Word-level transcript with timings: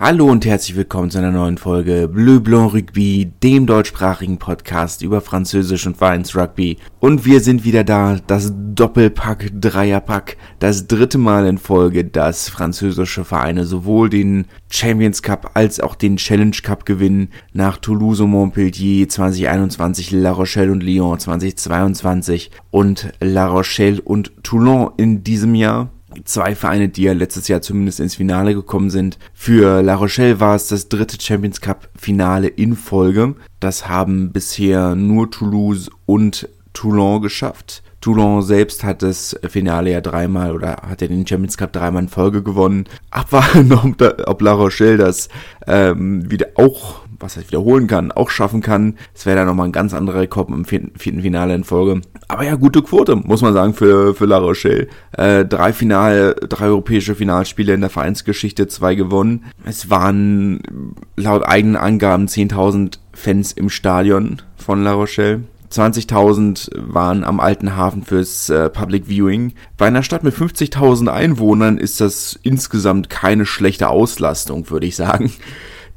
Hallo 0.00 0.26
und 0.26 0.46
herzlich 0.46 0.76
willkommen 0.76 1.10
zu 1.10 1.18
einer 1.18 1.32
neuen 1.32 1.58
Folge 1.58 2.06
Bleu 2.06 2.38
Blanc 2.38 2.72
Rugby, 2.72 3.32
dem 3.42 3.66
deutschsprachigen 3.66 4.38
Podcast 4.38 5.02
über 5.02 5.20
Französisch 5.20 5.88
und 5.88 5.96
Vereinsrugby. 5.96 6.78
Und 7.00 7.24
wir 7.24 7.40
sind 7.40 7.64
wieder 7.64 7.82
da, 7.82 8.16
das 8.24 8.52
Doppelpack, 8.54 9.50
Dreierpack, 9.60 10.36
das 10.60 10.86
dritte 10.86 11.18
Mal 11.18 11.48
in 11.48 11.58
Folge, 11.58 12.04
dass 12.04 12.48
französische 12.48 13.24
Vereine 13.24 13.64
sowohl 13.64 14.08
den 14.08 14.44
Champions 14.70 15.20
Cup 15.20 15.50
als 15.54 15.80
auch 15.80 15.96
den 15.96 16.16
Challenge 16.16 16.56
Cup 16.62 16.86
gewinnen, 16.86 17.30
nach 17.52 17.78
Toulouse 17.78 18.20
und 18.20 18.30
Montpellier 18.30 19.08
2021, 19.08 20.12
La 20.12 20.30
Rochelle 20.30 20.70
und 20.70 20.84
Lyon 20.84 21.18
2022 21.18 22.52
und 22.70 23.12
La 23.18 23.48
Rochelle 23.48 24.00
und 24.00 24.44
Toulon 24.44 24.92
in 24.96 25.24
diesem 25.24 25.56
Jahr 25.56 25.90
zwei 26.24 26.54
Vereine, 26.54 26.88
die 26.88 27.02
ja 27.02 27.12
letztes 27.12 27.48
Jahr 27.48 27.62
zumindest 27.62 28.00
ins 28.00 28.16
Finale 28.16 28.54
gekommen 28.54 28.90
sind. 28.90 29.18
Für 29.34 29.82
La 29.82 29.94
Rochelle 29.94 30.40
war 30.40 30.54
es 30.54 30.68
das 30.68 30.88
dritte 30.88 31.20
Champions 31.20 31.60
Cup 31.60 31.88
Finale 31.96 32.48
in 32.48 32.76
Folge. 32.76 33.34
Das 33.60 33.88
haben 33.88 34.32
bisher 34.32 34.94
nur 34.94 35.30
Toulouse 35.30 35.90
und 36.06 36.48
Toulon 36.72 37.22
geschafft. 37.22 37.82
Toulon 38.00 38.42
selbst 38.42 38.84
hat 38.84 39.02
das 39.02 39.36
Finale 39.48 39.90
ja 39.90 40.00
dreimal 40.00 40.54
oder 40.54 40.76
hat 40.88 41.02
ja 41.02 41.08
den 41.08 41.26
Champions 41.26 41.56
Cup 41.56 41.72
dreimal 41.72 42.04
in 42.04 42.08
Folge 42.08 42.42
gewonnen. 42.42 42.84
Abwarten, 43.10 43.72
ob 44.26 44.40
La 44.42 44.52
Rochelle 44.52 44.96
das 44.96 45.28
ähm, 45.66 46.30
wieder 46.30 46.48
auch 46.54 47.00
was 47.20 47.36
er 47.36 47.46
wiederholen 47.46 47.86
kann, 47.86 48.12
auch 48.12 48.30
schaffen 48.30 48.60
kann. 48.60 48.94
Es 49.14 49.26
wäre 49.26 49.36
dann 49.36 49.46
nochmal 49.46 49.68
ein 49.68 49.72
ganz 49.72 49.94
anderer 49.94 50.20
Rekord 50.20 50.48
im 50.50 50.64
vierten, 50.64 50.92
Finale 50.98 51.54
in 51.54 51.64
Folge. 51.64 52.00
Aber 52.28 52.44
ja, 52.44 52.54
gute 52.54 52.82
Quote, 52.82 53.16
muss 53.16 53.42
man 53.42 53.54
sagen, 53.54 53.74
für, 53.74 54.14
für 54.14 54.26
La 54.26 54.38
Rochelle. 54.38 54.88
Äh, 55.12 55.44
drei 55.44 55.72
Finale, 55.72 56.34
drei 56.34 56.66
europäische 56.66 57.14
Finalspiele 57.14 57.74
in 57.74 57.80
der 57.80 57.90
Vereinsgeschichte, 57.90 58.68
zwei 58.68 58.94
gewonnen. 58.94 59.44
Es 59.64 59.90
waren 59.90 60.94
laut 61.16 61.46
eigenen 61.46 61.76
Angaben 61.76 62.26
10.000 62.26 62.98
Fans 63.12 63.52
im 63.52 63.70
Stadion 63.70 64.42
von 64.56 64.82
La 64.84 64.92
Rochelle. 64.92 65.42
20.000 65.70 66.70
waren 66.76 67.24
am 67.24 67.40
alten 67.40 67.76
Hafen 67.76 68.02
fürs 68.02 68.48
äh, 68.48 68.70
Public 68.70 69.06
Viewing. 69.06 69.52
Bei 69.76 69.86
einer 69.86 70.02
Stadt 70.02 70.24
mit 70.24 70.34
50.000 70.34 71.08
Einwohnern 71.08 71.76
ist 71.76 72.00
das 72.00 72.38
insgesamt 72.42 73.10
keine 73.10 73.44
schlechte 73.44 73.88
Auslastung, 73.90 74.70
würde 74.70 74.86
ich 74.86 74.96
sagen 74.96 75.30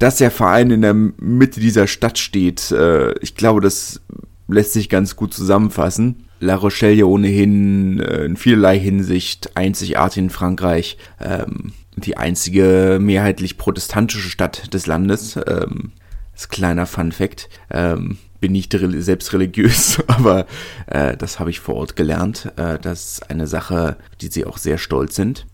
dass 0.02 0.16
der 0.16 0.32
Verein 0.32 0.72
in 0.72 0.82
der 0.82 0.94
Mitte 0.94 1.60
dieser 1.60 1.86
Stadt 1.86 2.18
steht, 2.18 2.72
äh, 2.72 3.16
ich 3.20 3.36
glaube, 3.36 3.60
das 3.60 4.00
lässt 4.48 4.72
sich 4.72 4.88
ganz 4.88 5.14
gut 5.14 5.32
zusammenfassen. 5.32 6.24
La 6.40 6.56
Rochelle 6.56 6.94
ja 6.94 7.04
ohnehin 7.04 8.00
äh, 8.00 8.24
in 8.24 8.36
vielerlei 8.36 8.80
Hinsicht 8.80 9.56
einzigartig 9.56 10.18
in 10.18 10.30
Frankreich. 10.30 10.98
Ähm, 11.20 11.72
die 11.94 12.16
einzige 12.16 12.98
mehrheitlich 13.00 13.58
protestantische 13.58 14.28
Stadt 14.28 14.74
des 14.74 14.88
Landes. 14.88 15.36
Ähm, 15.36 15.92
das 16.32 16.42
ist 16.42 16.50
kleiner 16.50 16.86
Fun 16.86 17.12
Fact. 17.12 17.48
Ähm, 17.70 18.18
bin 18.40 18.50
nicht 18.50 18.76
selbst 18.76 19.32
religiös, 19.32 20.02
aber 20.08 20.46
äh, 20.86 21.16
das 21.16 21.38
habe 21.38 21.50
ich 21.50 21.60
vor 21.60 21.76
Ort 21.76 21.94
gelernt. 21.94 22.50
Äh, 22.56 22.80
das 22.80 23.12
ist 23.12 23.30
eine 23.30 23.46
Sache, 23.46 23.98
die 24.20 24.26
sie 24.26 24.46
auch 24.46 24.58
sehr 24.58 24.78
stolz 24.78 25.14
sind. 25.14 25.46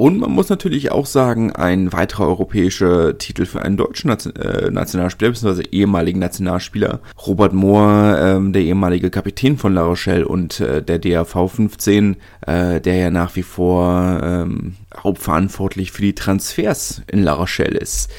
Und 0.00 0.18
man 0.18 0.30
muss 0.30 0.48
natürlich 0.48 0.90
auch 0.92 1.04
sagen, 1.04 1.52
ein 1.52 1.92
weiterer 1.92 2.26
europäischer 2.26 3.18
Titel 3.18 3.44
für 3.44 3.60
einen 3.60 3.76
deutschen 3.76 4.08
Nation 4.08 4.34
äh, 4.34 4.70
Nationalspieler, 4.70 5.32
beziehungsweise 5.32 5.70
ehemaligen 5.70 6.18
Nationalspieler. 6.18 7.00
Robert 7.26 7.52
Mohr, 7.52 8.16
ähm, 8.18 8.54
der 8.54 8.62
ehemalige 8.62 9.10
Kapitän 9.10 9.58
von 9.58 9.74
La 9.74 9.82
Rochelle 9.82 10.26
und 10.26 10.58
äh, 10.60 10.82
der 10.82 11.00
DAV 11.00 11.50
15, 11.50 12.16
äh, 12.46 12.80
der 12.80 12.94
ja 12.94 13.10
nach 13.10 13.36
wie 13.36 13.42
vor 13.42 14.20
ähm, 14.22 14.76
hauptverantwortlich 14.96 15.92
für 15.92 16.02
die 16.02 16.14
Transfers 16.14 17.02
in 17.06 17.22
La 17.22 17.34
Rochelle 17.34 17.78
ist. 17.78 18.10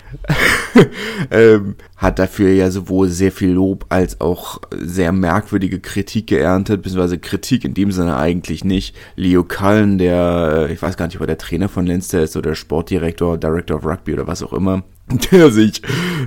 ähm, 1.31 1.75
hat 1.97 2.17
dafür 2.17 2.49
ja 2.51 2.71
sowohl 2.71 3.09
sehr 3.09 3.31
viel 3.31 3.51
Lob 3.51 3.85
als 3.89 4.21
auch 4.21 4.61
sehr 4.71 5.11
merkwürdige 5.11 5.79
Kritik 5.79 6.27
geerntet, 6.27 6.81
beziehungsweise 6.81 7.19
Kritik 7.19 7.65
in 7.65 7.73
dem 7.73 7.91
Sinne 7.91 8.17
eigentlich 8.17 8.63
nicht. 8.63 8.95
Leo 9.15 9.43
Cullen, 9.43 9.97
der, 9.97 10.67
äh, 10.69 10.73
ich 10.73 10.81
weiß 10.81 10.97
gar 10.97 11.07
nicht, 11.07 11.15
ob 11.17 11.21
er 11.21 11.27
der 11.27 11.37
Trainer 11.37 11.69
von 11.69 11.85
Leinster 11.85 12.21
ist 12.21 12.37
oder 12.37 12.55
Sportdirektor, 12.55 13.37
Director 13.37 13.77
of 13.77 13.85
Rugby 13.85 14.13
oder 14.13 14.27
was 14.27 14.41
auch 14.41 14.53
immer, 14.53 14.83
der 15.31 15.51
sich 15.51 15.81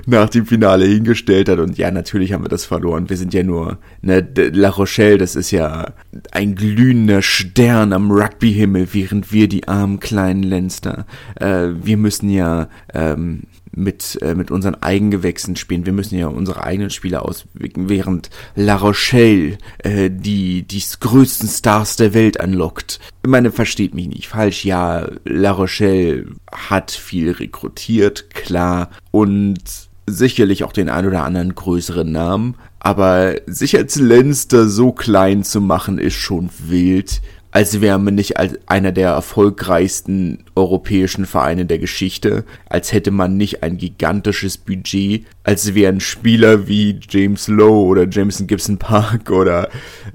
nach 0.05 0.29
dem 0.29 0.45
Finale 0.45 0.85
hingestellt 0.85 1.49
hat. 1.49 1.59
Und 1.59 1.77
ja, 1.77 1.91
natürlich 1.91 2.33
haben 2.33 2.43
wir 2.43 2.49
das 2.49 2.65
verloren. 2.65 3.09
Wir 3.09 3.17
sind 3.17 3.33
ja 3.33 3.43
nur, 3.43 3.77
ne, 4.01 4.27
La 4.53 4.69
Rochelle, 4.69 5.17
das 5.17 5.35
ist 5.35 5.51
ja 5.51 5.93
ein 6.31 6.55
glühender 6.55 7.21
Stern 7.21 7.93
am 7.93 8.11
Rugbyhimmel, 8.11 8.89
während 8.91 9.31
wir 9.31 9.47
die 9.47 9.67
armen 9.67 9.99
kleinen 9.99 10.43
Lenster, 10.43 11.05
äh, 11.35 11.67
wir 11.81 11.97
müssen 11.97 12.29
ja, 12.29 12.67
ähm, 12.93 13.43
mit, 13.75 14.17
äh, 14.21 14.35
mit 14.35 14.51
unseren 14.51 14.75
Eigengewächsen 14.75 15.55
spielen. 15.55 15.85
Wir 15.85 15.93
müssen 15.93 16.17
ja 16.17 16.27
unsere 16.27 16.63
eigenen 16.63 16.89
Spiele 16.89 17.21
auswirken, 17.21 17.89
während 17.89 18.29
La 18.55 18.75
Rochelle 18.75 19.57
äh, 19.79 20.09
die, 20.09 20.63
die 20.63 20.83
größten 20.99 21.49
Stars 21.49 21.95
der 21.95 22.13
Welt 22.13 22.39
anlockt. 22.39 22.99
Ich 23.23 23.29
meine, 23.29 23.51
versteht 23.51 23.93
mich 23.93 24.07
nicht 24.07 24.27
falsch. 24.27 24.65
Ja, 24.65 25.07
La 25.25 25.51
Rochelle 25.51 26.27
hat 26.51 26.91
viel 26.91 27.31
rekrutiert, 27.31 28.29
klar, 28.29 28.89
und 29.11 29.61
sicherlich 30.07 30.63
auch 30.63 30.73
den 30.73 30.89
ein 30.89 31.07
oder 31.07 31.23
anderen 31.23 31.55
größeren 31.55 32.11
Namen. 32.11 32.55
Aber 32.79 33.35
sich 33.47 33.75
als 33.77 33.95
Lenster 33.95 34.67
so 34.67 34.91
klein 34.91 35.43
zu 35.43 35.59
machen, 35.59 35.97
ist 35.97 36.13
schon 36.13 36.49
wild 36.67 37.21
als 37.55 37.79
wäre 37.79 37.97
man 37.99 38.15
nicht 38.15 38.35
als 38.35 38.59
einer 38.65 38.91
der 38.91 39.11
erfolgreichsten 39.11 40.43
europäischen 40.55 41.25
Vereine 41.25 41.65
der 41.65 41.79
Geschichte, 41.79 42.43
als 42.65 42.91
hätte 42.91 43.11
man 43.11 43.37
nicht 43.37 43.63
ein 43.63 43.77
gigantisches 43.77 44.57
Budget, 44.57 45.25
als 45.45 45.73
wären 45.73 46.01
Spieler 46.01 46.67
wie 46.67 46.99
James 47.09 47.47
Lowe 47.47 47.85
oder 47.87 48.09
Jameson 48.09 48.47
Gibson 48.47 48.77
Park 48.77 49.31
oder 49.31 49.69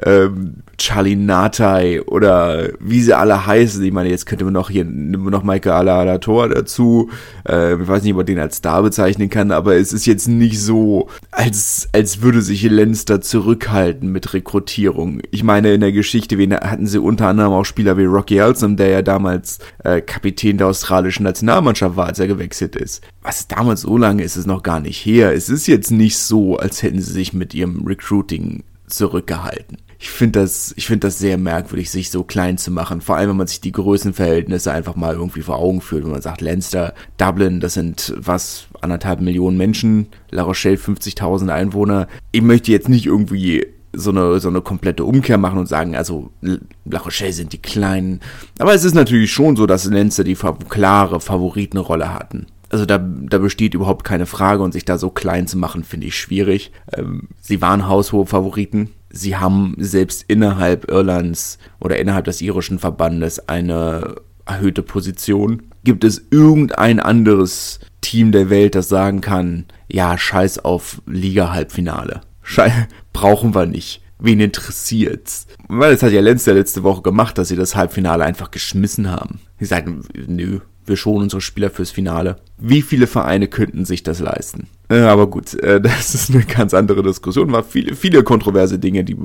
ähm, 0.05 0.57
Charlie 0.81 1.15
Natai 1.15 2.01
oder 2.07 2.71
wie 2.81 3.03
sie 3.03 3.13
alle 3.13 3.47
heißen. 3.47 3.85
Ich 3.85 3.93
meine, 3.93 4.09
jetzt 4.09 4.25
könnte 4.25 4.45
man 4.45 4.55
noch 4.55 4.71
hier 4.71 4.87
noch 4.87 5.43
Michael 5.43 5.73
Alator 5.73 6.49
dazu. 6.49 7.11
Äh, 7.47 7.75
ich 7.75 7.87
weiß 7.87 8.03
nicht, 8.03 8.13
ob 8.13 8.17
man 8.17 8.27
den 8.27 8.39
als 8.39 8.57
Star 8.57 8.83
bezeichnen 8.83 9.29
kann, 9.29 9.53
aber 9.53 9.77
es 9.77 9.93
ist 9.93 10.07
jetzt 10.07 10.27
nicht 10.27 10.59
so, 10.59 11.09
als, 11.31 11.91
als 11.93 12.23
würde 12.23 12.41
sich 12.41 12.63
Lenster 12.63 13.21
zurückhalten 13.21 14.11
mit 14.11 14.33
Rekrutierung. 14.33 15.21
Ich 15.31 15.45
meine, 15.45 15.75
in 15.75 15.83
der 15.83 15.93
Geschichte 15.93 16.39
hatten 16.63 16.87
sie 16.87 16.99
unter 16.99 17.29
anderem 17.29 17.53
auch 17.53 17.65
Spieler 17.65 17.99
wie 17.99 18.07
Rocky 18.07 18.39
Elsom, 18.39 18.77
der 18.77 18.89
ja 18.89 19.03
damals 19.03 19.59
äh, 19.85 20.01
Kapitän 20.01 20.57
der 20.57 20.69
australischen 20.69 21.25
Nationalmannschaft 21.25 21.97
war, 21.97 22.07
als 22.07 22.19
er 22.19 22.27
gewechselt 22.27 22.75
ist. 22.75 23.03
Was 23.21 23.47
damals 23.49 23.83
so 23.83 23.99
lange 23.99 24.23
ist 24.23 24.37
es 24.37 24.47
noch 24.47 24.63
gar 24.63 24.81
nicht 24.81 25.05
her. 25.05 25.35
Es 25.35 25.51
ist 25.51 25.67
jetzt 25.67 25.91
nicht 25.91 26.17
so, 26.17 26.57
als 26.57 26.83
hätten 26.83 27.03
sie 27.03 27.13
sich 27.13 27.35
mit 27.35 27.53
ihrem 27.53 27.87
Recruiting 27.87 28.65
zurückgehalten 28.87 29.77
ich 30.03 30.09
finde 30.09 30.41
das, 30.41 30.73
ich 30.77 30.87
finde 30.87 31.07
das 31.07 31.19
sehr 31.19 31.37
merkwürdig, 31.37 31.91
sich 31.91 32.11
so 32.11 32.25
klein 32.25 32.57
zu 32.57 32.71
machen. 32.71 33.03
Vor 33.03 33.17
allem, 33.17 33.31
wenn 33.31 33.37
man 33.37 33.47
sich 33.47 33.61
die 33.61 33.71
Größenverhältnisse 33.71 34.73
einfach 34.73 34.97
mal 34.97 35.15
irgendwie 35.15 35.43
vor 35.43 35.59
Augen 35.59 35.83
führt. 35.83 36.05
Wenn 36.05 36.11
man 36.11 36.23
sagt, 36.23 36.41
Leinster, 36.41 36.95
Dublin, 37.19 37.61
das 37.61 37.75
sind 37.75 38.15
was, 38.17 38.65
anderthalb 38.81 39.21
Millionen 39.21 39.59
Menschen, 39.59 40.07
La 40.31 40.43
Rochelle 40.43 40.77
50.000 40.77 41.51
Einwohner. 41.51 42.09
Ich 42.33 42.41
möchte 42.41 42.73
jetzt 42.73 42.89
nicht 42.89 43.05
irgendwie 43.05 43.67
so 43.93 44.09
eine, 44.09 44.41
so 44.41 44.49
eine 44.49 44.63
komplette 44.63 45.05
Umkehr 45.05 45.37
machen 45.37 45.59
und 45.59 45.67
sagen, 45.67 45.95
also 45.95 46.31
La 46.41 47.01
Rochelle 47.01 47.35
sind 47.35 47.53
die 47.53 47.61
Kleinen. 47.61 48.21
Aber 48.59 48.73
es 48.73 48.85
ist 48.85 48.95
natürlich 48.95 49.31
schon 49.31 49.55
so, 49.55 49.67
dass 49.67 49.85
Leinster 49.85 50.25
die 50.25 50.39
klare 50.71 51.21
Favoritenrolle 51.21 52.15
hatten. 52.15 52.47
Also 52.71 52.87
da, 52.87 52.97
da 52.97 53.37
besteht 53.37 53.75
überhaupt 53.75 54.05
keine 54.05 54.25
Frage 54.25 54.63
und 54.63 54.73
sich 54.73 54.87
da 54.87 54.97
so 54.97 55.11
klein 55.11 55.47
zu 55.47 55.59
machen, 55.59 55.85
finde 55.85 56.07
ich 56.07 56.17
schwierig. 56.17 56.73
Ähm, 56.97 57.29
sie 57.39 57.61
waren 57.61 57.87
haushohe 57.87 58.25
Favoriten 58.25 58.91
sie 59.11 59.37
haben 59.37 59.75
selbst 59.79 60.25
innerhalb 60.29 60.91
Irlands 60.91 61.59
oder 61.81 61.99
innerhalb 61.99 62.25
des 62.25 62.41
irischen 62.41 62.79
Verbandes 62.79 63.49
eine 63.49 64.17
erhöhte 64.47 64.83
Position. 64.83 65.63
Gibt 65.85 66.05
es 66.05 66.27
irgendein 66.31 67.01
anderes 67.01 67.81
Team 68.01 68.33
der 68.33 68.51
Welt, 68.51 68.75
das 68.75 68.89
sagen 68.89 69.21
kann, 69.21 69.67
ja, 69.89 70.17
scheiß 70.17 70.61
auf 70.61 71.03
Liga-Halbfinale. 71.07 72.23
brauchen 73.13 73.55
wir 73.55 73.67
nicht. 73.67 74.03
Wen 74.19 74.41
interessiert's? 74.41 75.47
Weil 75.69 75.93
das 75.93 76.03
hat 76.03 76.13
ja 76.13 76.21
Lenz 76.21 76.45
letzte 76.45 76.83
Woche 76.83 77.01
gemacht, 77.01 77.39
dass 77.39 77.49
sie 77.49 77.57
das 77.57 77.75
Halbfinale 77.75 78.25
einfach 78.25 78.51
geschmissen 78.51 79.11
haben. 79.11 79.41
Sie 79.59 79.65
sagen, 79.65 80.03
nö, 80.15 80.61
wir 80.87 80.97
schonen 80.97 81.25
unsere 81.25 81.41
Spieler 81.41 81.71
fürs 81.71 81.91
Finale. 81.91 82.37
Wie 82.59 82.83
viele 82.83 83.07
Vereine 83.07 83.49
könnten 83.49 83.85
sich 83.85 84.03
das 84.03 84.21
leisten? 84.21 84.69
Äh, 84.89 85.01
aber 85.01 85.29
gut, 85.29 85.55
äh, 85.55 85.81
das 85.81 86.15
ist 86.15 86.31
eine 86.31 86.45
ganz 86.45 86.75
andere 86.75 87.03
Diskussion. 87.03 87.53
War 87.53 87.63
viele, 87.63 87.95
viele 87.95 88.23
kontroverse 88.23 88.79
Dinge, 88.79 89.05
die, 89.05 89.17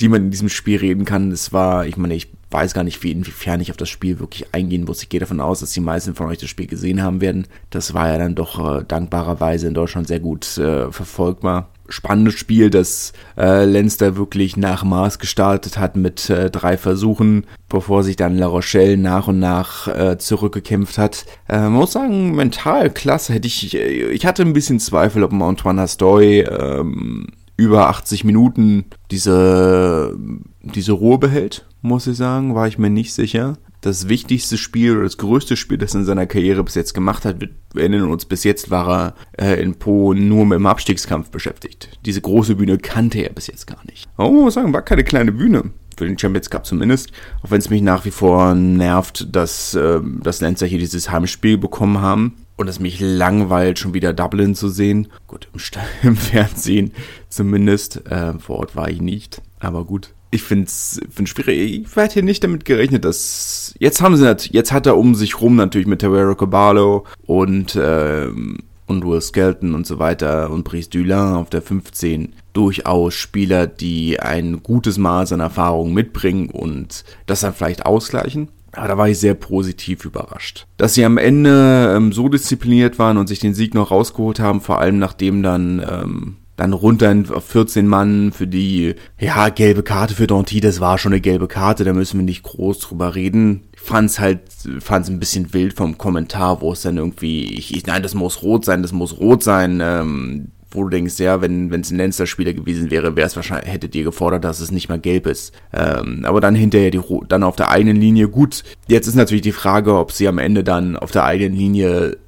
die 0.00 0.08
man 0.08 0.24
in 0.24 0.30
diesem 0.30 0.48
Spiel 0.48 0.78
reden 0.78 1.04
kann. 1.04 1.30
Es 1.30 1.52
war, 1.52 1.86
ich 1.86 1.96
meine, 1.96 2.14
ich 2.14 2.28
weiß 2.50 2.74
gar 2.74 2.84
nicht, 2.84 3.02
wie, 3.02 3.12
inwiefern 3.12 3.60
ich 3.60 3.70
auf 3.70 3.76
das 3.76 3.88
Spiel 3.88 4.18
wirklich 4.18 4.54
eingehen 4.54 4.84
muss. 4.84 5.02
Ich 5.02 5.08
gehe 5.08 5.20
davon 5.20 5.40
aus, 5.40 5.60
dass 5.60 5.72
die 5.72 5.80
meisten 5.80 6.14
von 6.14 6.26
euch 6.26 6.38
das 6.38 6.50
Spiel 6.50 6.66
gesehen 6.66 7.02
haben 7.02 7.20
werden. 7.20 7.46
Das 7.70 7.94
war 7.94 8.08
ja 8.08 8.18
dann 8.18 8.34
doch 8.34 8.80
äh, 8.80 8.84
dankbarerweise 8.86 9.68
in 9.68 9.74
Deutschland 9.74 10.08
sehr 10.08 10.20
gut 10.20 10.58
äh, 10.58 10.90
verfolgbar. 10.90 11.70
Spannendes 11.88 12.34
Spiel, 12.34 12.70
das 12.70 13.12
äh, 13.36 13.64
Leinster 13.64 14.16
wirklich 14.16 14.56
nach 14.56 14.84
Maß 14.84 15.18
gestartet 15.18 15.78
hat 15.78 15.96
mit 15.96 16.30
äh, 16.30 16.50
drei 16.50 16.76
Versuchen, 16.76 17.46
bevor 17.68 18.02
sich 18.02 18.16
dann 18.16 18.36
La 18.36 18.46
Rochelle 18.46 18.96
nach 18.96 19.28
und 19.28 19.38
nach 19.38 19.88
äh, 19.88 20.18
zurückgekämpft 20.18 20.98
hat. 20.98 21.26
Äh, 21.48 21.68
muss 21.68 21.92
sagen, 21.92 22.34
mental 22.34 22.90
klasse. 22.90 23.34
Hätte 23.34 23.46
ich, 23.46 23.74
ich 23.74 24.26
hatte 24.26 24.42
ein 24.42 24.52
bisschen 24.52 24.80
Zweifel, 24.80 25.22
ob 25.24 25.32
Antoine 25.32 25.82
Astoy 25.82 26.40
ähm, 26.40 27.26
über 27.56 27.88
80 27.88 28.24
Minuten 28.24 28.84
diese, 29.10 30.16
diese 30.62 30.92
Ruhe 30.92 31.18
behält, 31.18 31.64
muss 31.82 32.06
ich 32.06 32.16
sagen, 32.16 32.54
war 32.54 32.68
ich 32.68 32.78
mir 32.78 32.90
nicht 32.90 33.14
sicher 33.14 33.56
das 33.86 34.08
wichtigste 34.08 34.58
Spiel 34.58 34.92
oder 34.92 35.04
das 35.04 35.16
größte 35.16 35.56
Spiel, 35.56 35.78
das 35.78 35.94
er 35.94 36.00
in 36.00 36.06
seiner 36.06 36.26
Karriere 36.26 36.64
bis 36.64 36.74
jetzt 36.74 36.92
gemacht 36.92 37.24
hat. 37.24 37.40
Wir 37.40 37.50
erinnern 37.74 38.10
uns, 38.10 38.24
bis 38.24 38.42
jetzt 38.44 38.70
war 38.70 39.14
er 39.36 39.54
äh, 39.56 39.62
in 39.62 39.76
Po 39.76 40.12
nur 40.12 40.44
mit 40.44 40.58
dem 40.58 40.66
Abstiegskampf 40.66 41.30
beschäftigt. 41.30 41.88
Diese 42.04 42.20
große 42.20 42.56
Bühne 42.56 42.78
kannte 42.78 43.20
er 43.20 43.32
bis 43.32 43.46
jetzt 43.46 43.66
gar 43.66 43.84
nicht. 43.86 44.08
Aber 44.16 44.30
man 44.30 44.42
muss 44.42 44.54
sagen, 44.54 44.72
war 44.72 44.82
keine 44.82 45.04
kleine 45.04 45.32
Bühne. 45.32 45.70
Für 45.96 46.04
den 46.04 46.18
Champions 46.18 46.50
Cup 46.50 46.66
zumindest. 46.66 47.10
Auch 47.42 47.50
wenn 47.50 47.60
es 47.60 47.70
mich 47.70 47.80
nach 47.80 48.04
wie 48.04 48.10
vor 48.10 48.54
nervt, 48.54 49.34
dass, 49.34 49.74
äh, 49.74 50.00
dass 50.20 50.40
Lenzer 50.40 50.66
hier 50.66 50.78
dieses 50.78 51.10
Heimspiel 51.10 51.56
bekommen 51.56 52.00
haben. 52.00 52.34
Und 52.56 52.68
es 52.68 52.80
mich 52.80 53.00
langweilt, 53.00 53.78
schon 53.78 53.94
wieder 53.94 54.12
Dublin 54.12 54.54
zu 54.54 54.68
sehen. 54.68 55.08
Gut, 55.26 55.48
im, 55.54 55.60
im 56.08 56.16
Fernsehen 56.16 56.92
zumindest. 57.28 58.04
Äh, 58.10 58.38
vor 58.40 58.58
Ort 58.58 58.76
war 58.76 58.90
ich 58.90 59.00
nicht. 59.00 59.40
Aber 59.60 59.84
gut 59.84 60.12
ich 60.36 60.42
finde 60.42 60.66
es 60.66 61.00
schwierig. 61.24 61.86
Ich 61.86 61.96
hätte 61.96 62.22
nicht 62.22 62.44
damit 62.44 62.64
gerechnet, 62.64 63.04
dass. 63.04 63.74
Jetzt 63.78 64.00
haben 64.00 64.16
sie 64.16 64.36
jetzt 64.50 64.72
hat 64.72 64.86
er 64.86 64.96
um 64.96 65.14
sich 65.14 65.40
rum 65.40 65.56
natürlich 65.56 65.86
mit 65.86 66.00
Tavero 66.00 66.34
Caballo 66.34 67.04
und, 67.26 67.78
ähm, 67.80 68.58
und 68.86 69.04
Will 69.04 69.20
Skelton 69.20 69.74
und 69.74 69.86
so 69.86 69.98
weiter 69.98 70.50
und 70.50 70.64
Brice 70.64 70.90
Dulin 70.90 71.34
auf 71.34 71.50
der 71.50 71.62
15 71.62 72.32
durchaus 72.52 73.14
Spieler, 73.14 73.66
die 73.66 74.20
ein 74.20 74.62
gutes 74.62 74.98
Maß 74.98 75.32
an 75.32 75.40
Erfahrung 75.40 75.92
mitbringen 75.92 76.50
und 76.50 77.04
das 77.26 77.40
dann 77.40 77.54
vielleicht 77.54 77.84
ausgleichen. 77.84 78.48
Aber 78.72 78.88
da 78.88 78.98
war 78.98 79.08
ich 79.08 79.18
sehr 79.18 79.34
positiv 79.34 80.04
überrascht. 80.04 80.66
Dass 80.76 80.94
sie 80.94 81.04
am 81.04 81.16
Ende 81.16 81.94
ähm, 81.96 82.12
so 82.12 82.28
diszipliniert 82.28 82.98
waren 82.98 83.16
und 83.16 83.26
sich 83.26 83.38
den 83.38 83.54
Sieg 83.54 83.74
noch 83.74 83.90
rausgeholt 83.90 84.38
haben, 84.38 84.60
vor 84.60 84.80
allem 84.80 84.98
nachdem 84.98 85.42
dann 85.42 85.84
ähm, 85.88 86.36
dann 86.56 86.72
runter 86.72 87.14
auf 87.32 87.44
14 87.44 87.86
Mann 87.86 88.32
für 88.32 88.46
die, 88.46 88.94
ja, 89.20 89.50
gelbe 89.50 89.82
Karte 89.82 90.14
für 90.14 90.26
Danty, 90.26 90.60
das 90.60 90.80
war 90.80 90.98
schon 90.98 91.12
eine 91.12 91.20
gelbe 91.20 91.48
Karte, 91.48 91.84
da 91.84 91.92
müssen 91.92 92.18
wir 92.18 92.24
nicht 92.24 92.42
groß 92.42 92.80
drüber 92.80 93.14
reden. 93.14 93.64
Ich 93.74 93.80
fand's 93.80 94.18
halt, 94.18 94.40
fand's 94.80 95.08
ein 95.08 95.20
bisschen 95.20 95.52
wild 95.52 95.74
vom 95.74 95.98
Kommentar, 95.98 96.60
wo 96.62 96.72
es 96.72 96.82
dann 96.82 96.96
irgendwie, 96.96 97.44
ich, 97.44 97.76
ich, 97.76 97.86
nein, 97.86 98.02
das 98.02 98.14
muss 98.14 98.42
rot 98.42 98.64
sein, 98.64 98.82
das 98.82 98.92
muss 98.92 99.18
rot 99.18 99.42
sein, 99.42 99.80
ähm, 99.82 100.48
wo 100.70 100.84
du 100.84 100.90
denkst, 100.90 101.18
ja, 101.18 101.40
wenn 101.40 101.72
es 101.72 101.90
ein 101.90 101.96
Lenster-Spieler 101.96 102.52
gewesen 102.52 102.90
wäre, 102.90 103.14
es 103.16 103.36
wahrscheinlich, 103.36 103.72
hätte 103.72 103.88
dir 103.88 104.04
gefordert, 104.04 104.44
dass 104.44 104.60
es 104.60 104.70
nicht 104.70 104.88
mal 104.88 104.98
gelb 104.98 105.26
ist. 105.26 105.52
Ähm, 105.72 106.24
aber 106.24 106.40
dann 106.40 106.54
hinterher 106.54 106.90
die 106.90 107.00
dann 107.28 107.42
auf 107.42 107.56
der 107.56 107.70
eigenen 107.70 107.96
Linie 107.96 108.28
gut. 108.28 108.64
Jetzt 108.88 109.06
ist 109.06 109.14
natürlich 109.14 109.42
die 109.42 109.52
Frage, 109.52 109.94
ob 109.96 110.12
sie 110.12 110.28
am 110.28 110.38
Ende 110.38 110.64
dann 110.64 110.96
auf 110.96 111.10
der 111.10 111.24
eigenen 111.24 111.56
Linie 111.56 112.18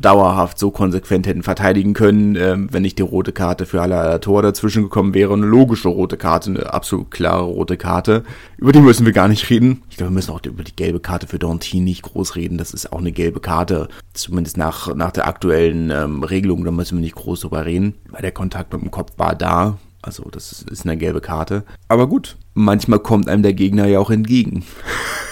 dauerhaft 0.00 0.58
so 0.58 0.70
konsequent 0.70 1.26
hätten 1.26 1.42
verteidigen 1.42 1.94
können, 1.94 2.36
ähm, 2.36 2.68
wenn 2.70 2.82
nicht 2.82 2.98
die 2.98 3.02
rote 3.02 3.32
Karte 3.32 3.66
für 3.66 3.82
alle 3.82 4.20
Tor 4.20 4.42
dazwischen 4.42 4.84
gekommen 4.84 5.14
wäre. 5.14 5.32
Eine 5.32 5.46
logische 5.46 5.88
rote 5.88 6.16
Karte, 6.16 6.50
eine 6.50 6.72
absolut 6.72 7.10
klare 7.10 7.42
rote 7.42 7.76
Karte. 7.76 8.24
Über 8.56 8.72
die 8.72 8.80
müssen 8.80 9.06
wir 9.06 9.12
gar 9.12 9.28
nicht 9.28 9.48
reden. 9.50 9.82
Ich 9.90 9.96
glaube, 9.96 10.10
wir 10.10 10.14
müssen 10.14 10.32
auch 10.32 10.40
über 10.44 10.64
die 10.64 10.76
gelbe 10.76 11.00
Karte 11.00 11.26
für 11.26 11.38
Dantin 11.38 11.84
nicht 11.84 12.02
groß 12.02 12.36
reden. 12.36 12.58
Das 12.58 12.72
ist 12.72 12.92
auch 12.92 12.98
eine 12.98 13.12
gelbe 13.12 13.40
Karte. 13.40 13.88
Zumindest 14.14 14.56
nach, 14.56 14.94
nach 14.94 15.12
der 15.12 15.26
aktuellen 15.26 15.90
ähm, 15.90 16.22
Regelung, 16.22 16.64
da 16.64 16.70
müssen 16.70 16.98
wir 16.98 17.02
nicht 17.02 17.14
groß 17.14 17.40
drüber 17.40 17.64
reden. 17.64 17.94
Weil 18.08 18.22
der 18.22 18.32
Kontakt 18.32 18.72
mit 18.72 18.82
dem 18.82 18.90
Kopf 18.90 19.12
war 19.16 19.34
da. 19.34 19.78
Also, 20.02 20.28
das 20.30 20.52
ist, 20.52 20.70
ist 20.70 20.86
eine 20.86 20.96
gelbe 20.96 21.20
Karte. 21.20 21.64
Aber 21.88 22.06
gut, 22.06 22.36
manchmal 22.54 23.00
kommt 23.00 23.28
einem 23.28 23.42
der 23.42 23.54
Gegner 23.54 23.86
ja 23.86 23.98
auch 23.98 24.10
entgegen. 24.10 24.64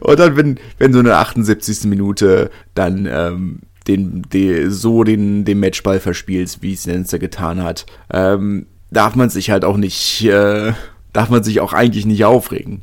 Und 0.00 0.18
dann, 0.18 0.36
wenn, 0.36 0.58
wenn 0.78 0.92
so 0.92 0.98
eine 0.98 1.16
78. 1.16 1.84
Minute 1.84 2.50
dann 2.74 3.08
ähm, 3.10 3.60
den, 3.86 4.22
den, 4.22 4.70
so 4.70 5.04
den, 5.04 5.44
den 5.44 5.60
Matchball 5.60 6.00
verspielst, 6.00 6.62
wie 6.62 6.72
es 6.72 6.86
Lenzer 6.86 7.18
getan 7.18 7.62
hat, 7.62 7.86
ähm, 8.12 8.66
darf 8.90 9.14
man 9.16 9.30
sich 9.30 9.50
halt 9.50 9.64
auch 9.64 9.76
nicht, 9.76 10.24
äh, 10.24 10.72
darf 11.12 11.30
man 11.30 11.42
sich 11.42 11.60
auch 11.60 11.72
eigentlich 11.72 12.06
nicht 12.06 12.24
aufregen. 12.24 12.82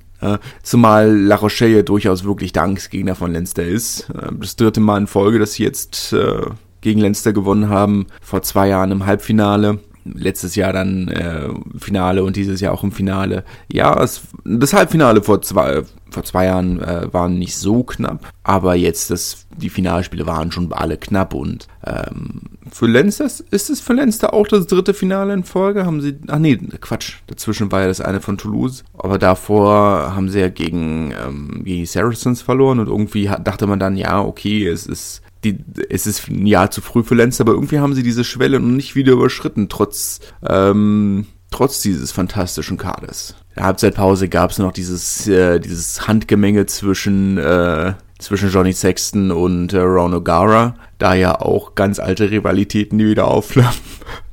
Zumal 0.63 1.15
La 1.15 1.37
Rochelle 1.37 1.85
durchaus 1.85 2.25
wirklich 2.25 2.51
der 2.51 2.63
Angstgegner 2.63 3.15
von 3.15 3.31
Lenster 3.31 3.63
ist. 3.63 4.09
Äh, 4.09 4.31
das 4.39 4.55
dritte 4.55 4.81
Mal 4.81 4.97
in 4.99 5.07
Folge, 5.07 5.39
dass 5.39 5.53
sie 5.53 5.63
jetzt 5.63 6.13
äh, 6.13 6.41
gegen 6.81 6.99
Lenster 6.99 7.33
gewonnen 7.33 7.69
haben, 7.69 8.07
vor 8.21 8.41
zwei 8.41 8.67
Jahren 8.67 8.91
im 8.91 9.05
Halbfinale 9.05 9.79
letztes 10.15 10.55
Jahr 10.55 10.73
dann 10.73 11.07
äh, 11.07 11.49
Finale 11.77 12.23
und 12.23 12.35
dieses 12.35 12.61
Jahr 12.61 12.73
auch 12.73 12.83
im 12.83 12.91
Finale. 12.91 13.43
Ja, 13.71 14.01
es, 14.01 14.21
das 14.43 14.73
Halbfinale 14.73 15.21
vor 15.21 15.41
zwei, 15.41 15.83
vor 16.09 16.23
zwei 16.23 16.45
Jahren 16.45 16.81
äh, 16.81 17.11
war 17.11 17.29
nicht 17.29 17.57
so 17.57 17.83
knapp, 17.83 18.27
aber 18.43 18.75
jetzt 18.75 19.11
das, 19.11 19.45
die 19.57 19.69
Finalspiele 19.69 20.25
waren 20.27 20.51
schon 20.51 20.71
alle 20.73 20.97
knapp 20.97 21.33
und 21.33 21.67
ähm, 21.85 22.41
für 22.71 22.87
Lenster 22.87 23.25
ist 23.25 23.69
es 23.69 23.79
für 23.79 23.93
Lenster 23.93 24.33
auch 24.33 24.47
das 24.47 24.67
dritte 24.67 24.93
Finale 24.93 25.33
in 25.33 25.43
Folge. 25.43 25.85
Haben 25.85 26.01
sie, 26.01 26.17
ach 26.27 26.39
nee, 26.39 26.57
Quatsch, 26.57 27.15
dazwischen 27.27 27.71
war 27.71 27.81
ja 27.81 27.87
das 27.87 28.01
eine 28.01 28.21
von 28.21 28.37
Toulouse, 28.37 28.83
aber 28.97 29.17
davor 29.17 30.15
haben 30.15 30.29
sie 30.29 30.39
ja 30.39 30.49
gegen, 30.49 31.11
ähm, 31.11 31.61
gegen 31.63 31.79
die 31.79 31.85
Saracens 31.85 32.41
verloren 32.41 32.79
und 32.79 32.87
irgendwie 32.87 33.29
dachte 33.43 33.67
man 33.67 33.79
dann, 33.79 33.97
ja, 33.97 34.21
okay, 34.21 34.67
es 34.67 34.85
ist 34.85 35.21
die, 35.43 35.57
es 35.89 36.05
ist 36.05 36.27
ein 36.27 36.45
Jahr 36.45 36.71
zu 36.71 36.81
früh 36.81 37.03
für 37.03 37.15
Lenz, 37.15 37.39
aber 37.39 37.53
irgendwie 37.53 37.79
haben 37.79 37.95
sie 37.95 38.03
diese 38.03 38.23
Schwelle 38.23 38.59
noch 38.59 38.67
nicht 38.67 38.95
wieder 38.95 39.13
überschritten, 39.13 39.69
trotz, 39.69 40.19
ähm, 40.47 41.27
trotz 41.51 41.81
dieses 41.81 42.11
fantastischen 42.11 42.77
Kaders. 42.77 43.35
In 43.49 43.55
der 43.55 43.65
Halbzeitpause 43.65 44.29
gab 44.29 44.51
es 44.51 44.59
noch 44.59 44.73
dieses, 44.73 45.27
äh, 45.27 45.59
dieses 45.59 46.07
Handgemenge 46.07 46.65
zwischen, 46.65 47.37
äh, 47.37 47.93
zwischen 48.19 48.49
Johnny 48.49 48.73
Sexton 48.73 49.31
und 49.31 49.73
äh, 49.73 49.79
Ron 49.79 50.13
O'Gara, 50.13 50.73
da 50.97 51.13
ja 51.13 51.39
auch 51.39 51.75
ganz 51.75 51.99
alte 51.99 52.29
Rivalitäten, 52.31 52.97
die 52.97 53.07
wieder 53.07 53.27
aufflammen. 53.27 53.73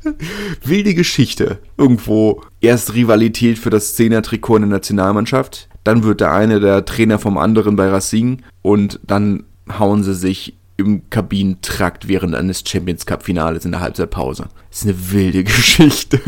Wilde 0.65 0.95
Geschichte. 0.95 1.59
Irgendwo 1.79 2.43
erst 2.61 2.95
Rivalität 2.95 3.59
für 3.59 3.71
das 3.71 3.95
Zehner-Trikot 3.95 4.57
in 4.57 4.63
der 4.63 4.71
Nationalmannschaft, 4.71 5.69
dann 5.85 6.03
wird 6.03 6.21
der 6.21 6.33
eine 6.33 6.59
der 6.59 6.85
Trainer 6.85 7.21
vom 7.21 7.39
anderen 7.39 7.77
bei 7.77 7.89
Racing 7.89 8.43
und 8.63 8.99
dann 9.05 9.45
hauen 9.79 10.03
sie 10.03 10.15
sich 10.15 10.57
im 10.77 11.09
Kabinentrakt 11.09 12.07
während 12.07 12.35
eines 12.35 12.63
Champions 12.67 13.07
Cup 13.07 13.23
Finales 13.23 13.65
in 13.65 13.73
der 13.73 13.81
Halbzeitpause. 13.81 14.49
Das 14.71 14.83
ist 14.83 14.89
eine 14.89 15.13
wilde 15.13 15.45
Geschichte. 15.45 16.21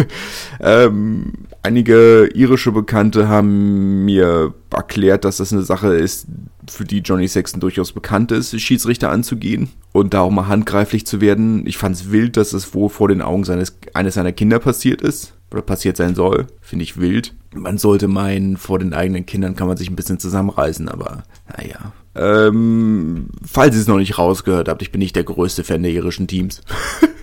ähm, 0.61 1.33
einige 1.62 2.31
irische 2.35 2.73
Bekannte 2.73 3.29
haben 3.29 4.05
mir 4.05 4.55
erklärt, 4.71 5.25
dass 5.25 5.37
das 5.39 5.53
eine 5.53 5.62
Sache 5.62 5.95
ist, 5.95 6.27
für 6.71 6.85
die 6.85 7.00
Johnny 7.00 7.29
Sexton 7.29 7.61
durchaus 7.61 7.93
bekannt 7.93 8.33
ist, 8.33 8.59
Schiedsrichter 8.61 9.11
anzugehen 9.11 9.71
und 9.93 10.15
da 10.15 10.21
auch 10.21 10.31
mal 10.31 10.49
handgreiflich 10.49 11.06
zu 11.06 11.21
werden. 11.21 11.67
Ich 11.67 11.79
fand 11.79 11.97
es 11.97 12.11
wild, 12.11 12.37
dass 12.37 12.53
es 12.53 12.75
wohl 12.75 12.89
vor 12.89 13.09
den 13.09 13.23
Augen 13.23 13.45
seines, 13.45 13.78
eines 13.95 14.14
seiner 14.14 14.33
Kinder 14.33 14.59
passiert 14.59 15.02
ist 15.02 15.35
oder 15.50 15.62
passiert 15.62 15.97
sein 15.97 16.14
soll. 16.14 16.47
Finde 16.61 16.85
ich 16.85 16.99
wild. 17.00 17.35
Man 17.55 17.78
sollte 17.78 18.09
meinen, 18.09 18.57
vor 18.57 18.78
den 18.78 18.93
eigenen 18.93 19.25
Kindern 19.25 19.57
kann 19.57 19.69
man 19.69 19.76
sich 19.76 19.90
ein 19.90 19.97
bisschen 19.97 20.19
zusammenreißen, 20.19 20.88
aber 20.88 21.23
naja. 21.57 21.93
Ähm, 22.14 23.28
falls 23.45 23.75
ihr 23.75 23.81
es 23.81 23.87
noch 23.87 23.99
nicht 23.99 24.19
rausgehört 24.19 24.69
habt, 24.69 24.83
ich 24.83 24.93
bin 24.93 24.99
nicht 24.99 25.17
der 25.17 25.25
größte 25.25 25.64
Fan 25.64 25.83
der 25.83 25.93
irischen 25.93 26.26
Teams. 26.26 26.61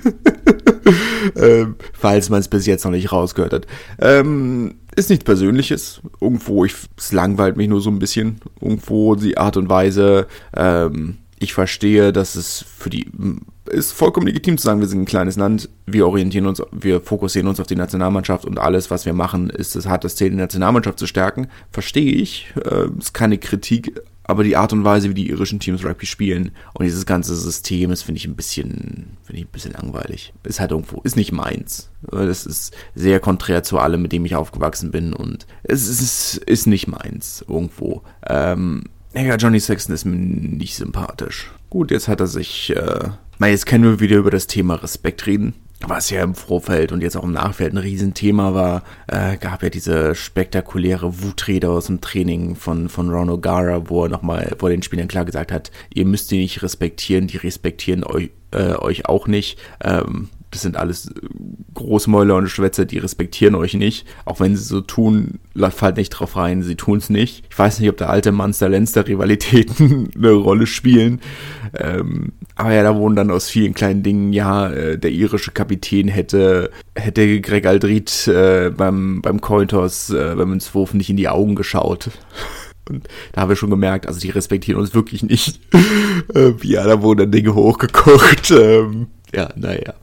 ähm, 1.36 1.76
falls 1.94 2.30
man 2.30 2.40
es 2.40 2.48
bis 2.48 2.66
jetzt 2.66 2.86
noch 2.86 2.92
nicht 2.92 3.12
rausgehört 3.12 3.54
hat. 3.54 3.68
Ähm, 4.00 4.76
ist 4.96 5.10
nichts 5.10 5.26
Persönliches. 5.26 6.02
Irgendwo, 6.22 6.66
ich, 6.66 6.76
es 6.98 7.12
langweilt 7.12 7.58
mich 7.58 7.68
nur 7.68 7.82
so 7.82 7.90
ein 7.90 8.00
bisschen. 8.00 8.40
Irgendwo 8.62 9.16
die 9.16 9.38
Art 9.38 9.58
und 9.58 9.70
Weise, 9.70 10.28
ähm, 10.56 11.18
ich 11.40 11.54
verstehe, 11.54 12.14
dass 12.14 12.36
es 12.36 12.64
für 12.78 12.90
die 12.90 13.12
ist 13.70 13.92
vollkommen 13.92 14.28
legitim 14.28 14.58
zu 14.58 14.66
sagen, 14.66 14.80
wir 14.80 14.88
sind 14.88 15.02
ein 15.02 15.06
kleines 15.06 15.36
Land, 15.36 15.70
wir 15.86 16.08
orientieren 16.08 16.48
uns, 16.48 16.62
wir 16.72 17.02
fokussieren 17.02 17.48
uns 17.48 17.60
auf 17.60 17.68
die 17.68 17.76
Nationalmannschaft 17.76 18.46
und 18.46 18.60
alles, 18.60 18.92
was 18.92 19.06
wir 19.06 19.14
machen, 19.14 19.50
ist 19.50 19.76
es 19.76 19.88
hat 19.88 20.04
das 20.04 20.16
Ziel, 20.16 20.30
die 20.30 20.36
Nationalmannschaft 20.36 21.00
zu 21.00 21.08
stärken. 21.08 21.48
Verstehe 21.72 22.12
ich, 22.12 22.54
äh, 22.64 22.88
ist 22.98 23.14
keine 23.14 23.38
Kritik, 23.38 24.02
aber 24.24 24.44
die 24.44 24.58
Art 24.58 24.74
und 24.74 24.84
Weise, 24.84 25.10
wie 25.10 25.14
die 25.14 25.30
irischen 25.30 25.60
Teams 25.60 25.86
Rugby 25.86 26.06
spielen 26.06 26.52
und 26.74 26.84
dieses 26.84 27.06
ganze 27.06 27.36
System, 27.36 27.92
das 27.92 28.02
finde 28.02 28.18
ich 28.18 28.26
ein 28.26 28.36
bisschen, 28.36 29.18
finde 29.24 29.42
ich 29.42 29.46
ein 29.46 29.52
bisschen 29.52 29.74
langweilig. 29.74 30.34
Ist 30.44 30.60
halt 30.60 30.72
irgendwo, 30.72 31.02
ist 31.02 31.16
nicht 31.16 31.32
meins. 31.32 31.92
Das 32.02 32.46
ist 32.46 32.76
sehr 32.96 33.20
konträr 33.20 33.64
zu 33.64 33.78
allem, 33.78 34.02
mit 34.02 34.12
dem 34.12 34.26
ich 34.26 34.36
aufgewachsen 34.36 34.92
bin 34.92 35.14
und 35.14 35.46
es 35.64 35.88
ist, 35.88 36.38
ist 36.38 36.66
nicht 36.66 36.88
meins 36.88 37.46
irgendwo. 37.48 38.02
Ähm, 38.28 38.86
ja, 39.14 39.36
Johnny 39.36 39.60
Sexton 39.60 39.96
ist 39.96 40.06
mir 40.06 40.16
nicht 40.16 40.76
sympathisch. 40.76 41.52
Gut, 41.70 41.92
jetzt 41.92 42.08
hat 42.08 42.20
er 42.20 42.28
sich, 42.28 42.76
äh, 42.76 43.10
na, 43.40 43.48
jetzt 43.48 43.66
können 43.66 43.84
wir 43.84 44.00
wieder 44.00 44.18
über 44.18 44.32
das 44.32 44.48
Thema 44.48 44.76
Respekt 44.76 45.26
reden 45.28 45.54
was 45.88 46.10
ja 46.10 46.24
im 46.24 46.36
Vorfeld 46.36 46.92
und 46.92 47.02
jetzt 47.02 47.16
auch 47.16 47.24
im 47.24 47.34
Nachfeld 47.34 47.74
ein 47.74 47.78
Riesenthema 47.78 48.54
war, 48.54 48.84
äh, 49.08 49.38
gab 49.38 49.64
ja 49.64 49.70
diese 49.70 50.16
spektakuläre 50.16 51.22
Wutrede 51.22 51.70
aus 51.70 51.88
dem 51.88 52.02
Training 52.02 52.56
von, 52.56 52.90
von 52.90 53.10
Ron 53.10 53.30
O'Gara, 53.30 53.84
wo 53.90 54.04
er 54.04 54.10
nochmal 54.10 54.56
vor 54.58 54.70
den 54.70 54.84
Spielern 54.84 55.08
klar 55.08 55.26
gesagt 55.26 55.52
hat, 55.52 55.72
ihr 55.94 56.06
müsst 56.06 56.32
die 56.32 56.38
nicht 56.38 56.64
respektieren, 56.64 57.28
die 57.28 57.38
respektieren 57.38 58.04
euch, 58.04 58.32
äh, 58.52 58.76
euch 58.76 59.06
auch 59.06 59.28
nicht. 59.28 59.60
Ähm, 59.84 60.30
das 60.56 60.62
sind 60.62 60.78
alles 60.78 61.14
Großmäuler 61.74 62.36
und 62.36 62.48
Schwätzer, 62.48 62.86
die 62.86 62.98
respektieren 62.98 63.56
euch 63.56 63.74
nicht. 63.74 64.08
Auch 64.24 64.40
wenn 64.40 64.56
sie 64.56 64.64
so 64.64 64.80
tun, 64.80 65.40
fallt 65.72 65.98
nicht 65.98 66.12
drauf 66.12 66.38
rein, 66.38 66.64
sie 66.64 66.76
tun 66.76 66.98
es 66.98 67.10
nicht. 67.10 67.44
Ich 67.50 67.60
weiß 67.60 67.80
nicht, 67.80 67.90
ob 67.90 67.98
da 67.98 68.08
alte 68.08 68.32
Munster-Lenster-Rivalitäten 68.32 70.12
eine 70.16 70.32
Rolle 70.32 70.66
spielen. 70.66 71.20
Ähm, 71.78 72.32
aber 72.56 72.74
ja, 72.74 72.84
da 72.84 72.96
wurden 72.96 73.18
dann 73.18 73.32
aus 73.32 73.50
vielen 73.50 73.74
kleinen 73.74 74.02
Dingen, 74.02 74.32
ja, 74.32 74.70
äh, 74.70 74.98
der 74.98 75.12
irische 75.12 75.52
Kapitän 75.52 76.08
hätte, 76.08 76.72
hätte 76.96 77.42
Greg 77.42 77.66
Aldrit 77.66 78.28
äh, 78.28 78.72
beim, 78.76 79.22
beim 79.22 79.42
Cointos, 79.42 80.10
äh, 80.12 80.36
beim 80.36 80.52
Münzwurf 80.52 80.94
nicht 80.94 81.10
in 81.10 81.18
die 81.18 81.28
Augen 81.28 81.56
geschaut. 81.56 82.10
Und 82.88 83.10
da 83.34 83.42
haben 83.42 83.50
wir 83.50 83.56
schon 83.56 83.72
gemerkt, 83.72 84.08
also 84.08 84.20
die 84.20 84.30
respektieren 84.30 84.80
uns 84.80 84.94
wirklich 84.94 85.24
nicht. 85.24 85.60
äh, 86.34 86.54
ja, 86.62 86.86
da 86.86 87.02
wurden 87.02 87.20
dann 87.20 87.32
Dinge 87.32 87.56
hochgekocht. 87.56 88.52
Ähm, 88.52 89.08
ja, 89.36 89.50
naja. 89.56 89.94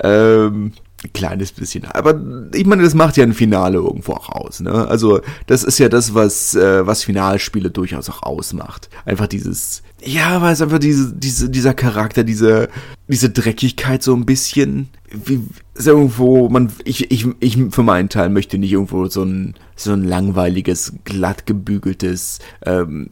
Ähm, 0.00 0.72
kleines 1.12 1.52
bisschen. 1.52 1.84
Aber 1.84 2.20
ich 2.54 2.66
meine, 2.66 2.82
das 2.82 2.94
macht 2.94 3.16
ja 3.16 3.24
ein 3.24 3.34
Finale 3.34 3.78
irgendwo 3.78 4.14
auch 4.14 4.30
aus. 4.30 4.60
Ne? 4.60 4.72
Also 4.88 5.20
das 5.46 5.62
ist 5.62 5.78
ja 5.78 5.88
das, 5.88 6.14
was 6.14 6.54
äh, 6.54 6.86
was 6.86 7.04
Finalspiele 7.04 7.70
durchaus 7.70 8.10
auch 8.10 8.22
ausmacht. 8.22 8.88
Einfach 9.04 9.28
dieses, 9.28 9.82
ja, 10.02 10.42
weil 10.42 10.52
es 10.52 10.62
einfach 10.62 10.78
diese, 10.80 11.12
diese, 11.14 11.50
dieser 11.50 11.74
Charakter, 11.74 12.24
diese 12.24 12.68
diese 13.06 13.30
Dreckigkeit 13.30 14.02
so 14.02 14.14
ein 14.14 14.26
bisschen. 14.26 14.88
Wie, 15.10 15.40
ist 15.74 15.86
irgendwo, 15.86 16.48
man, 16.48 16.70
ich, 16.84 17.10
ich, 17.10 17.26
ich 17.40 17.56
für 17.70 17.82
meinen 17.82 18.08
Teil 18.08 18.28
möchte 18.28 18.58
nicht 18.58 18.72
irgendwo 18.72 19.06
so 19.06 19.22
ein 19.22 19.54
so 19.76 19.92
ein 19.92 20.04
langweiliges, 20.04 20.94
glatt 21.04 21.46
gebügeltes 21.46 22.40
ähm, 22.66 23.10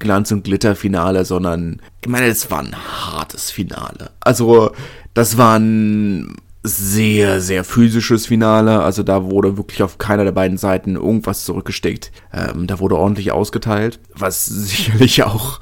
Glanz- 0.00 0.32
und 0.32 0.44
Glitter-Finale, 0.44 1.24
sondern 1.24 1.80
ich 2.02 2.08
meine, 2.08 2.26
es 2.26 2.50
war 2.50 2.60
ein 2.60 2.74
hartes 2.74 3.50
Finale. 3.50 4.10
Also, 4.20 4.72
das 5.14 5.36
war 5.36 5.58
ein 5.58 6.36
sehr, 6.62 7.40
sehr 7.40 7.64
physisches 7.64 8.26
Finale. 8.26 8.82
Also 8.82 9.02
da 9.02 9.24
wurde 9.24 9.56
wirklich 9.56 9.82
auf 9.82 9.98
keiner 9.98 10.24
der 10.24 10.32
beiden 10.32 10.58
Seiten 10.58 10.96
irgendwas 10.96 11.44
zurückgesteckt. 11.44 12.12
Ähm, 12.32 12.66
da 12.66 12.80
wurde 12.80 12.96
ordentlich 12.96 13.32
ausgeteilt, 13.32 13.98
was 14.14 14.46
sicherlich 14.46 15.22
auch 15.22 15.60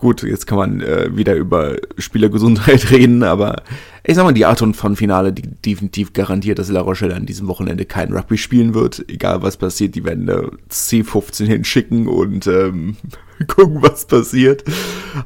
gut, 0.00 0.22
jetzt 0.22 0.46
kann 0.46 0.58
man 0.58 0.80
äh, 0.80 1.14
wieder 1.14 1.34
über 1.34 1.76
Spielergesundheit 1.98 2.90
reden, 2.90 3.22
aber 3.22 3.62
ich 4.02 4.14
sag 4.14 4.24
mal, 4.24 4.32
die 4.32 4.46
Art 4.46 4.58
von 4.58 4.96
Finale, 4.96 5.32
die 5.32 5.42
definitiv 5.42 6.14
garantiert, 6.14 6.58
dass 6.58 6.70
La 6.70 6.80
Rochelle 6.80 7.14
an 7.14 7.26
diesem 7.26 7.48
Wochenende 7.48 7.84
kein 7.84 8.12
Rugby 8.14 8.38
spielen 8.38 8.72
wird. 8.72 9.04
Egal 9.08 9.42
was 9.42 9.58
passiert, 9.58 9.94
die 9.94 10.04
werden 10.04 10.28
eine 10.28 10.50
C15 10.70 11.44
hinschicken 11.44 12.08
und 12.08 12.46
ähm, 12.46 12.96
gucken, 13.46 13.82
was 13.82 14.04
passiert. 14.04 14.64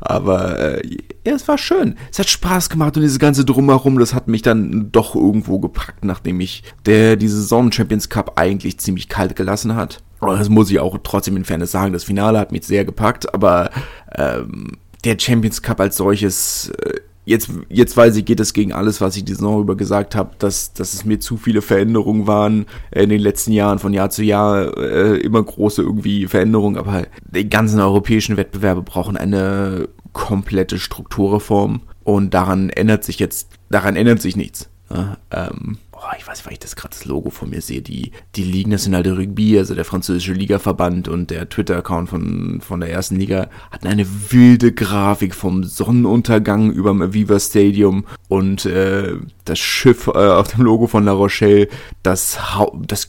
Aber 0.00 0.58
äh, 0.58 0.88
ja, 1.26 1.34
es 1.34 1.46
war 1.48 1.58
schön. 1.58 1.96
Es 2.10 2.18
hat 2.18 2.28
Spaß 2.28 2.70
gemacht 2.70 2.96
und 2.96 3.02
dieses 3.02 3.18
ganze 3.18 3.44
Drumherum, 3.44 3.98
das 3.98 4.14
hat 4.14 4.28
mich 4.28 4.42
dann 4.42 4.90
doch 4.92 5.14
irgendwo 5.14 5.58
gepackt, 5.58 6.04
nachdem 6.04 6.40
ich 6.40 6.62
der 6.86 7.16
die 7.16 7.28
Saison 7.28 7.72
Champions 7.72 8.08
Cup 8.08 8.32
eigentlich 8.36 8.78
ziemlich 8.78 9.08
kalt 9.08 9.36
gelassen 9.36 9.74
hat. 9.74 10.02
Das 10.20 10.48
muss 10.48 10.70
ich 10.70 10.80
auch 10.80 10.96
trotzdem 11.02 11.36
in 11.36 11.44
Fairness 11.44 11.72
sagen. 11.72 11.92
Das 11.92 12.04
Finale 12.04 12.38
hat 12.38 12.52
mich 12.52 12.64
sehr 12.64 12.84
gepackt, 12.84 13.34
aber 13.34 13.70
ähm, 14.16 14.78
der 15.04 15.18
Champions 15.18 15.60
Cup 15.60 15.80
als 15.80 15.96
solches 15.96 16.70
äh, 16.70 17.00
jetzt, 17.24 17.50
jetzt 17.68 17.96
weiß 17.96 18.16
ich, 18.16 18.24
geht 18.24 18.40
es 18.40 18.52
gegen 18.52 18.72
alles, 18.72 19.00
was 19.00 19.16
ich 19.16 19.24
die 19.24 19.34
Saison 19.34 19.60
über 19.60 19.76
gesagt 19.76 20.14
habe, 20.14 20.30
dass, 20.38 20.72
dass 20.72 20.94
es 20.94 21.04
mir 21.04 21.20
zu 21.20 21.36
viele 21.36 21.62
Veränderungen 21.62 22.26
waren 22.26 22.66
in 22.90 23.08
den 23.08 23.20
letzten 23.20 23.52
Jahren, 23.52 23.78
von 23.78 23.92
Jahr 23.92 24.10
zu 24.10 24.22
Jahr 24.22 24.76
äh, 24.76 25.16
immer 25.18 25.42
große 25.42 25.82
irgendwie 25.82 26.26
Veränderungen, 26.26 26.76
aber 26.76 27.06
die 27.30 27.48
ganzen 27.48 27.80
europäischen 27.80 28.36
Wettbewerbe 28.36 28.82
brauchen 28.82 29.16
eine 29.16 29.88
komplette 30.12 30.78
Strukturreform 30.78 31.80
und 32.04 32.34
daran 32.34 32.70
ändert 32.70 33.04
sich 33.04 33.18
jetzt, 33.18 33.48
daran 33.70 33.96
ändert 33.96 34.20
sich 34.20 34.36
nichts. 34.36 34.70
Ja, 34.90 35.16
ähm, 35.30 35.78
oh, 35.96 36.14
ich 36.18 36.26
weiß, 36.26 36.44
weil 36.46 36.54
ich 36.54 36.58
das 36.58 36.76
gerade 36.76 36.94
das 36.94 37.04
Logo 37.04 37.30
von 37.30 37.50
mir 37.50 37.60
sehe, 37.60 37.82
die, 37.82 38.12
die 38.36 38.44
Ligue 38.44 38.70
Nationale 38.70 39.04
de 39.04 39.12
Rugby, 39.12 39.58
also 39.58 39.74
der 39.74 39.84
französische 39.84 40.32
Ligaverband 40.32 41.08
und 41.08 41.30
der 41.30 41.48
Twitter-Account 41.48 42.08
von, 42.08 42.60
von 42.60 42.80
der 42.80 42.90
ersten 42.90 43.16
Liga 43.16 43.48
hatten 43.70 43.86
eine 43.86 44.06
wilde 44.30 44.72
Grafik 44.72 45.34
vom 45.34 45.64
Sonnenuntergang 45.64 46.72
über 46.72 46.90
dem 46.90 47.02
Aviva 47.02 47.38
Stadium 47.38 48.04
und 48.28 48.66
äh, 48.66 49.14
das 49.44 49.58
Schiff 49.58 50.08
äh, 50.08 50.10
auf 50.10 50.48
dem 50.48 50.64
Logo 50.64 50.86
von 50.86 51.04
La 51.04 51.12
Rochelle, 51.12 51.68
das, 52.02 52.38
das 52.86 53.08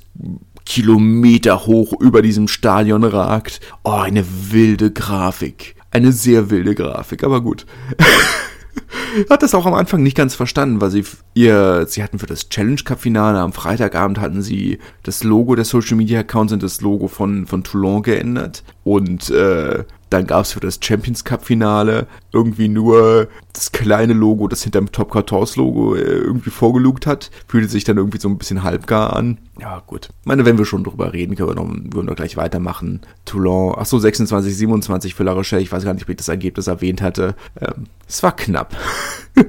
Kilometer 0.66 1.66
hoch 1.66 1.94
über 2.00 2.22
diesem 2.22 2.48
Stadion 2.48 3.04
ragt. 3.04 3.60
Oh, 3.84 3.92
eine 3.92 4.26
wilde 4.50 4.92
Grafik. 4.92 5.76
Eine 5.92 6.12
sehr 6.12 6.50
wilde 6.50 6.76
Grafik, 6.76 7.24
aber 7.24 7.42
gut. 7.42 7.66
hat 9.30 9.44
das 9.44 9.56
auch 9.56 9.66
am 9.66 9.74
Anfang 9.74 10.04
nicht 10.04 10.18
ganz 10.18 10.36
verstanden, 10.36 10.82
weil 10.82 10.92
sie 10.92 11.04
ihr, 11.34 11.86
sie 11.88 12.04
hatten 12.04 12.20
für 12.20 12.26
das 12.26 12.50
Challenge 12.50 12.82
Cup 12.84 13.02
Finale 13.02 13.40
am 13.40 13.54
Freitagabend 13.54 14.20
hatten 14.20 14.42
sie 14.42 14.80
das 15.04 15.24
Logo 15.24 15.56
der 15.56 15.66
Social 15.66 15.98
Media 15.98 16.20
Accounts 16.20 16.54
und 16.54 16.64
das 16.64 16.82
Logo 16.82 17.08
von, 17.08 17.46
von 17.48 17.64
Toulon 17.64 18.02
geändert. 18.04 18.64
Und 18.84 19.30
äh, 19.30 19.84
dann 20.16 20.28
gab 20.28 20.46
es 20.46 20.54
für 20.54 20.62
das 20.62 20.80
Champions 20.82 21.26
Cup 21.26 21.46
Finale 21.46 22.08
irgendwie 22.32 22.70
nur 22.70 23.28
das 23.52 23.74
kleine 23.74 24.14
Logo, 24.14 24.48
das 24.48 24.64
hinterm 24.64 24.92
Top 24.92 25.12
14 25.12 25.62
Logo 25.62 25.96
äh, 25.96 26.00
irgendwie 26.00 26.50
vorgelugt 26.50 27.06
hat. 27.06 27.32
Fühlte 27.48 27.68
sich 27.68 27.84
dann 27.84 27.98
irgendwie 27.98 28.20
so 28.20 28.30
ein 28.30 28.38
bisschen 28.38 28.64
halbgar 28.64 29.14
an. 29.14 29.40
Ja, 29.60 29.84
gut. 29.86 30.10
Ich 30.22 30.26
meine, 30.26 30.46
wenn 30.46 30.58
wir 30.58 30.66
schon 30.66 30.86
drüber 30.86 31.12
reden, 31.12 31.36
können 31.36 31.50
wir 31.50 31.56
noch, 31.56 31.68
würden 31.68 32.08
wir 32.08 32.16
gleich 32.16 32.38
weitermachen. 32.38 33.02
Toulon, 33.26 33.76
ach 33.78 33.86
so, 33.86 34.00
26, 34.00 34.56
27 34.56 35.16
für 35.16 35.24
La 35.24 35.34
Rochelle. 35.34 35.62
Ich 35.62 35.72
weiß 35.72 35.84
gar 35.84 35.94
nicht, 35.94 36.04
ob 36.04 36.10
ich 36.10 36.18
das 36.18 36.30
Ergebnis 36.30 36.68
erwähnt 36.68 37.02
hatte. 37.02 37.36
Ähm, 37.60 37.88
es 38.08 38.24
war 38.24 38.34
knapp. 38.36 38.74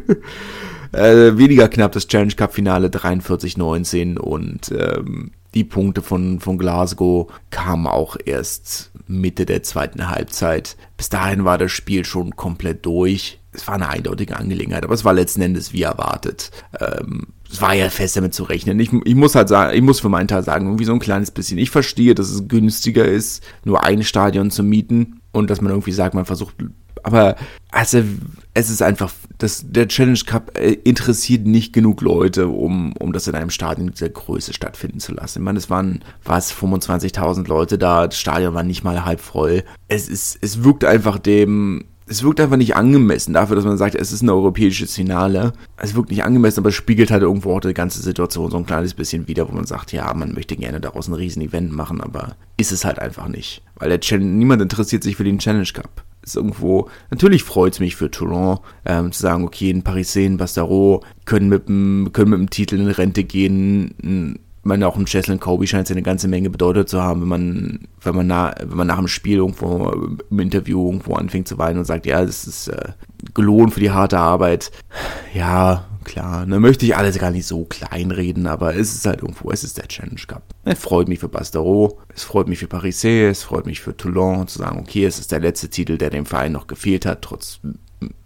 äh, 0.93 1.37
weniger 1.37 1.69
knapp 1.69 1.93
das 1.93 2.09
Challenge 2.09 2.35
Cup 2.35 2.55
Finale 2.55 2.89
43-19 2.89 4.19
und 4.19 4.73
ähm, 4.73 5.31
die 5.55 5.65
Punkte 5.65 6.03
von, 6.03 6.41
von 6.41 6.59
Glasgow 6.59 7.33
kamen 7.51 7.87
auch 7.87 8.17
erst 8.25 8.91
Mitte 9.07 9.47
der 9.47 9.63
zweiten 9.63 10.09
Halbzeit. 10.09 10.77
Bis 10.97 11.09
dahin 11.09 11.45
war 11.45 11.59
das 11.59 11.73
Spiel 11.73 12.05
schon 12.05 12.37
komplett 12.37 12.85
durch. 12.85 13.41
Es 13.53 13.67
war 13.67 13.77
eine 13.77 13.89
eindeutige 13.89 14.37
Angelegenheit, 14.37 14.85
aber 14.85 14.95
es 14.95 15.05
war 15.05 15.15
letzten 15.15 15.43
Endes 15.43 15.73
wie 15.73 15.83
erwartet. 15.83 16.51
Ähm, 16.79 17.29
es 17.51 17.61
war 17.63 17.75
ja 17.75 17.89
fest 17.89 18.17
damit 18.17 18.35
zu 18.35 18.45
rechnen. 18.45 18.79
Ich, 18.81 18.93
ich 19.05 19.15
muss 19.15 19.35
halt 19.35 19.49
sagen, 19.49 19.77
ich 19.77 19.83
muss 19.83 20.01
für 20.01 20.09
meinen 20.09 20.29
Teil 20.29 20.43
sagen, 20.43 20.67
irgendwie 20.67 20.85
so 20.85 20.93
ein 20.93 20.99
kleines 20.99 21.31
bisschen. 21.31 21.59
Ich 21.59 21.71
verstehe, 21.71 22.15
dass 22.15 22.31
es 22.31 22.49
günstiger 22.49 23.05
ist, 23.05 23.43
nur 23.65 23.85
ein 23.85 24.03
Stadion 24.03 24.51
zu 24.51 24.63
mieten 24.63 25.21
und 25.33 25.49
dass 25.49 25.61
man 25.61 25.71
irgendwie 25.71 25.93
sagt, 25.93 26.15
man 26.15 26.27
versucht 26.27 26.57
aber 27.07 27.37
also, 27.71 28.03
es 28.53 28.69
ist 28.69 28.83
einfach, 28.83 29.13
das, 29.39 29.65
der 29.65 29.87
Challenge 29.87 30.19
Cup 30.27 30.59
äh, 30.59 30.73
interessiert 30.73 31.47
nicht 31.47 31.73
genug 31.73 32.01
Leute, 32.01 32.49
um, 32.49 32.95
um 32.95 33.13
das 33.13 33.29
in 33.29 33.37
einem 33.37 33.51
Stadion 33.51 33.93
dieser 33.93 34.09
Größe 34.09 34.53
stattfinden 34.53 34.99
zu 34.99 35.13
lassen. 35.13 35.39
Ich 35.39 35.45
meine, 35.45 35.59
es 35.59 35.71
waren, 35.71 36.03
war 36.25 36.39
es 36.39 36.53
25.000 36.53 37.47
Leute 37.47 37.79
da, 37.79 38.07
das 38.07 38.19
Stadion 38.19 38.55
war 38.55 38.65
nicht 38.65 38.83
mal 38.83 39.05
halb 39.05 39.21
voll. 39.21 39.63
Es 39.87 40.09
ist, 40.09 40.39
es 40.41 40.65
wirkt 40.65 40.85
einfach 40.85 41.21
dem, 41.21 41.85
es 42.09 42.25
wirkt 42.25 42.41
einfach 42.41 42.57
nicht 42.57 42.75
angemessen 42.75 43.35
dafür, 43.35 43.55
dass 43.55 43.65
man 43.65 43.79
sagt, 43.79 43.95
es 43.95 44.11
ist 44.11 44.23
ein 44.23 44.31
europäisches 44.31 44.93
Finale. 44.93 45.53
Es 45.77 45.95
wirkt 45.95 46.11
nicht 46.11 46.25
angemessen, 46.25 46.61
aber 46.61 46.71
es 46.71 46.75
spiegelt 46.75 47.13
halt 47.13 47.23
irgendwo 47.23 47.55
auch 47.55 47.61
die 47.61 47.73
ganze 47.73 48.03
Situation 48.03 48.51
so 48.51 48.57
ein 48.57 48.67
kleines 48.67 48.95
bisschen 48.95 49.29
wieder, 49.29 49.49
wo 49.49 49.53
man 49.53 49.67
sagt, 49.67 49.93
ja, 49.93 50.13
man 50.13 50.33
möchte 50.33 50.57
gerne 50.57 50.81
daraus 50.81 51.07
ein 51.07 51.15
riesen 51.15 51.43
Event 51.43 51.71
machen, 51.71 52.01
aber 52.01 52.35
ist 52.57 52.73
es 52.73 52.85
halt 52.85 52.99
einfach 52.99 53.29
nicht. 53.29 53.63
Weil 53.77 53.91
der 53.91 54.01
Challenge, 54.01 54.31
niemand 54.31 54.61
interessiert 54.61 55.05
sich 55.05 55.15
für 55.15 55.25
den 55.25 55.39
Challenge 55.39 55.69
Cup 55.73 56.06
ist 56.27 56.37
irgendwo, 56.37 56.89
natürlich 57.11 57.45
freut 57.45 57.75
es 57.75 57.81
mich 57.81 57.97
für 57.97 58.11
Toulon, 58.11 58.59
ähm, 58.85 59.13
zu 59.13 59.23
sagen, 59.23 59.45
okay, 59.45 59.71
ein 59.71 59.83
Parisien, 59.83 60.37
Bastaro 60.37 61.03
können 61.25 61.49
mit 61.49 61.69
dem, 61.69 62.11
können 62.13 62.31
mit 62.31 62.41
dem 62.41 62.51
Titel 62.51 62.77
in 62.77 62.89
Rente 62.89 63.25
gehen, 63.25 64.39
ich 64.67 64.69
meine, 64.69 64.89
auch 64.89 64.97
im 64.97 65.05
Cheslin 65.07 65.39
Kobe 65.39 65.65
scheint 65.69 65.87
es 65.87 65.93
eine 65.93 66.03
ganze 66.03 66.27
Menge 66.27 66.51
bedeutet 66.51 66.89
zu 66.89 67.01
haben, 67.01 67.21
wenn 67.21 67.29
man, 67.29 67.81
wenn 68.03 68.17
man, 68.17 68.27
na, 68.27 68.53
wenn 68.61 68.77
man 68.77 68.89
nach 68.89 68.99
dem 68.99 69.07
Spiel 69.07 69.37
irgendwo 69.37 69.93
im 70.29 70.41
Interview 70.41 70.87
irgendwo 70.87 71.15
anfängt 71.15 71.47
zu 71.47 71.57
weinen 71.59 71.79
und 71.79 71.85
sagt, 71.85 72.05
ja, 72.05 72.25
das 72.25 72.49
ist 72.49 72.69
äh, 72.69 72.89
gelohnt 73.35 73.75
für 73.75 73.81
die 73.81 73.91
harte 73.91 74.19
Arbeit. 74.19 74.71
Ja, 75.35 75.87
klar, 76.05 76.47
ne, 76.47 76.61
möchte 76.61 76.87
ich 76.87 76.97
alles 76.97 77.19
gar 77.19 77.31
nicht 77.31 77.47
so 77.47 77.65
kleinreden, 77.65 78.47
aber 78.47 78.77
es 78.77 78.95
ist 78.95 79.07
halt 79.07 79.23
irgendwo, 79.23 79.51
es 79.51 79.65
ist 79.65 79.79
der 79.79 79.89
Challenge 79.89 80.21
Cup. 80.27 80.43
Es 80.65 80.79
freut 80.79 81.09
mich 81.09 81.19
für 81.19 81.29
Bastaro, 81.29 81.99
es 82.15 82.23
freut 82.23 82.49
mich 82.49 82.59
für 82.59 82.67
Parisé, 82.67 83.29
es 83.29 83.43
freut 83.43 83.67
mich 83.67 83.81
für 83.81 83.97
Toulon 83.97 84.49
zu 84.49 84.59
sagen, 84.59 84.79
okay, 84.79 85.05
es 85.05 85.19
ist 85.19 85.33
der 85.33 85.41
letzte 85.41 85.69
Titel, 85.69 85.99
der 85.99 86.11
dem 86.11 86.27
Verein 86.27 86.53
noch 86.53 86.67
gefehlt 86.67 87.07
hat, 87.07 87.23
trotz 87.23 87.61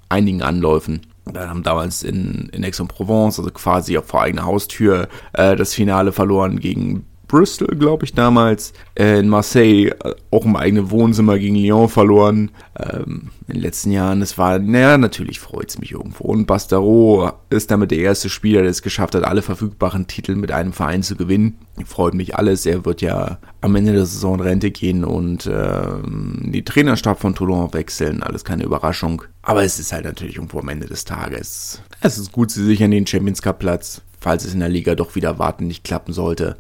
einigen 0.09 0.43
Anläufen. 0.43 1.01
Wir 1.25 1.49
haben 1.49 1.63
damals 1.63 2.03
in, 2.03 2.49
in 2.53 2.65
Aix-en-Provence, 2.65 3.39
also 3.39 3.51
quasi 3.51 3.99
vor 4.05 4.23
eigener 4.23 4.45
Haustür, 4.45 5.09
äh, 5.33 5.55
das 5.57 5.75
Finale 5.75 6.13
verloren 6.13 6.59
gegen 6.59 7.07
Bristol, 7.31 7.77
glaube 7.77 8.05
ich, 8.05 8.13
damals. 8.13 8.73
Äh, 8.99 9.21
in 9.21 9.29
Marseille 9.29 9.91
äh, 9.91 10.15
auch 10.33 10.45
im 10.45 10.57
eigenen 10.57 10.91
Wohnzimmer 10.91 11.39
gegen 11.39 11.55
Lyon 11.55 11.89
verloren. 11.89 12.51
Ähm, 12.77 13.31
in 13.47 13.55
den 13.55 13.63
letzten 13.63 13.93
Jahren. 13.93 14.21
Es 14.21 14.37
war, 14.37 14.59
naja, 14.59 14.99
natürlich 14.99 15.39
freut 15.39 15.71
es 15.71 15.79
mich 15.79 15.93
irgendwo. 15.93 16.25
Und 16.25 16.47
Bastaro 16.47 17.31
ist 17.49 17.71
damit 17.71 17.93
der 17.93 17.99
erste 17.99 18.29
Spieler, 18.29 18.63
der 18.63 18.71
es 18.71 18.83
geschafft 18.83 19.15
hat, 19.15 19.23
alle 19.23 19.43
verfügbaren 19.43 20.09
Titel 20.09 20.35
mit 20.35 20.51
einem 20.51 20.73
Verein 20.73 21.05
zu 21.05 21.15
gewinnen. 21.15 21.59
Freut 21.87 22.15
mich 22.15 22.35
alles. 22.35 22.67
Er 22.67 22.85
wird 22.85 23.01
ja 23.01 23.39
am 23.61 23.77
Ende 23.77 23.93
der 23.93 24.07
Saison 24.07 24.41
Rente 24.41 24.73
gehen 24.73 25.05
und 25.05 25.49
ähm, 25.53 26.51
die 26.53 26.65
Trainerstab 26.65 27.21
von 27.21 27.37
Toulon 27.37 27.73
wechseln. 27.73 28.25
Alles 28.25 28.45
keine 28.45 28.65
Überraschung. 28.65 29.23
Aber 29.43 29.63
es 29.63 29.79
ist 29.79 29.93
halt 29.93 30.05
natürlich 30.05 30.35
irgendwo 30.35 30.59
am 30.59 30.69
Ende 30.69 30.89
des 30.89 31.05
Tages. 31.05 31.81
Es 32.01 32.19
ist 32.19 32.33
gut, 32.33 32.51
sie 32.51 32.65
sichern 32.65 32.91
den 32.91 33.07
Champions 33.07 33.41
Cup 33.41 33.61
Platz 33.61 34.03
falls 34.21 34.45
es 34.45 34.55
in 34.55 34.61
der 34.61 34.69
Liga 34.69 34.95
doch 34.95 35.15
wieder 35.15 35.39
warten 35.39 35.67
nicht 35.67 35.83
klappen 35.83 36.13
sollte, 36.13 36.57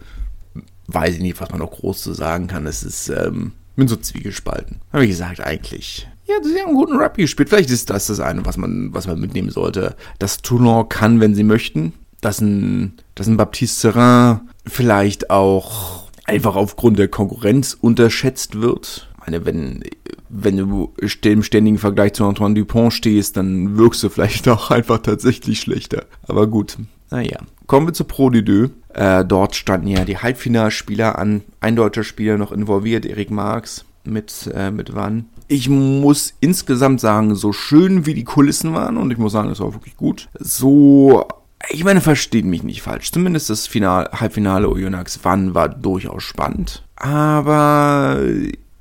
weiß 0.92 1.16
ich 1.16 1.20
nicht, 1.20 1.40
was 1.40 1.50
man 1.50 1.60
noch 1.60 1.70
groß 1.70 2.02
zu 2.02 2.12
sagen 2.12 2.46
kann. 2.46 2.66
Es 2.66 2.82
ist, 2.82 3.08
ähm, 3.08 3.52
bin 3.76 3.88
so 3.88 3.96
zwiegespalten. 3.96 4.80
Aber 4.92 5.02
wie 5.02 5.08
gesagt, 5.08 5.40
eigentlich. 5.40 6.08
Ja, 6.26 6.36
sie 6.42 6.60
haben 6.60 6.68
einen 6.68 6.76
guten 6.76 6.96
Rugby 6.96 7.22
gespielt. 7.22 7.48
Vielleicht 7.48 7.70
ist 7.70 7.90
das 7.90 8.06
das 8.06 8.20
eine, 8.20 8.44
was 8.46 8.56
man, 8.56 8.94
was 8.94 9.06
man 9.06 9.18
mitnehmen 9.18 9.50
sollte. 9.50 9.96
Das 10.18 10.42
Toulon 10.42 10.88
kann, 10.88 11.20
wenn 11.20 11.34
sie 11.34 11.44
möchten. 11.44 11.94
Dass 12.20 12.40
ein, 12.40 12.94
dass 13.14 13.26
ein 13.26 13.38
Baptiste 13.38 13.92
Serin 13.92 14.40
vielleicht 14.66 15.30
auch 15.30 16.10
einfach 16.26 16.54
aufgrund 16.54 16.98
der 16.98 17.08
Konkurrenz 17.08 17.76
unterschätzt 17.80 18.60
wird. 18.60 19.08
Ich 19.14 19.26
meine, 19.26 19.46
wenn, 19.46 19.82
wenn 20.28 20.56
du 20.56 20.94
im 21.22 21.42
ständigen 21.42 21.78
Vergleich 21.78 22.12
zu 22.12 22.24
Antoine 22.24 22.54
Dupont 22.54 22.92
stehst, 22.92 23.36
dann 23.36 23.78
wirkst 23.78 24.02
du 24.02 24.10
vielleicht 24.10 24.46
auch 24.50 24.70
einfach 24.70 24.98
tatsächlich 24.98 25.60
schlechter. 25.60 26.04
Aber 26.28 26.46
gut, 26.46 26.76
naja. 27.10 27.38
Kommen 27.66 27.86
wir 27.86 27.94
zu 27.94 28.04
Pro 28.04 28.30
Deux. 28.30 28.70
Äh, 28.92 29.24
dort 29.24 29.54
standen 29.54 29.86
ja 29.86 30.04
die 30.04 30.18
Halbfinalspieler 30.18 31.18
an. 31.18 31.42
Ein 31.60 31.76
deutscher 31.76 32.02
Spieler 32.04 32.36
noch 32.36 32.52
involviert, 32.52 33.06
Erik 33.06 33.30
Marx 33.30 33.84
mit, 34.04 34.50
äh, 34.54 34.70
mit 34.70 34.94
Wann. 34.94 35.26
Ich 35.46 35.68
muss 35.68 36.34
insgesamt 36.40 37.00
sagen, 37.00 37.34
so 37.34 37.52
schön 37.52 38.06
wie 38.06 38.14
die 38.14 38.24
Kulissen 38.24 38.72
waren, 38.74 38.96
und 38.96 39.10
ich 39.10 39.18
muss 39.18 39.32
sagen, 39.32 39.50
es 39.50 39.60
war 39.60 39.72
wirklich 39.72 39.96
gut, 39.96 40.28
so 40.38 41.26
ich 41.68 41.84
meine, 41.84 42.00
versteht 42.00 42.44
mich 42.44 42.62
nicht 42.62 42.82
falsch. 42.82 43.12
Zumindest 43.12 43.50
das 43.50 43.66
Final, 43.66 44.08
Halbfinale 44.12 44.68
Oyonnax 44.68 45.20
Wann 45.22 45.54
war 45.54 45.68
durchaus 45.68 46.22
spannend. 46.22 46.84
Aber 46.96 48.18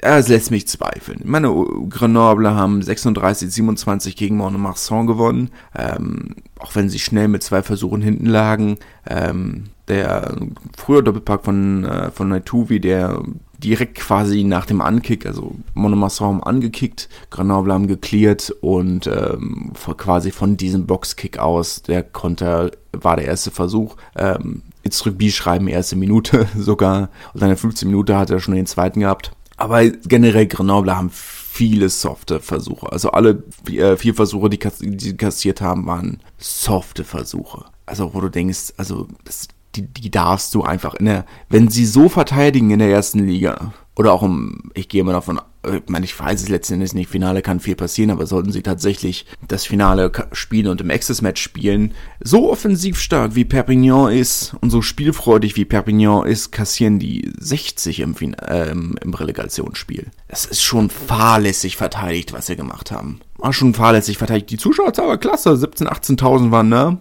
es 0.01 0.29
lässt 0.29 0.51
mich 0.51 0.67
zweifeln. 0.67 1.21
Meine, 1.25 1.53
Grenoble 1.89 2.53
haben 2.55 2.81
36, 2.81 3.51
27 3.51 4.15
gegen 4.15 4.37
Montmarsan 4.37 5.07
gewonnen. 5.07 5.51
Ähm, 5.77 6.35
auch 6.57 6.75
wenn 6.75 6.89
sie 6.89 6.99
schnell 6.99 7.27
mit 7.27 7.43
zwei 7.43 7.63
Versuchen 7.63 8.01
hinten 8.01 8.25
lagen. 8.25 8.77
Ähm, 9.07 9.65
der 9.89 10.37
früher 10.77 11.01
Doppelpack 11.01 11.43
von, 11.43 11.83
äh, 11.83 12.11
von 12.11 12.29
Naituvi, 12.29 12.79
der 12.79 13.21
direkt 13.57 13.95
quasi 13.95 14.43
nach 14.43 14.65
dem 14.65 14.81
Ankick, 14.81 15.25
also 15.25 15.55
Monomasson 15.73 16.27
haben 16.27 16.43
angekickt, 16.43 17.09
Grenoble 17.29 17.73
haben 17.73 17.87
geklärt 17.87 18.53
und 18.61 19.07
ähm, 19.07 19.73
quasi 19.97 20.31
von 20.31 20.55
diesem 20.55 20.85
Boxkick 20.85 21.39
aus, 21.39 21.81
der 21.81 22.03
Konter 22.03 22.71
war 22.93 23.17
der 23.17 23.25
erste 23.25 23.51
Versuch. 23.51 23.97
Ähm, 24.15 24.61
jetzt 24.83 25.05
Rugby 25.05 25.31
schreiben 25.31 25.67
erste 25.67 25.97
Minute 25.97 26.47
sogar 26.57 27.09
und 27.33 27.41
dann 27.41 27.49
in 27.49 27.57
15 27.57 27.89
Minute 27.89 28.17
hat 28.17 28.29
er 28.29 28.39
schon 28.39 28.55
den 28.55 28.65
zweiten 28.65 29.01
gehabt. 29.01 29.31
Aber 29.59 29.87
generell 29.87 30.47
Grenoble 30.47 30.95
haben 30.95 31.11
viele 31.11 31.89
softe 31.89 32.39
Versuche. 32.39 32.91
Also 32.91 33.11
alle 33.11 33.43
äh, 33.67 33.97
vier 33.97 34.15
Versuche, 34.15 34.49
die, 34.49 34.59
die 34.81 35.17
kassiert 35.17 35.61
haben, 35.61 35.85
waren 35.85 36.19
softe 36.37 37.03
Versuche. 37.03 37.65
Also 37.85 38.13
wo 38.13 38.21
du 38.21 38.29
denkst, 38.29 38.73
also 38.77 39.07
das 39.25 39.49
die, 39.75 39.83
die 39.83 40.09
darfst 40.09 40.55
du 40.55 40.63
einfach 40.63 40.95
in 40.95 41.05
der, 41.05 41.25
wenn 41.49 41.69
sie 41.69 41.85
so 41.85 42.09
verteidigen 42.09 42.71
in 42.71 42.79
der 42.79 42.89
ersten 42.89 43.19
Liga, 43.19 43.73
oder 43.95 44.13
auch 44.13 44.23
im, 44.23 44.71
ich 44.73 44.87
gehe 44.87 45.03
mal 45.03 45.11
davon, 45.11 45.41
ich 45.67 45.89
meine, 45.89 46.05
ich 46.05 46.17
weiß 46.17 46.41
es 46.41 46.49
letzten 46.49 46.75
Endes 46.75 46.93
nicht, 46.93 47.09
Finale 47.09 47.41
kann 47.41 47.59
viel 47.59 47.75
passieren, 47.75 48.11
aber 48.11 48.25
sollten 48.25 48.51
sie 48.51 48.61
tatsächlich 48.61 49.25
das 49.47 49.65
Finale 49.65 50.11
spielen 50.31 50.67
und 50.67 50.79
im 50.79 50.89
Access-Match 50.89 51.41
spielen, 51.41 51.93
so 52.21 52.49
offensiv 52.49 52.97
stark 52.97 53.35
wie 53.35 53.43
Perpignan 53.43 54.11
ist 54.11 54.55
und 54.61 54.69
so 54.69 54.81
spielfreudig 54.81 55.57
wie 55.57 55.65
Perpignan 55.65 56.25
ist, 56.25 56.51
kassieren 56.51 56.97
die 56.97 57.31
60 57.37 57.99
im, 57.99 58.15
ähm, 58.47 58.95
im 59.01 59.13
Relegationsspiel. 59.13 60.07
Das 60.29 60.45
ist 60.45 60.63
schon 60.63 60.89
fahrlässig 60.89 61.75
verteidigt, 61.75 62.31
was 62.31 62.45
sie 62.45 62.55
gemacht 62.55 62.91
haben. 62.91 63.19
War 63.37 63.51
schon 63.51 63.73
fahrlässig 63.73 64.17
verteidigt. 64.17 64.51
Die 64.51 64.57
Zuschauerzahl 64.57 65.07
war 65.07 65.17
klasse, 65.17 65.49
17.000, 65.49 65.87
18.000 65.87 66.51
waren 66.51 66.71
da. 66.71 66.97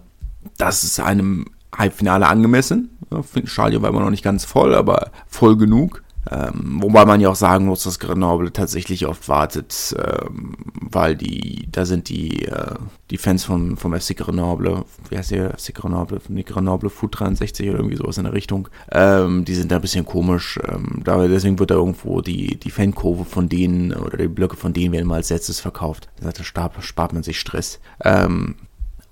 Das 0.57 0.83
ist 0.83 0.99
einem 0.99 1.47
Halbfinale 1.77 2.27
angemessen. 2.27 2.91
Ja, 3.13 3.23
Stadion 3.45 3.83
war 3.83 3.91
immer 3.91 4.01
noch 4.01 4.11
nicht 4.11 4.25
ganz 4.25 4.45
voll, 4.45 4.75
aber 4.75 5.13
voll 5.29 5.57
genug. 5.57 6.03
Ähm, 6.31 6.79
wobei 6.83 7.05
man 7.05 7.21
ja 7.21 7.31
auch 7.31 7.37
sagen 7.37 7.67
muss, 7.67 7.85
dass 7.85 7.99
Grenoble 7.99 8.53
tatsächlich 8.53 9.07
oft 9.07 9.29
wartet, 9.29 9.95
ähm, 9.99 10.57
weil 10.81 11.17
die, 11.17 11.69
da 11.71 11.85
sind 11.85 12.09
die, 12.09 12.45
äh, 12.47 12.75
die 13.11 13.17
Fans 13.17 13.45
vom, 13.45 13.77
vom 13.77 13.99
FC 13.99 14.17
Grenoble, 14.17 14.85
wie 15.09 15.17
heißt 15.17 15.31
der 15.31 15.57
FC 15.57 15.75
Grenoble, 15.75 16.21
die 16.29 16.45
Grenoble 16.45 16.91
Food 16.91 17.19
63 17.19 17.69
oder 17.71 17.79
irgendwie 17.79 17.97
sowas 17.97 18.19
in 18.19 18.25
der 18.25 18.33
Richtung, 18.33 18.69
ähm, 18.93 19.45
die 19.45 19.55
sind 19.55 19.73
da 19.73 19.77
ein 19.77 19.83
bisschen 19.83 20.05
komisch. 20.05 20.59
Ähm, 20.69 21.01
da, 21.05 21.27
deswegen 21.27 21.59
wird 21.59 21.71
da 21.71 21.77
irgendwo 21.77 22.21
die, 22.21 22.59
die 22.59 22.71
Fankurve 22.71 23.25
von 23.25 23.49
denen 23.49 23.95
oder 23.95 24.19
die 24.19 24.29
Blöcke 24.29 24.57
von 24.57 24.73
denen 24.73 24.93
werden 24.93 25.07
mal 25.07 25.17
als 25.17 25.31
letztes 25.31 25.61
verkauft. 25.61 26.09
Da 26.21 26.33
spart, 26.45 26.73
spart 26.81 27.13
man 27.13 27.23
sich 27.23 27.41
Stress. 27.41 27.81
Ähm, 28.05 28.57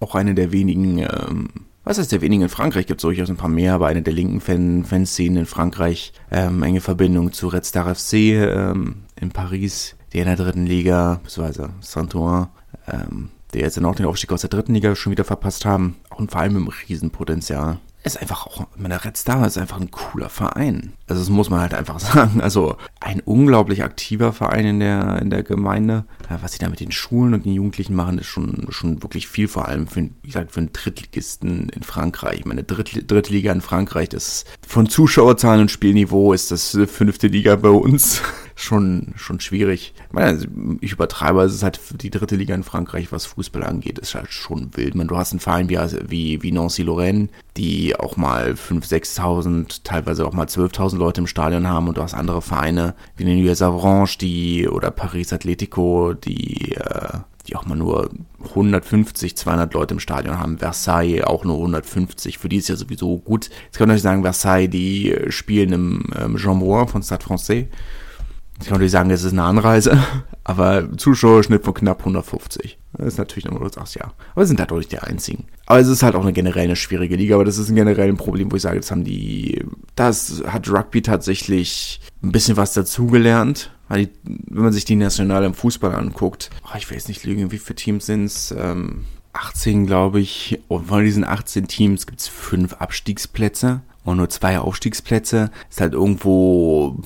auch 0.01 0.15
eine 0.15 0.35
der 0.35 0.53
wenigen 0.53 0.99
ähm, 0.99 1.49
was 1.87 1.99
ist 1.99 2.11
der 2.11 2.21
wenigen 2.21 2.43
in 2.43 2.49
Frankreich? 2.49 2.87
Gibt 2.87 3.01
es 3.01 3.03
durchaus 3.03 3.31
ein 3.31 3.37
paar 3.37 3.49
mehr, 3.49 3.75
aber 3.75 3.87
eine 3.87 4.03
der 4.03 4.13
linken 4.13 4.41
Fan 4.41 4.85
Fanszenen 4.85 5.39
in 5.39 5.47
Frankreich, 5.47 6.13
ähm, 6.33 6.65
enge 6.65 6.81
Verbindung 6.81 7.33
zu 7.33 7.47
Red 7.47 7.65
Star 7.65 7.95
FC 7.95 8.15
ähm, 8.15 9.05
in 9.15 9.31
Paris, 9.31 9.95
der 10.13 10.23
in 10.23 10.27
der 10.27 10.37
dritten 10.37 10.67
Liga, 10.67 11.21
beziehungsweise 11.23 11.71
Saint-Ouen, 11.81 12.49
ähm, 12.89 13.29
der 13.55 13.61
jetzt 13.61 13.83
auch 13.83 13.95
den 13.95 14.07
Aufstieg 14.07 14.33
aus 14.33 14.41
der 14.41 14.51
dritten 14.51 14.75
Liga 14.75 14.97
schon 14.97 15.13
wieder 15.13 15.23
verpasst 15.23 15.65
haben. 15.65 15.95
Und 16.17 16.33
vor 16.33 16.41
allem 16.41 16.57
einem 16.57 16.69
Riesenpotenzial 16.69 17.79
ist 18.07 18.21
einfach 18.21 18.47
auch, 18.47 18.67
meine 18.77 19.05
Red 19.05 19.17
Star 19.17 19.47
ist 19.47 19.59
einfach 19.59 19.81
ein 19.81 19.91
cooler 19.91 20.29
Verein. 20.29 20.93
Also 21.09 21.21
das 21.21 21.29
muss 21.29 21.51
man 21.51 21.61
halt 21.61 21.75
einfach 21.75 21.99
sagen. 22.01 22.41
Also 22.41 22.77
ein 23.01 23.21
unglaublich 23.21 23.83
aktiver 23.83 24.33
Verein 24.33 24.67
in 24.67 24.81
der, 24.81 25.21
in 25.21 25.31
der 25.31 25.43
Gemeinde. 25.43 26.05
Was 26.41 26.53
sie 26.53 26.59
da 26.59 26.69
mit 26.69 26.81
den 26.81 26.93
Schulen 26.93 27.35
und 27.35 27.45
den 27.45 27.53
Jugendlichen 27.53 27.95
machen, 27.95 28.19
ist 28.19 28.27
schon, 28.27 28.67
schon 28.71 29.03
wirklich 29.03 29.29
viel, 29.29 29.49
vor 29.49 29.69
allem 29.69 29.87
für, 29.87 30.03
wie 30.03 30.27
gesagt, 30.27 30.53
für 30.53 30.61
einen 30.61 30.73
Drittligisten 30.73 31.69
in 31.69 31.83
Frankreich. 31.83 32.41
Ich 32.41 32.45
meine, 32.45 32.63
Dritt, 32.63 33.11
Dritte 33.11 33.33
Liga 33.33 33.53
in 33.53 33.61
Frankreich, 33.61 34.09
das 34.09 34.45
von 34.67 34.89
Zuschauerzahlen 34.89 35.63
und 35.63 35.71
Spielniveau 35.71 36.33
ist 36.33 36.51
das 36.51 36.79
fünfte 36.87 37.27
Liga 37.27 37.57
bei 37.57 37.71
uns 37.71 38.23
schon, 38.57 39.13
schon 39.17 39.39
schwierig. 39.39 39.95
Ich, 39.95 40.13
meine, 40.13 40.29
also, 40.29 40.47
ich 40.81 40.93
übertreibe, 40.93 41.43
es 41.43 41.55
ist 41.55 41.63
halt 41.63 41.79
die 42.03 42.11
dritte 42.11 42.37
Liga 42.37 42.55
in 42.55 42.65
Frankreich, 42.65 43.13
was 43.13 43.27
Fußball 43.27 43.63
angeht, 43.63 43.99
ist 43.99 44.15
halt 44.15 44.33
schon 44.33 44.71
wild. 44.75 44.95
Meine, 44.95 45.09
du 45.09 45.17
hast 45.17 45.33
einen 45.33 45.41
Verein 45.41 45.69
wie, 45.69 45.79
wie, 46.09 46.43
wie 46.43 46.53
Nancy-Lorraine, 46.53 47.29
die 47.57 47.95
auch 47.95 48.17
mal 48.17 48.53
5.000, 48.53 49.19
6.000, 49.19 49.81
teilweise 49.85 50.27
auch 50.27 50.33
mal 50.33 50.47
12.000 50.47 50.97
Leute 50.97 51.21
im 51.21 51.27
Stadion 51.27 51.69
haben 51.69 51.87
und 51.87 51.99
du 51.99 52.03
hast 52.03 52.15
andere 52.15 52.43
Vereine 52.43 52.95
wie 53.17 53.25
den 53.25 53.45
US 53.47 53.61
Avranches, 53.63 54.19
die, 54.19 54.67
oder 54.67 54.91
Paris 54.91 55.35
Atletico, 55.35 56.15
die, 56.15 56.73
äh, 56.73 57.19
die 57.47 57.57
auch 57.57 57.67
mal 57.67 57.77
nur 57.77 58.11
150, 58.49 59.37
200 59.37 59.75
Leute 59.75 59.95
im 59.95 60.01
Stadion 60.01 60.39
haben. 60.39 60.59
Versailles 60.59 61.25
auch 61.25 61.45
nur 61.45 61.57
150. 61.57 62.39
Für 62.39 62.49
die 62.49 62.57
ist 62.57 62.69
ja 62.69 62.77
sowieso 62.77 63.19
gut. 63.19 63.51
Jetzt 63.67 63.79
kann 63.79 63.91
ich 63.91 63.97
euch 63.97 64.03
sagen, 64.03 64.23
Versailles, 64.23 64.71
die 64.71 65.15
spielen 65.29 65.73
im 65.73 66.05
ähm, 66.19 66.37
Jean 66.37 66.59
Brouin 66.59 66.89
von 66.89 67.03
Stade 67.03 67.25
Francais. 67.25 67.67
Ich 68.61 68.67
kann 68.67 68.75
natürlich 68.75 68.93
sagen, 68.93 69.11
es 69.11 69.23
ist 69.23 69.33
eine 69.33 69.43
Anreise, 69.43 69.99
aber 70.45 70.97
Zuschauerschnitt 70.97 71.65
von 71.65 71.75
knapp 71.75 72.01
150. 72.01 72.79
Das 72.95 73.07
ist 73.09 73.19
natürlich 73.19 73.45
nochmal, 73.45 73.69
du 73.69 73.75
sagst, 73.75 73.97
ja. 73.97 74.13
Aber 74.33 74.43
wir 74.43 74.47
sind 74.47 74.61
dadurch 74.61 74.89
die 74.89 74.99
einzigen. 74.99 75.45
Aber 75.67 75.81
es 75.81 75.89
ist 75.89 76.03
halt 76.03 76.15
auch 76.15 76.23
eine 76.23 76.33
generell 76.33 76.65
eine 76.65 76.77
schwierige 76.77 77.17
Liga, 77.17 77.35
aber 77.35 77.45
das 77.45 77.59
ist 77.59 77.69
ein 77.69 77.75
generell 77.75 78.09
ein 78.09 78.17
Problem, 78.17 78.51
wo 78.51 78.57
ich 78.57 78.63
sage, 78.63 78.81
das 78.81 78.91
haben 78.91 79.05
die, 79.05 79.63
das 79.95 80.43
hat 80.47 80.71
Rugby 80.71 81.03
tatsächlich 81.03 82.01
ein 82.23 82.33
bisschen 82.33 82.57
was 82.57 82.73
dazugelernt. 82.73 83.71
Weil 83.89 84.09
wenn 84.25 84.65
man 84.65 84.73
sich 84.73 84.85
die 84.85 84.97
Nationale 84.97 85.47
im 85.47 85.55
Fußball 85.55 85.95
anguckt, 85.95 86.51
oh, 86.65 86.77
ich 86.77 86.91
weiß 86.91 87.09
nicht 87.09 87.25
lügen, 87.25 87.53
wie 87.53 87.59
viele 87.59 87.77
Teams 87.77 88.07
sind 88.07 88.25
es? 88.25 88.55
Ähm, 88.57 89.05
18, 89.33 89.87
glaube 89.87 90.21
ich. 90.21 90.61
Und 90.69 90.89
von 90.89 91.05
diesen 91.05 91.25
18 91.25 91.69
Teams 91.69 92.07
gibt 92.07 92.21
es 92.21 92.29
fünf 92.29 92.75
Abstiegsplätze 92.75 93.83
und 94.05 94.17
nur 94.17 94.29
zwei 94.29 94.59
Aufstiegsplätze. 94.59 95.51
Ist 95.69 95.81
halt 95.81 95.93
irgendwo 95.93 97.01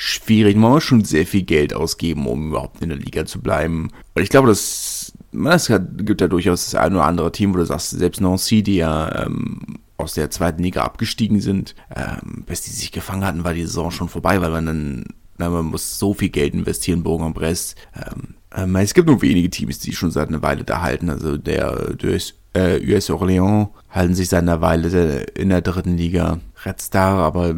schwierig. 0.00 0.56
Man 0.56 0.70
muss 0.70 0.84
schon 0.84 1.04
sehr 1.04 1.26
viel 1.26 1.42
Geld 1.42 1.74
ausgeben, 1.74 2.28
um 2.28 2.50
überhaupt 2.50 2.80
in 2.82 2.88
der 2.88 2.98
Liga 2.98 3.26
zu 3.26 3.40
bleiben. 3.40 3.90
Und 4.14 4.22
ich 4.22 4.28
glaube, 4.28 4.46
das, 4.46 5.12
das 5.32 5.72
gibt 5.96 6.20
ja 6.20 6.28
durchaus 6.28 6.70
das 6.70 6.76
ein 6.76 6.92
oder 6.92 7.04
andere 7.04 7.32
Team, 7.32 7.52
wo 7.52 7.58
du 7.58 7.66
sagst, 7.66 7.90
selbst 7.90 8.20
Nancy, 8.20 8.62
die 8.62 8.76
ja 8.76 9.24
ähm, 9.26 9.58
aus 9.96 10.14
der 10.14 10.30
zweiten 10.30 10.62
Liga 10.62 10.84
abgestiegen 10.84 11.40
sind, 11.40 11.74
ähm, 11.96 12.44
bis 12.46 12.62
die 12.62 12.70
sich 12.70 12.92
gefangen 12.92 13.24
hatten, 13.24 13.42
war 13.42 13.54
die 13.54 13.64
Saison 13.64 13.90
schon 13.90 14.08
vorbei, 14.08 14.40
weil 14.40 14.52
man 14.52 14.66
dann, 14.66 15.04
na, 15.36 15.50
man 15.50 15.66
muss 15.66 15.98
so 15.98 16.14
viel 16.14 16.28
Geld 16.28 16.54
investieren, 16.54 17.02
Bourg-en-Bresse. 17.02 17.74
Ähm, 17.96 18.34
ähm, 18.54 18.76
es 18.76 18.94
gibt 18.94 19.08
nur 19.08 19.20
wenige 19.20 19.50
Teams, 19.50 19.80
die 19.80 19.92
schon 19.92 20.12
seit 20.12 20.28
einer 20.28 20.42
Weile 20.42 20.62
da 20.62 20.80
halten. 20.80 21.10
Also 21.10 21.36
der, 21.36 21.94
der 21.94 22.10
US, 22.10 22.34
äh, 22.54 22.80
US 22.88 23.10
Orléans 23.10 23.70
halten 23.90 24.14
sich 24.14 24.28
seit 24.28 24.42
einer 24.42 24.60
Weile 24.60 25.24
in 25.34 25.48
der 25.48 25.60
dritten 25.60 25.96
Liga. 25.96 26.38
Red 26.64 26.80
Star, 26.80 27.18
aber 27.18 27.56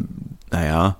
naja, 0.49 0.97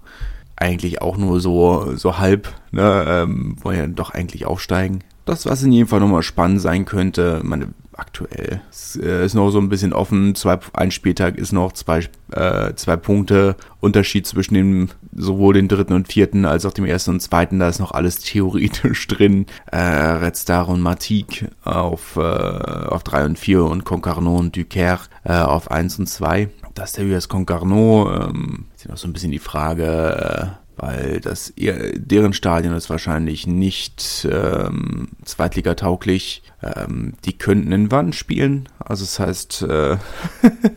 eigentlich 0.61 1.01
auch 1.01 1.17
nur 1.17 1.39
so, 1.39 1.95
so 1.95 2.17
halb, 2.17 2.49
ne, 2.71 3.05
ähm, 3.07 3.55
wollen 3.61 3.77
ja 3.77 3.87
doch 3.87 4.11
eigentlich 4.11 4.45
aufsteigen. 4.45 5.03
das, 5.25 5.45
was 5.45 5.63
in 5.63 5.71
jedem 5.71 5.87
Fall 5.87 5.99
nochmal 5.99 6.23
spannend 6.23 6.61
sein 6.61 6.85
könnte, 6.85 7.41
meine, 7.43 7.69
aktuell. 7.93 8.61
Äh, 9.01 9.25
ist 9.25 9.35
noch 9.35 9.51
so 9.51 9.59
ein 9.59 9.69
bisschen 9.69 9.93
offen. 9.93 10.35
Zwei, 10.35 10.59
ein 10.73 10.91
Spieltag 10.91 11.37
ist 11.37 11.51
noch 11.51 11.71
zwei, 11.73 12.07
äh, 12.31 12.73
zwei 12.75 12.95
Punkte 12.97 13.55
Unterschied 13.79 14.25
zwischen 14.25 14.55
dem, 14.55 14.89
sowohl 15.13 15.53
den 15.53 15.67
dritten 15.67 15.93
und 15.93 16.07
vierten 16.07 16.45
als 16.45 16.65
auch 16.65 16.73
dem 16.73 16.85
ersten 16.85 17.11
und 17.11 17.19
zweiten. 17.21 17.59
Da 17.59 17.69
ist 17.69 17.79
noch 17.79 17.91
alles 17.91 18.19
theoretisch 18.19 19.07
drin. 19.07 19.45
Äh, 19.71 19.77
Red 19.77 20.35
Star 20.35 20.67
und 20.67 20.81
Matique 20.81 21.49
auf, 21.63 22.15
äh, 22.17 22.19
auf 22.21 23.03
drei 23.03 23.25
und 23.25 23.37
vier 23.37 23.63
und 23.63 23.85
Concarneau 23.85 24.37
und 24.37 24.55
Duquerre 24.55 25.03
äh, 25.23 25.33
auf 25.33 25.69
eins 25.69 25.99
und 25.99 26.07
zwei. 26.07 26.49
Das 26.73 26.91
ist 26.91 26.97
der 26.97 27.05
US 27.05 27.27
Concarneau. 27.27 28.11
Ähm, 28.11 28.65
ist 28.81 28.89
noch 28.89 28.97
so 28.97 29.07
ein 29.07 29.13
bisschen 29.13 29.31
die 29.31 29.39
Frage, 29.39 30.57
äh, 30.77 30.81
weil 30.81 31.19
das 31.19 31.53
deren 31.55 32.33
Stadion 32.33 32.73
ist 32.73 32.89
wahrscheinlich 32.89 33.45
nicht 33.45 34.27
ähm, 34.29 35.09
Zweitliga-tauglich. 35.23 36.41
Ähm, 36.63 37.13
die 37.25 37.37
könnten 37.37 37.71
in 37.71 37.91
Wand 37.91 38.15
spielen, 38.15 38.67
also 38.79 39.03
das 39.03 39.19
heißt, 39.19 39.61
äh, 39.63 39.97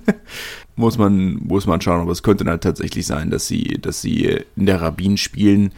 muss 0.76 0.98
man 0.98 1.36
muss 1.36 1.66
man 1.66 1.80
schauen, 1.80 2.02
aber 2.02 2.12
es 2.12 2.22
könnte 2.22 2.44
dann 2.44 2.60
tatsächlich 2.60 3.06
sein, 3.06 3.30
dass 3.30 3.46
sie 3.46 3.78
dass 3.80 4.02
sie 4.02 4.44
in 4.56 4.66
der 4.66 4.80
Rabin 4.82 5.16
spielen. 5.16 5.72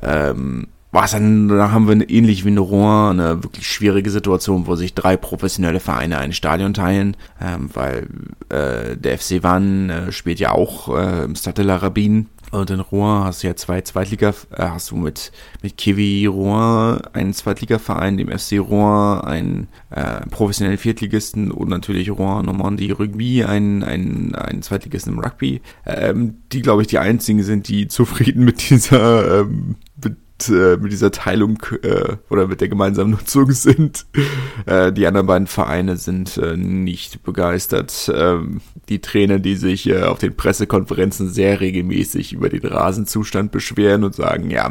Ähm, 0.00 0.68
was 0.98 1.12
dann, 1.12 1.48
da 1.48 1.70
haben 1.70 1.86
wir 1.86 2.10
ähnlich 2.10 2.44
wie 2.44 2.48
in 2.48 2.58
Rouen 2.58 3.20
eine 3.20 3.44
wirklich 3.44 3.68
schwierige 3.68 4.10
Situation, 4.10 4.66
wo 4.66 4.74
sich 4.74 4.94
drei 4.94 5.16
professionelle 5.16 5.78
Vereine 5.78 6.18
ein 6.18 6.32
Stadion 6.32 6.74
teilen, 6.74 7.16
ähm, 7.40 7.70
weil 7.72 8.08
äh, 8.48 8.96
der 8.96 9.16
FC 9.18 9.42
Wann 9.42 9.90
äh, 9.90 10.12
spielt 10.12 10.40
ja 10.40 10.50
auch 10.50 10.88
äh, 10.96 11.24
im 11.24 11.36
Stade 11.36 11.62
de 11.62 11.66
la 11.66 11.76
Rabine. 11.76 12.26
Und 12.50 12.70
in 12.70 12.80
Rouen 12.80 13.24
hast 13.24 13.42
du 13.42 13.46
ja 13.46 13.54
zwei 13.54 13.82
Zweitliga, 13.82 14.30
äh, 14.50 14.62
hast 14.62 14.90
du 14.90 14.96
mit, 14.96 15.30
mit 15.62 15.76
Kiwi 15.76 16.26
Rouen 16.26 17.00
einen 17.12 17.32
Zweitligaverein, 17.32 18.16
dem 18.16 18.36
FC 18.36 18.58
Rouen 18.58 19.20
einen 19.20 19.68
äh, 19.90 20.26
professionellen 20.30 20.78
Viertligisten 20.78 21.52
und 21.52 21.68
natürlich 21.68 22.10
Rouen 22.10 22.46
Normandie 22.46 22.90
Rugby, 22.90 23.44
einen, 23.44 23.84
einen, 23.84 24.34
einen 24.34 24.62
Zweitligisten 24.62 25.12
im 25.12 25.20
Rugby, 25.20 25.60
ähm, 25.86 26.38
die 26.50 26.62
glaube 26.62 26.82
ich 26.82 26.88
die 26.88 26.98
einzigen 26.98 27.44
sind, 27.44 27.68
die 27.68 27.86
zufrieden 27.86 28.44
mit 28.44 28.68
dieser 28.70 29.42
ähm, 29.42 29.76
äh, 30.48 30.76
mit 30.76 30.92
dieser 30.92 31.10
Teilung 31.10 31.58
äh, 31.82 32.16
oder 32.30 32.46
mit 32.46 32.60
der 32.60 32.68
gemeinsamen 32.68 33.10
Nutzung 33.18 33.50
sind. 33.50 34.06
Äh, 34.66 34.92
die 34.92 35.06
anderen 35.06 35.26
beiden 35.26 35.46
Vereine 35.46 35.96
sind 35.96 36.36
äh, 36.38 36.56
nicht 36.56 37.22
begeistert. 37.22 38.10
Ähm, 38.14 38.60
die 38.88 39.00
Trainer, 39.00 39.38
die 39.38 39.56
sich 39.56 39.88
äh, 39.88 40.02
auf 40.02 40.18
den 40.18 40.36
Pressekonferenzen 40.36 41.28
sehr 41.28 41.60
regelmäßig 41.60 42.32
über 42.32 42.48
den 42.48 42.64
Rasenzustand 42.64 43.50
beschweren 43.50 44.04
und 44.04 44.14
sagen, 44.14 44.50
ja, 44.50 44.70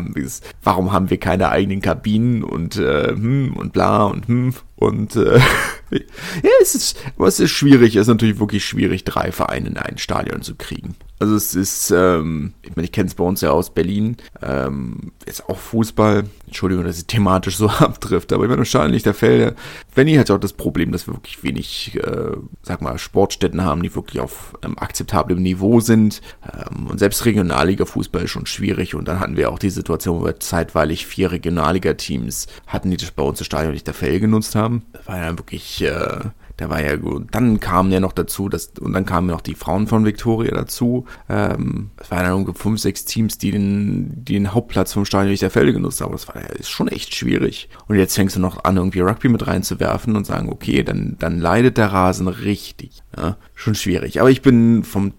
warum 0.64 0.94
haben 0.94 1.10
wir 1.10 1.18
keine 1.18 1.50
eigenen 1.50 1.82
Kabinen 1.82 2.44
und 2.44 2.78
äh, 2.78 3.10
hm 3.10 3.54
und 3.58 3.74
bla 3.74 4.06
und 4.06 4.28
hm 4.28 4.54
und 4.78 5.16
äh, 5.16 5.40
ja, 5.92 6.50
es 6.62 6.76
ist, 6.76 6.98
aber 7.18 7.28
es 7.28 7.40
ist 7.40 7.52
schwierig, 7.52 7.96
es 7.96 8.04
ist 8.04 8.08
natürlich 8.08 8.40
wirklich 8.40 8.66
schwierig, 8.66 9.04
drei 9.04 9.32
Vereine 9.32 9.70
in 9.70 9.78
ein 9.78 9.98
Stadion 9.98 10.42
zu 10.42 10.56
kriegen. 10.56 10.96
Also 11.20 11.36
es 11.36 11.56
ist, 11.56 11.92
ähm, 11.92 12.54
ich 12.62 12.76
meine, 12.76 12.86
ich 12.86 12.92
kenne 12.92 13.08
es 13.08 13.16
bei 13.16 13.24
uns 13.24 13.42
ja 13.42 13.52
aus 13.52 13.74
Berlin, 13.74 14.18
ähm, 14.42 15.12
jetzt 15.26 15.50
auch 15.50 15.58
Fußball, 15.58 16.26
Entschuldigung, 16.46 16.86
dass 16.86 17.00
ich 17.00 17.08
thematisch 17.08 17.58
so 17.58 17.68
abtrifft, 17.80 18.32
aber 18.34 18.44
ich 18.44 18.50
meine, 18.50 18.60
wahrscheinlich 18.60 19.04
der 19.04 19.14
Fälle, 19.14 19.56
wenn 19.96 20.08
hat 20.18 20.32
auch 20.32 20.40
das 20.40 20.54
Problem, 20.54 20.92
dass 20.92 21.08
wir 21.08 21.16
wirklich 21.16 21.44
wenig, 21.44 21.96
äh, 21.96 22.38
sag 22.62 22.82
mal, 22.82 22.98
Sportstätten 22.98 23.64
haben, 23.64 23.84
die 23.84 23.94
wirklich 23.94 24.22
auf 24.22 24.54
ähm, 24.64 24.78
akzeptablem 24.78 25.42
Niveau 25.42 25.80
sind. 25.80 26.22
Ähm, 26.44 26.88
und 26.88 27.00
selbst 27.00 27.26
Regionalliga-Fußball 27.26 28.24
ist 28.24 28.32
schon 28.32 28.46
schwierig. 28.46 28.96
Und 28.96 29.08
dann 29.08 29.20
hatten 29.20 29.38
wir 29.38 29.52
auch 29.52 29.60
die 29.60 29.70
Situation, 29.70 30.22
wo 30.22 30.26
wir 30.26 30.40
zeitweilig 30.40 31.06
vier 31.06 31.32
Regionalliga-Teams 31.32 32.48
hatten, 32.68 32.92
die 32.92 32.98
das 32.98 33.12
bei 33.12 33.24
uns 33.24 33.40
das 33.40 33.48
Stadion 33.48 33.74
nicht 33.74 33.88
der 33.88 33.94
Fell 33.94 34.20
genutzt 34.20 34.56
haben. 34.56 34.84
War 35.06 35.18
ja 35.18 35.38
wirklich 35.38 35.82
äh, 35.82 36.20
der 36.60 36.70
war 36.70 36.82
ja 36.82 36.96
gut. 36.96 37.28
Dann 37.32 37.60
kamen 37.60 37.92
ja 37.92 38.00
noch 38.00 38.14
dazu, 38.14 38.50
dass, 38.50 38.72
und 38.80 38.94
dann 38.94 39.06
kamen 39.06 39.28
noch 39.28 39.42
die 39.42 39.56
Frauen 39.56 39.88
von 39.88 40.06
Victoria 40.06 40.54
dazu. 40.56 41.06
Ähm, 41.30 41.92
es 41.98 42.10
waren 42.10 42.24
dann 42.24 42.34
ungefähr 42.34 42.62
fünf, 42.62 42.80
sechs 42.80 43.06
Teams, 43.06 43.38
die 43.38 43.52
den, 43.52 44.26
die 44.26 44.34
den 44.34 44.54
Hauptplatz 44.54 44.94
vom 44.94 45.06
Stadion 45.06 45.32
nicht 45.32 45.44
der 45.44 45.52
Felde 45.52 45.74
genutzt 45.74 46.02
haben. 46.02 46.12
Das 46.12 46.28
war 46.28 46.38
ja 46.38 46.48
ist 46.48 46.70
schon 46.70 46.88
echt 46.88 47.16
schwierig. 47.16 47.70
Und 47.88 47.98
jetzt 47.98 48.16
fängst 48.16 48.36
du 48.36 48.40
noch 48.40 48.64
an, 48.64 48.78
irgendwie 48.78 49.02
Rugby 49.02 49.30
mit 49.30 49.46
reinzuwerfen 49.46 50.16
und 50.16 50.26
sagen, 50.26 50.50
okay, 50.50 50.84
dann, 50.84 51.16
dann 51.20 51.40
leidet 51.40 51.78
der 51.78 51.94
Rasen 51.94 52.28
richtig. 52.28 53.04
Ja, 53.16 53.38
schon 53.54 53.76
schwierig. 53.76 54.20
Aber 54.20 54.32
ich 54.32 54.42
bin 54.42 54.84
vom 54.84 55.14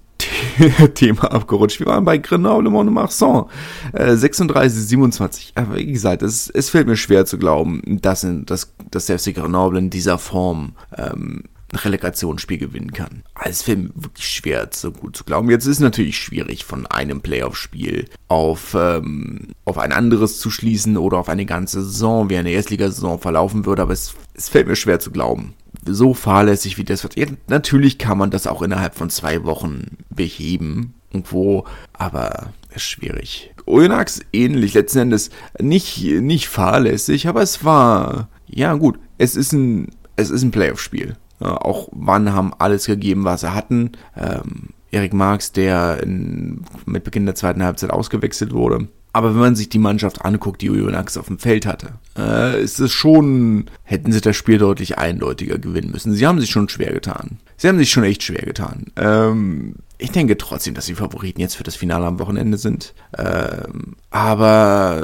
Thema 0.95 1.31
abgerutscht. 1.31 1.81
Wir 1.81 1.87
waren 1.87 2.05
bei 2.05 2.19
Grenoble 2.19 2.71
Mont 2.71 2.91
Marsan. 2.91 3.47
Äh, 3.93 4.17
36, 4.17 4.87
27. 4.89 5.53
Aber 5.55 5.77
wie 5.77 5.93
gesagt, 5.93 6.23
es, 6.23 6.49
es 6.51 6.71
fällt 6.71 6.87
mir 6.87 6.97
schwer 6.97 7.27
zu 7.27 7.39
glauben, 7.39 7.83
dass, 8.03 8.27
dass, 8.45 8.75
dass 8.91 9.07
der 9.07 9.19
FC 9.19 9.35
Grenoble 9.35 9.79
in 9.79 9.91
dieser 9.91 10.19
Form 10.19 10.73
ähm, 10.97 11.45
ein 11.73 11.79
Relegationsspiel 11.79 12.59
gewinnen 12.59 12.93
kann. 12.93 13.23
Also 13.35 13.51
es 13.51 13.63
fällt 13.63 13.79
mir 13.79 13.91
wirklich 13.95 14.29
schwer, 14.29 14.69
so 14.73 14.91
gut 14.91 15.17
zu 15.17 15.25
glauben. 15.25 15.51
Jetzt 15.51 15.67
ist 15.67 15.77
es 15.77 15.81
natürlich 15.81 16.17
schwierig, 16.17 16.65
von 16.65 16.87
einem 16.87 17.21
Playoff-Spiel 17.21 18.09
auf, 18.29 18.75
ähm, 18.75 19.49
auf 19.65 19.77
ein 19.77 19.93
anderes 19.93 20.41
zu 20.41 20.51
schließen 20.51 20.97
oder 20.97 21.19
auf 21.19 21.29
eine 21.29 21.45
ganze 21.45 21.85
Saison, 21.85 22.31
wie 22.31 22.39
eine 22.39 22.51
Erstligasaison 22.51 23.19
verlaufen 23.19 23.67
würde, 23.67 23.83
aber 23.83 23.93
es, 23.93 24.15
es 24.35 24.49
fällt 24.49 24.67
mir 24.67 24.77
schwer 24.77 24.99
zu 24.99 25.11
glauben 25.11 25.55
so 25.85 26.15
fahrlässig 26.15 26.79
wie 26.79 26.85
das 26.85 27.03
wird. 27.05 27.17
Natürlich 27.49 27.99
kann 27.99 28.19
man 28.19 28.31
das 28.31 28.47
auch 28.47 28.63
innerhalb 28.63 28.95
von 28.95 29.11
zwei 29.11 29.45
Wochen 29.45 29.99
beheben, 30.11 30.95
irgendwo, 31.11 31.65
aber 31.93 32.53
ist 32.75 32.85
schwierig. 32.85 33.53
Oyonnax 33.67 34.21
ähnlich, 34.33 34.75
letzten 34.75 34.99
Endes 34.99 35.31
nicht, 35.59 36.05
nicht 36.05 36.49
fahrlässig, 36.49 37.29
aber 37.29 37.43
es 37.43 37.65
war, 37.65 38.29
ja 38.47 38.75
gut, 38.75 38.99
es 39.19 39.37
ist 39.37 39.53
ein, 39.53 39.89
es 40.17 40.31
ist 40.31 40.43
ein 40.43 40.51
Playoff-Spiel. 40.51 41.17
Ja, 41.41 41.57
auch 41.57 41.89
Wann 41.93 42.33
haben 42.33 42.53
alles 42.59 42.87
gegeben, 42.87 43.25
was 43.25 43.43
sie 43.43 43.55
hatten. 43.55 43.93
Ähm, 44.17 44.71
Erik 44.91 45.13
Marx, 45.13 45.53
der 45.53 46.03
in, 46.03 46.65
mit 46.87 47.05
Beginn 47.05 47.27
der 47.27 47.35
zweiten 47.35 47.63
Halbzeit 47.63 47.91
ausgewechselt 47.91 48.53
wurde, 48.53 48.89
aber 49.13 49.31
wenn 49.31 49.41
man 49.41 49.57
sich 49.57 49.69
die 49.69 49.79
Mannschaft 49.79 50.25
anguckt, 50.25 50.61
die 50.63 50.71
Oyonnax 50.71 51.17
auf 51.17 51.27
dem 51.27 51.39
Feld 51.39 51.67
hatte, 51.67 51.95
äh, 52.17 52.63
ist 52.63 52.79
es 52.79 52.93
schon, 52.93 53.67
hätten 53.85 54.13
sie 54.13 54.21
das 54.21 54.37
Spiel 54.37 54.59
deutlich 54.59 54.99
eindeutiger 54.99 55.59
gewinnen 55.59 55.91
müssen. 55.91 56.13
Sie 56.13 56.27
haben 56.27 56.41
sich 56.41 56.51
schon 56.51 56.69
schwer 56.69 56.93
getan. 56.93 57.39
Sie 57.57 57.69
haben 57.69 57.79
sich 57.79 57.91
schon 57.91 58.05
echt 58.05 58.23
schwer 58.23 58.45
getan. 58.45 58.87
Ähm, 58.97 59.77
ich 59.99 60.13
denke 60.13 60.39
trotzdem, 60.39 60.75
dass 60.75 60.87
die 60.87 60.95
Favoriten 60.95 61.41
jetzt 61.41 61.57
für 61.57 61.65
das 61.65 61.75
Finale 61.77 62.07
am 62.07 62.19
Wochenende 62.19 62.59
sind. 62.59 62.95
Ähm, 63.17 63.97
aber 64.11 65.03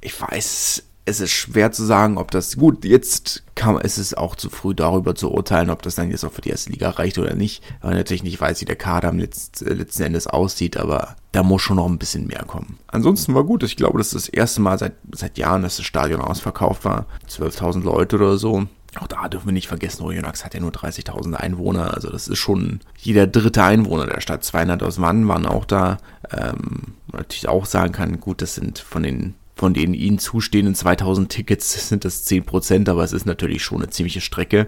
ich 0.00 0.20
weiß 0.20 0.82
es 1.04 1.20
ist 1.20 1.32
schwer 1.32 1.72
zu 1.72 1.84
sagen, 1.84 2.16
ob 2.16 2.30
das 2.30 2.56
gut 2.56 2.84
jetzt 2.84 3.42
kann 3.54 3.76
es 3.82 3.98
ist 3.98 4.16
auch 4.16 4.36
zu 4.36 4.50
früh 4.50 4.74
darüber 4.74 5.14
zu 5.14 5.32
urteilen, 5.32 5.70
ob 5.70 5.82
das 5.82 5.94
dann 5.94 6.10
jetzt 6.10 6.24
auch 6.24 6.32
für 6.32 6.40
die 6.40 6.50
erste 6.50 6.70
Liga 6.70 6.90
reicht 6.90 7.18
oder 7.18 7.34
nicht, 7.34 7.62
weil 7.80 7.94
natürlich 7.94 8.22
nicht 8.22 8.40
weiß, 8.40 8.60
wie 8.60 8.66
der 8.66 8.76
Kader 8.76 9.08
am 9.08 9.18
letzt, 9.18 9.62
äh, 9.62 9.74
letzten 9.74 10.04
Endes 10.04 10.26
aussieht, 10.26 10.76
aber 10.76 11.16
da 11.32 11.42
muss 11.42 11.62
schon 11.62 11.76
noch 11.76 11.88
ein 11.88 11.98
bisschen 11.98 12.26
mehr 12.26 12.44
kommen. 12.44 12.78
Ansonsten 12.88 13.34
war 13.34 13.44
gut, 13.44 13.62
ich 13.62 13.76
glaube, 13.76 13.98
das 13.98 14.08
ist 14.08 14.14
das 14.14 14.28
erste 14.28 14.60
Mal 14.60 14.78
seit 14.78 14.94
seit 15.12 15.38
Jahren, 15.38 15.62
dass 15.62 15.76
das 15.76 15.86
Stadion 15.86 16.20
ausverkauft 16.20 16.84
war, 16.84 17.06
12.000 17.28 17.82
Leute 17.82 18.16
oder 18.16 18.36
so. 18.36 18.66
Auch 19.00 19.06
da 19.06 19.28
dürfen 19.28 19.46
wir 19.46 19.52
nicht 19.52 19.68
vergessen, 19.68 20.04
Oyonnax 20.04 20.44
hat 20.44 20.54
ja 20.54 20.60
nur 20.60 20.70
30.000 20.70 21.34
Einwohner, 21.34 21.94
also 21.94 22.10
das 22.10 22.28
ist 22.28 22.38
schon 22.38 22.80
jeder 22.98 23.26
dritte 23.26 23.64
Einwohner 23.64 24.06
der 24.06 24.20
Stadt. 24.20 24.44
200 24.44 24.82
aus 24.82 24.98
Mann 24.98 25.26
waren 25.28 25.46
auch 25.46 25.64
da. 25.64 25.96
Ähm, 26.30 26.94
natürlich 27.10 27.48
auch 27.48 27.64
sagen 27.64 27.92
kann, 27.92 28.20
gut, 28.20 28.42
das 28.42 28.54
sind 28.54 28.78
von 28.78 29.02
den 29.02 29.34
von 29.54 29.74
den 29.74 29.94
ihnen 29.94 30.18
zustehenden 30.18 30.74
2000 30.74 31.28
Tickets 31.28 31.88
sind 31.88 32.04
das 32.04 32.26
10%, 32.26 32.88
aber 32.88 33.04
es 33.04 33.12
ist 33.12 33.26
natürlich 33.26 33.62
schon 33.62 33.78
eine 33.82 33.90
ziemliche 33.90 34.20
Strecke. 34.20 34.66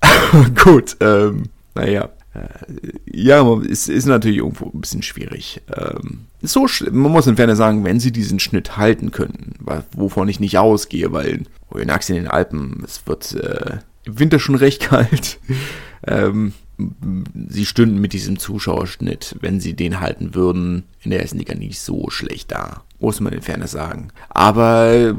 Gut, 0.64 0.96
ähm, 1.00 1.44
naja. 1.74 2.10
Äh, 2.32 2.92
ja, 3.06 3.42
es 3.58 3.88
ist 3.88 4.06
natürlich 4.06 4.38
irgendwo 4.38 4.66
ein 4.66 4.80
bisschen 4.80 5.02
schwierig. 5.02 5.60
Ähm, 5.76 6.26
so, 6.42 6.66
man 6.90 7.12
muss 7.12 7.26
in 7.26 7.36
Ferne 7.36 7.56
sagen, 7.56 7.84
wenn 7.84 8.00
sie 8.00 8.12
diesen 8.12 8.38
Schnitt 8.38 8.76
halten 8.76 9.10
könnten, 9.10 9.54
wovon 9.92 10.28
ich 10.28 10.40
nicht 10.40 10.56
ausgehe, 10.58 11.12
weil 11.12 11.42
Oyonnax 11.70 12.08
in 12.08 12.16
den 12.16 12.28
Alpen, 12.28 12.82
es 12.84 13.06
wird 13.06 13.34
äh, 13.34 13.78
im 14.04 14.18
Winter 14.18 14.38
schon 14.38 14.54
recht 14.54 14.80
kalt. 14.88 15.38
ähm, 16.06 16.52
sie 17.48 17.66
stünden 17.66 18.00
mit 18.00 18.12
diesem 18.12 18.38
Zuschauerschnitt, 18.38 19.36
wenn 19.40 19.60
sie 19.60 19.74
den 19.74 20.00
halten 20.00 20.34
würden, 20.34 20.84
in 21.02 21.10
der 21.10 21.20
ersten 21.20 21.38
Liga 21.38 21.54
nicht 21.54 21.80
so 21.80 22.08
schlecht 22.10 22.52
da. 22.52 22.84
Muss 23.00 23.20
man 23.20 23.32
in 23.32 23.42
Fairness 23.42 23.72
sagen. 23.72 24.08
Aber 24.28 25.16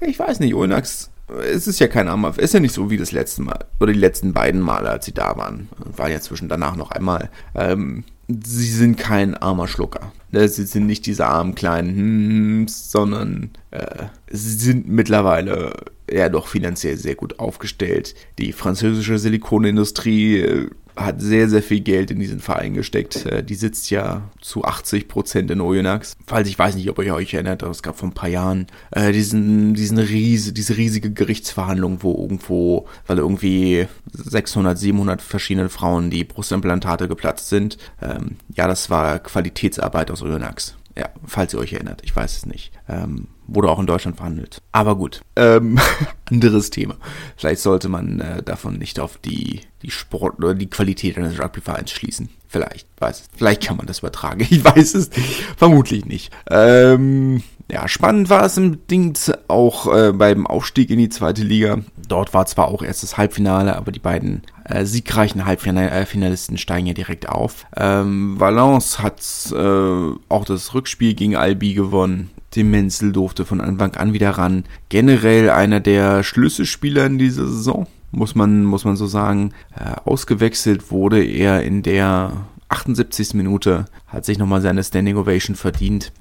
ich 0.00 0.18
weiß 0.18 0.40
nicht, 0.40 0.54
Ulnax, 0.54 1.10
es 1.42 1.66
ist 1.66 1.80
ja 1.80 1.88
kein 1.88 2.08
Armer, 2.08 2.30
es 2.30 2.38
ist 2.38 2.54
ja 2.54 2.60
nicht 2.60 2.74
so 2.74 2.90
wie 2.90 2.96
das 2.96 3.12
letzte 3.12 3.42
Mal, 3.42 3.64
oder 3.80 3.92
die 3.92 3.98
letzten 3.98 4.32
beiden 4.32 4.60
Male, 4.60 4.88
als 4.88 5.06
sie 5.06 5.12
da 5.12 5.36
waren. 5.36 5.68
War 5.96 6.10
ja 6.10 6.20
zwischen 6.20 6.48
danach 6.48 6.76
noch 6.76 6.90
einmal. 6.90 7.30
Ähm, 7.54 8.04
sie 8.28 8.70
sind 8.70 8.96
kein 8.96 9.34
armer 9.34 9.68
Schlucker. 9.68 10.12
Ne, 10.30 10.48
sie 10.48 10.64
sind 10.64 10.86
nicht 10.86 11.06
diese 11.06 11.26
armen 11.26 11.54
kleinen, 11.54 11.96
hm, 11.96 12.68
sondern 12.68 13.50
äh, 13.70 14.04
sie 14.30 14.54
sind 14.54 14.88
mittlerweile 14.88 15.74
ja 16.10 16.28
doch 16.28 16.46
finanziell 16.46 16.96
sehr 16.96 17.14
gut 17.14 17.38
aufgestellt. 17.38 18.14
Die 18.38 18.52
französische 18.52 19.18
Silikonindustrie 19.18 20.38
äh, 20.40 20.70
hat 20.96 21.20
sehr, 21.20 21.48
sehr 21.48 21.62
viel 21.62 21.80
Geld 21.80 22.10
in 22.10 22.18
diesen 22.18 22.40
Verein 22.40 22.74
gesteckt. 22.74 23.26
Äh, 23.26 23.42
die 23.42 23.54
sitzt 23.54 23.90
ja 23.90 24.30
zu 24.40 24.64
80 24.64 25.08
Prozent 25.08 25.50
in 25.50 25.60
Oyonnax. 25.60 26.16
Falls 26.26 26.48
ich 26.48 26.58
weiß 26.58 26.76
nicht, 26.76 26.88
ob 26.88 26.98
ihr 26.98 27.14
euch 27.14 27.34
erinnert, 27.34 27.62
es 27.62 27.82
gab 27.82 27.98
vor 27.98 28.08
ein 28.08 28.14
paar 28.14 28.28
Jahren 28.28 28.66
äh, 28.92 29.12
diesen, 29.12 29.74
diesen 29.74 29.98
riese, 29.98 30.52
diese 30.52 30.76
riesige 30.76 31.10
Gerichtsverhandlung, 31.10 32.02
wo 32.02 32.12
irgendwo, 32.12 32.86
weil 33.06 33.18
irgendwie 33.18 33.86
600, 34.12 34.78
700 34.78 35.22
verschiedene 35.22 35.68
Frauen 35.68 36.10
die 36.10 36.24
Brustimplantate 36.24 37.08
geplatzt 37.08 37.48
sind. 37.48 37.78
Ähm, 38.00 38.36
ja, 38.54 38.68
das 38.68 38.90
war 38.90 39.18
Qualitätsarbeit 39.18 40.10
aus 40.10 40.22
Oyonnax. 40.22 40.76
Ja, 40.96 41.08
falls 41.26 41.52
ihr 41.52 41.58
euch 41.58 41.72
erinnert, 41.72 42.02
ich 42.04 42.14
weiß 42.14 42.36
es 42.36 42.46
nicht. 42.46 42.72
Ähm, 42.88 43.26
wurde 43.46 43.68
auch 43.68 43.78
in 43.78 43.86
Deutschland 43.86 44.16
verhandelt. 44.16 44.62
Aber 44.72 44.96
gut, 44.96 45.22
ähm, 45.36 45.78
anderes 46.30 46.70
Thema. 46.70 46.96
Vielleicht 47.36 47.60
sollte 47.60 47.88
man 47.88 48.20
äh, 48.20 48.42
davon 48.42 48.78
nicht 48.78 49.00
auf 49.00 49.18
die, 49.18 49.60
die 49.82 49.90
Sport 49.90 50.38
oder 50.38 50.54
die 50.54 50.70
Qualität 50.70 51.16
eines 51.16 51.38
Rugbyvereins 51.38 51.90
schließen. 51.90 52.28
Vielleicht, 52.48 52.86
weiß 52.98 53.24
Vielleicht 53.36 53.64
kann 53.64 53.76
man 53.76 53.86
das 53.86 53.98
übertragen. 53.98 54.40
Ich 54.50 54.64
weiß 54.64 54.94
es. 54.94 55.10
Vermutlich 55.56 56.04
nicht. 56.04 56.32
Ähm, 56.48 57.42
ja, 57.70 57.88
spannend 57.88 58.28
war 58.28 58.44
es 58.44 58.56
im 58.58 58.86
Dings 58.88 59.32
auch 59.48 59.92
äh, 59.94 60.12
beim 60.12 60.46
Aufstieg 60.46 60.90
in 60.90 60.98
die 60.98 61.08
zweite 61.08 61.42
Liga. 61.42 61.78
Dort 62.08 62.34
war 62.34 62.44
zwar 62.46 62.68
auch 62.68 62.82
erst 62.82 63.02
das 63.02 63.16
Halbfinale, 63.16 63.76
aber 63.76 63.90
die 63.90 64.00
beiden 64.00 64.42
äh, 64.64 64.84
siegreichen 64.84 65.46
Halbfinalisten 65.46 66.58
steigen 66.58 66.86
ja 66.86 66.92
direkt 66.92 67.28
auf. 67.28 67.66
Ähm, 67.76 68.38
Valence 68.38 68.98
hat 68.98 69.20
äh, 69.52 70.12
auch 70.28 70.44
das 70.44 70.74
Rückspiel 70.74 71.14
gegen 71.14 71.36
Albi 71.36 71.74
gewonnen. 71.74 72.30
Tim 72.50 72.70
Menzel 72.70 73.12
durfte 73.12 73.44
von 73.44 73.60
Anfang 73.60 73.96
an 73.96 74.12
wieder 74.12 74.30
ran. 74.30 74.64
Generell 74.90 75.50
einer 75.50 75.80
der 75.80 76.22
Schlüsselspieler 76.22 77.06
in 77.06 77.18
dieser 77.18 77.46
Saison, 77.46 77.86
muss 78.12 78.34
man, 78.34 78.64
muss 78.64 78.84
man 78.84 78.96
so 78.96 79.06
sagen. 79.06 79.52
Äh, 79.74 79.96
ausgewechselt 80.04 80.90
wurde 80.90 81.24
er 81.24 81.62
in 81.62 81.82
der 81.82 82.32
78. 82.74 83.34
Minute, 83.34 83.86
hat 84.06 84.24
sich 84.24 84.38
nochmal 84.38 84.60
seine 84.60 84.84
Standing 84.84 85.16
Ovation 85.16 85.56
verdient. 85.56 86.12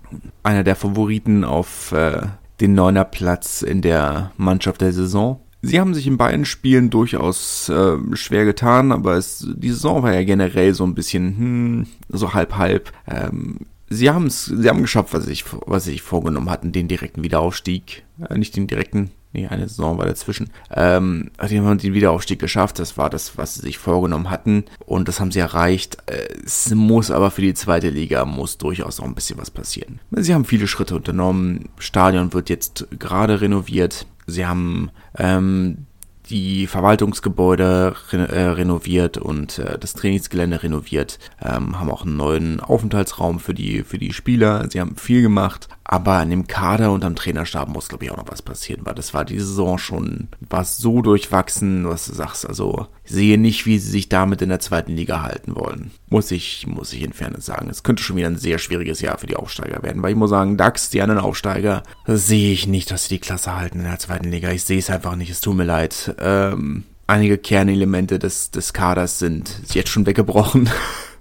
Einer 0.44 0.63
der 0.63 0.76
Favoriten 0.76 1.44
auf 1.44 1.92
äh, 1.92 2.22
den 2.62 2.74
neuner 2.74 3.06
Platz 3.06 3.62
in 3.62 3.82
der 3.82 4.32
Mannschaft 4.38 4.82
der 4.82 4.94
Saison. 4.94 5.39
Sie 5.62 5.80
haben 5.80 5.94
sich 5.94 6.08
in 6.08 6.18
beiden 6.18 6.46
Spielen 6.46 6.89
durchaus 6.89 7.70
äh, 7.70 7.96
schwer 8.13 8.46
getan, 8.46 8.92
aber 8.92 9.16
es, 9.16 9.48
die 9.56 9.70
Saison 9.70 10.04
war 10.04 10.13
ja 10.13 10.24
generell 10.24 10.74
so 10.74 10.84
ein 10.84 10.94
bisschen 10.94 11.38
hm, 11.38 11.88
so 12.10 12.34
halb 12.34 12.58
halb. 12.58 12.92
Ähm, 13.08 13.60
sie 13.89 14.10
haben 14.10 14.28
es, 14.28 14.46
sie 14.46 14.70
haben 14.70 14.82
geschafft, 14.82 15.13
was 15.13 15.24
sie 15.24 15.30
sich, 15.30 15.46
was 15.66 15.86
sie 15.86 16.00
vorgenommen 16.00 16.50
hatten, 16.50 16.74
den 16.74 16.89
direkten 16.89 17.24
Wiederaufstieg, 17.24 18.04
äh, 18.30 18.38
nicht 18.38 18.56
den 18.58 18.68
direkten, 18.68 19.12
nee, 19.34 19.48
eine 19.48 19.67
Saison 19.67 19.98
war 19.98 20.06
dazwischen. 20.06 20.50
Ähm, 20.72 21.32
die 21.50 21.60
haben 21.60 21.78
den 21.78 21.93
Wiederaufstieg 21.93 22.39
geschafft, 22.39 22.80
das 22.80 22.98
war 22.98 23.10
das, 23.10 23.38
was 23.38 23.56
sie 23.56 23.62
sich 23.62 23.78
vorgenommen 23.78 24.30
hatten 24.30 24.65
und 24.86 25.08
das 25.08 25.19
haben 25.19 25.32
sie 25.32 25.39
erreicht. 25.39 25.98
Es 26.06 26.74
muss 26.74 27.12
aber 27.12 27.32
für 27.32 27.41
die 27.41 27.54
zweite 27.54 27.89
Liga 27.89 28.26
muss 28.26 28.58
durchaus 28.58 29.00
noch 29.00 29.06
ein 29.06 29.15
bisschen 29.15 29.39
was 29.39 29.52
passieren. 29.52 30.00
Sie 30.12 30.34
haben 30.34 30.46
viele 30.46 30.67
Schritte 30.67 30.96
unternommen, 30.96 31.69
Stadion 31.78 32.34
wird 32.34 32.50
jetzt 32.50 32.88
gerade 32.98 33.41
renoviert, 33.41 34.06
sie 34.28 34.46
haben 34.46 34.91
ähm, 35.17 35.86
die 36.30 36.67
Verwaltungsgebäude 36.67 37.96
re 38.12 38.28
äh, 38.30 38.48
renoviert 38.50 39.17
und 39.17 39.60
äh, 39.60 39.78
das 39.78 39.93
Trainingsgelände 39.93 40.63
renoviert, 40.63 41.19
ähm, 41.41 41.80
haben 41.80 41.91
auch 41.91 42.04
einen 42.04 42.15
neuen 42.15 42.60
Aufenthaltsraum 42.60 43.39
für 43.39 43.54
die, 43.54 43.84
für 43.84 43.98
die 43.98 44.13
Spieler. 44.13 44.67
Sie 44.69 44.80
haben 44.80 44.96
viel 44.96 45.22
gemacht, 45.22 45.67
aber 45.86 46.13
an 46.13 46.30
dem 46.30 46.48
Kader 46.48 46.91
und 46.91 47.04
am 47.04 47.15
Trainerstab 47.15 47.67
muss, 47.67 47.89
glaube 47.89 48.06
ich, 48.06 48.12
auch 48.12 48.17
noch 48.17 48.32
was 48.32 48.41
passieren, 48.41 48.82
weil 48.86 48.96
das 48.96 49.13
war 49.13 49.26
die 49.26 49.39
Saison 49.39 49.78
schon, 49.78 50.30
war 50.50 50.63
so 50.63 51.02
durchwachsen, 51.02 51.88
was 51.88 52.06
du 52.06 52.13
sagst. 52.13 52.48
Also, 52.48 52.88
ich 53.04 53.12
sehe 53.12 53.38
nicht, 53.38 53.65
wie 53.65 53.78
sie 53.80 53.91
sich 53.91 54.08
damit 54.08 54.41
in 54.41 54.50
der 54.50 54.62
zweiten 54.62 54.93
Liga 54.93 55.22
halten 55.22 55.56
wollen. 55.56 55.91
Muss 56.08 56.32
ich, 56.32 56.65
muss 56.67 56.93
ich 56.93 57.02
in 57.02 57.12
Fairness 57.12 57.46
sagen. 57.46 57.69
Es 57.69 57.84
könnte 57.84 58.02
schon 58.02 58.15
wieder 58.15 58.28
ein 58.28 58.38
sehr 58.38 58.60
schwieriges 58.60 59.02
Jahr 59.02 59.17
für 59.17 59.28
die 59.28 59.36
Aufsteiger 59.36 59.84
werden, 59.84 60.02
weil 60.02 60.12
ich 60.12 60.17
muss 60.17 60.30
sagen, 60.30 60.56
DAX, 60.56 60.89
die 60.89 61.02
anderen 61.02 61.22
Aufsteiger, 61.22 61.84
sehe 62.08 62.54
ich 62.54 62.65
nicht, 62.65 62.89
dass 62.89 63.04
sie 63.04 63.15
die 63.15 63.19
Klasse 63.19 63.56
halten 63.56 63.80
in 63.80 63.86
der 63.86 64.00
zweiten 64.00 64.32
Liga. 64.32 64.52
Ich 64.52 64.63
sehe 64.63 64.80
es 64.80 64.89
einfach 64.89 65.15
nicht, 65.15 65.32
es 65.32 65.41
tut 65.41 65.56
mir 65.56 65.65
leid. 65.65 66.15
Ähm, 66.19 66.86
einige 67.08 67.38
Kernelemente 67.38 68.19
des, 68.19 68.52
des 68.52 68.72
Kaders 68.72 69.19
sind 69.19 69.62
jetzt 69.74 69.89
schon 69.89 70.06
weggebrochen. 70.06 70.69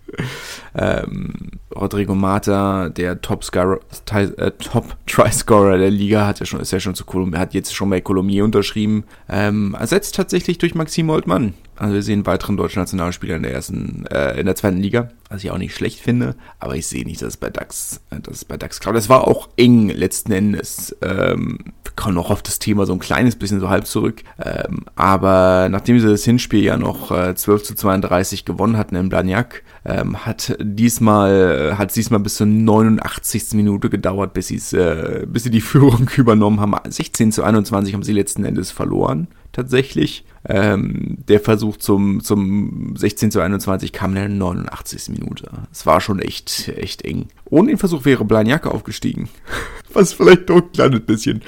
ähm, 0.75 1.33
Rodrigo 1.75 2.14
Mata, 2.14 2.88
der 2.88 3.20
Top, 3.20 3.44
äh, 3.55 4.51
Top 4.59 4.96
der 5.07 5.90
Liga, 5.90 6.27
hat 6.27 6.40
ja 6.40 6.46
schon, 6.46 6.61
ist 6.61 6.72
ja 6.72 6.81
schon 6.81 6.94
zu 6.94 7.05
Kolum 7.05 7.37
hat 7.37 7.55
jetzt 7.55 7.75
schon 7.75 7.90
bei 7.90 8.01
Colomier 8.01 8.44
unterschrieben, 8.44 9.05
ähm, 9.29 9.77
ersetzt 9.79 10.14
tatsächlich 10.14 10.59
durch 10.59 10.75
Maxim 10.75 11.11
Oldmann. 11.11 11.55
Also 11.77 11.94
wir 11.94 12.03
sehen 12.03 12.27
weiteren 12.27 12.57
deutschen 12.57 12.81
Nationalspieler 12.81 13.37
in 13.37 13.42
der 13.42 13.53
ersten, 13.53 14.07
äh, 14.07 14.38
in 14.38 14.46
der 14.46 14.55
zweiten 14.55 14.77
Liga, 14.77 15.11
was 15.31 15.42
ich 15.42 15.51
auch 15.51 15.59
nicht 15.59 15.75
schlecht 15.75 16.01
finde, 16.01 16.37
aber 16.59 16.77
ich 16.77 16.87
sehe 16.87 17.05
nicht, 17.05 17.22
dass 17.22 17.29
es 17.29 17.37
bei 17.37 17.51
DAX, 17.51 18.01
äh, 18.11 18.20
dass 18.20 18.37
es 18.37 18.44
bei 18.44 18.57
DAX 18.57 18.79
klappt. 18.81 18.96
Das 18.96 19.09
war 19.09 19.27
auch 19.27 19.48
eng 19.57 19.88
letzten 19.88 20.33
Endes. 20.33 20.96
Ähm, 21.03 21.59
wir 21.92 22.02
kommen 22.02 22.14
noch 22.14 22.31
auf 22.31 22.42
das 22.42 22.59
Thema 22.59 22.87
so 22.87 22.92
ein 22.92 22.98
kleines 22.98 23.37
bisschen 23.37 23.61
so 23.61 23.68
halb 23.68 23.87
zurück. 23.87 24.22
Ähm, 24.42 24.85
aber 24.96 25.68
nachdem 25.70 25.98
sie 25.98 26.09
das 26.09 26.24
Hinspiel 26.24 26.64
ja 26.64 26.76
noch 26.76 27.11
äh, 27.11 27.35
12 27.35 27.62
zu 27.62 27.74
32 27.74 28.44
gewonnen 28.44 28.76
hatten 28.76 28.96
in 28.96 29.09
Blagnac, 29.09 29.62
ähm, 29.85 30.24
hat 30.24 30.57
diesmal, 30.61 31.74
hat 31.76 31.94
diesmal 31.94 32.20
bis 32.20 32.37
zur 32.37 32.46
89. 32.46 33.52
Minute 33.55 33.90
gedauert, 33.90 34.33
bis, 34.33 34.48
sie's, 34.48 34.72
äh, 34.72 35.26
bis 35.26 35.44
sie 35.44 35.50
die 35.50 35.61
Führung 35.72 36.09
übernommen 36.16 36.61
haben. 36.61 36.74
16 36.88 37.33
zu 37.33 37.42
21 37.42 37.94
haben 37.94 38.02
sie 38.02 38.12
letzten 38.12 38.44
Endes 38.44 38.70
verloren 38.70 39.28
tatsächlich. 39.53 40.25
Ähm, 40.49 41.19
der 41.29 41.38
Versuch 41.38 41.77
zum, 41.77 42.23
zum 42.23 42.97
16 42.97 43.31
zu 43.31 43.41
21 43.41 43.93
kam 43.93 44.11
in 44.11 44.17
der 44.17 44.29
89. 44.29 45.11
Minute. 45.11 45.49
Es 45.71 45.87
war 45.87 46.01
schon 46.01 46.19
echt, 46.19 46.69
echt 46.69 47.03
eng. 47.03 47.29
Ohne 47.45 47.69
den 47.69 47.79
Versuch 47.79 48.05
wäre 48.05 48.25
Blagnac 48.25 48.67
aufgestiegen. 48.67 49.29
Was 49.93 50.15
vielleicht 50.15 50.51
doch 50.51 50.57
ein 50.57 50.73
kleines 50.73 51.01
bisschen. 51.01 51.43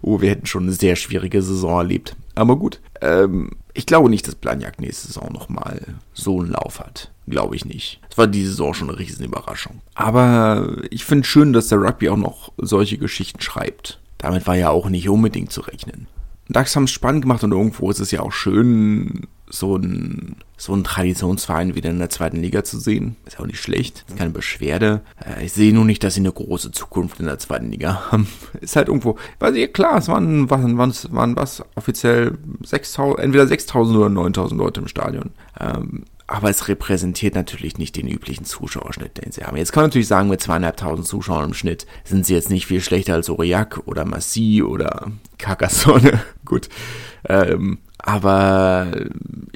Oh, 0.00 0.20
wir 0.20 0.30
hätten 0.30 0.46
schon 0.46 0.62
eine 0.62 0.72
sehr 0.72 0.96
schwierige 0.96 1.42
Saison 1.42 1.78
erlebt. 1.78 2.16
Aber 2.34 2.56
gut. 2.56 2.80
Ähm, 3.02 3.50
ich 3.74 3.86
glaube 3.86 4.08
nicht, 4.08 4.26
dass 4.26 4.34
Blagnac 4.34 4.80
nächste 4.80 5.08
Saison 5.08 5.32
nochmal 5.32 5.80
so 6.14 6.40
einen 6.40 6.50
Lauf 6.50 6.80
hat. 6.80 7.12
Glaube 7.26 7.54
ich 7.54 7.64
nicht. 7.64 8.00
Es 8.10 8.16
war 8.16 8.26
diese 8.26 8.50
Saison 8.50 8.72
schon 8.72 8.88
eine 8.88 8.98
riesen 8.98 9.24
Überraschung. 9.24 9.82
Aber 9.94 10.78
ich 10.90 11.04
finde 11.04 11.26
schön, 11.26 11.52
dass 11.52 11.68
der 11.68 11.78
Rugby 11.78 12.08
auch 12.08 12.16
noch 12.16 12.52
solche 12.56 12.96
Geschichten 12.98 13.40
schreibt. 13.40 14.00
Damit 14.16 14.46
war 14.46 14.56
ja 14.56 14.70
auch 14.70 14.88
nicht 14.88 15.08
unbedingt 15.08 15.52
zu 15.52 15.60
rechnen. 15.60 16.08
DAX 16.48 16.74
haben 16.74 16.84
es 16.84 16.90
spannend 16.90 17.22
gemacht 17.22 17.44
und 17.44 17.52
irgendwo 17.52 17.90
ist 17.90 18.00
es 18.00 18.10
ja 18.10 18.20
auch 18.20 18.32
schön, 18.32 19.26
so 19.50 19.76
ein, 19.76 20.36
so 20.56 20.74
ein 20.74 20.84
Traditionsverein 20.84 21.74
wieder 21.74 21.90
in 21.90 21.98
der 21.98 22.10
zweiten 22.10 22.38
Liga 22.38 22.64
zu 22.64 22.78
sehen. 22.78 23.16
Ist 23.26 23.40
auch 23.40 23.46
nicht 23.46 23.60
schlecht, 23.60 24.04
ist 24.08 24.16
keine 24.16 24.30
Beschwerde. 24.30 25.02
Äh, 25.24 25.44
ich 25.44 25.52
sehe 25.52 25.72
nur 25.72 25.84
nicht, 25.84 26.02
dass 26.04 26.14
sie 26.14 26.20
eine 26.20 26.32
große 26.32 26.72
Zukunft 26.72 27.20
in 27.20 27.26
der 27.26 27.38
zweiten 27.38 27.70
Liga 27.70 28.10
haben. 28.10 28.28
Ist 28.60 28.76
halt 28.76 28.88
irgendwo, 28.88 29.16
weil 29.38 29.54
sie, 29.54 29.66
klar, 29.68 29.98
es 29.98 30.08
waren, 30.08 30.50
waren, 30.50 30.76
waren, 30.78 30.94
waren 31.10 31.36
was, 31.36 31.62
offiziell 31.74 32.38
6000, 32.62 33.20
entweder 33.20 33.46
6000 33.46 33.96
oder 33.96 34.08
9000 34.08 34.58
Leute 34.58 34.80
im 34.80 34.88
Stadion. 34.88 35.30
Ähm, 35.58 36.04
aber 36.28 36.50
es 36.50 36.68
repräsentiert 36.68 37.34
natürlich 37.34 37.78
nicht 37.78 37.96
den 37.96 38.06
üblichen 38.06 38.44
Zuschauerschnitt, 38.44 39.16
den 39.24 39.32
sie 39.32 39.44
haben. 39.44 39.56
Jetzt 39.56 39.72
kann 39.72 39.82
man 39.82 39.88
natürlich 39.88 40.08
sagen, 40.08 40.28
mit 40.28 40.42
zweieinhalbtausend 40.42 41.08
Zuschauern 41.08 41.46
im 41.46 41.54
Schnitt 41.54 41.86
sind 42.04 42.26
sie 42.26 42.34
jetzt 42.34 42.50
nicht 42.50 42.66
viel 42.66 42.82
schlechter 42.82 43.14
als 43.14 43.30
Aurillac 43.30 43.80
oder 43.86 44.04
Massy 44.04 44.62
oder 44.62 45.10
Carcassonne. 45.38 46.20
gut. 46.44 46.68
Ähm, 47.26 47.78
aber 47.96 48.88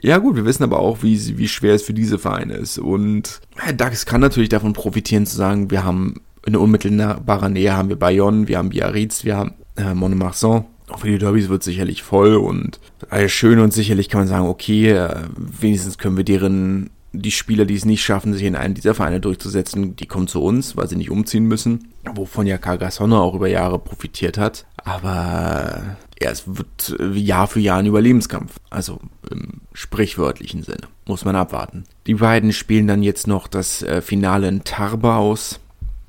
ja 0.02 0.16
gut, 0.16 0.34
wir 0.34 0.46
wissen 0.46 0.64
aber 0.64 0.78
auch, 0.78 1.02
wie, 1.02 1.36
wie 1.36 1.46
schwer 1.46 1.74
es 1.74 1.82
für 1.82 1.94
diese 1.94 2.18
Vereine 2.18 2.54
ist. 2.54 2.78
Und 2.78 3.42
DAX 3.76 4.06
kann 4.06 4.22
natürlich 4.22 4.48
davon 4.48 4.72
profitieren 4.72 5.26
zu 5.26 5.36
sagen, 5.36 5.70
wir 5.70 5.84
haben 5.84 6.22
in 6.46 6.56
unmittelbarer 6.56 7.50
Nähe 7.50 7.76
haben 7.76 7.90
wir 7.90 7.98
Bayonne, 7.98 8.48
wir 8.48 8.58
haben 8.58 8.70
Biarritz, 8.70 9.24
wir 9.24 9.36
haben 9.36 9.54
äh, 9.76 9.94
Montmarsan 9.94 10.64
auch 10.92 10.98
für 10.98 11.08
die 11.08 11.18
Derbys 11.18 11.48
wird 11.48 11.62
sicherlich 11.62 12.02
voll 12.02 12.36
und 12.36 12.80
alles 13.10 13.32
schön 13.32 13.58
und 13.58 13.72
sicherlich 13.72 14.08
kann 14.08 14.22
man 14.22 14.28
sagen, 14.28 14.46
okay, 14.46 14.90
äh, 14.90 15.14
wenigstens 15.36 15.98
können 15.98 16.16
wir 16.16 16.24
deren, 16.24 16.90
die 17.12 17.30
Spieler, 17.30 17.64
die 17.64 17.74
es 17.74 17.84
nicht 17.84 18.02
schaffen, 18.02 18.32
sich 18.32 18.44
in 18.44 18.56
einen 18.56 18.74
dieser 18.74 18.94
Vereine 18.94 19.20
durchzusetzen, 19.20 19.96
die 19.96 20.06
kommen 20.06 20.28
zu 20.28 20.42
uns, 20.42 20.76
weil 20.76 20.88
sie 20.88 20.96
nicht 20.96 21.10
umziehen 21.10 21.44
müssen, 21.44 21.92
wovon 22.14 22.46
ja 22.46 22.58
Carcassonne 22.58 23.18
auch 23.18 23.34
über 23.34 23.48
Jahre 23.48 23.78
profitiert 23.78 24.38
hat. 24.38 24.66
Aber 24.84 25.96
ja, 26.20 26.30
es 26.30 26.44
wird 26.46 26.96
Jahr 27.14 27.48
für 27.48 27.60
Jahr 27.60 27.78
ein 27.78 27.86
Überlebenskampf. 27.86 28.58
Also 28.70 29.00
im 29.30 29.60
sprichwörtlichen 29.72 30.62
Sinne. 30.62 30.88
Muss 31.06 31.24
man 31.24 31.36
abwarten. 31.36 31.84
Die 32.06 32.14
beiden 32.14 32.52
spielen 32.52 32.86
dann 32.86 33.02
jetzt 33.02 33.26
noch 33.26 33.48
das 33.48 33.82
äh, 33.82 34.00
Finale 34.00 34.48
in 34.48 34.64
Tarba 34.64 35.16
aus. 35.16 35.60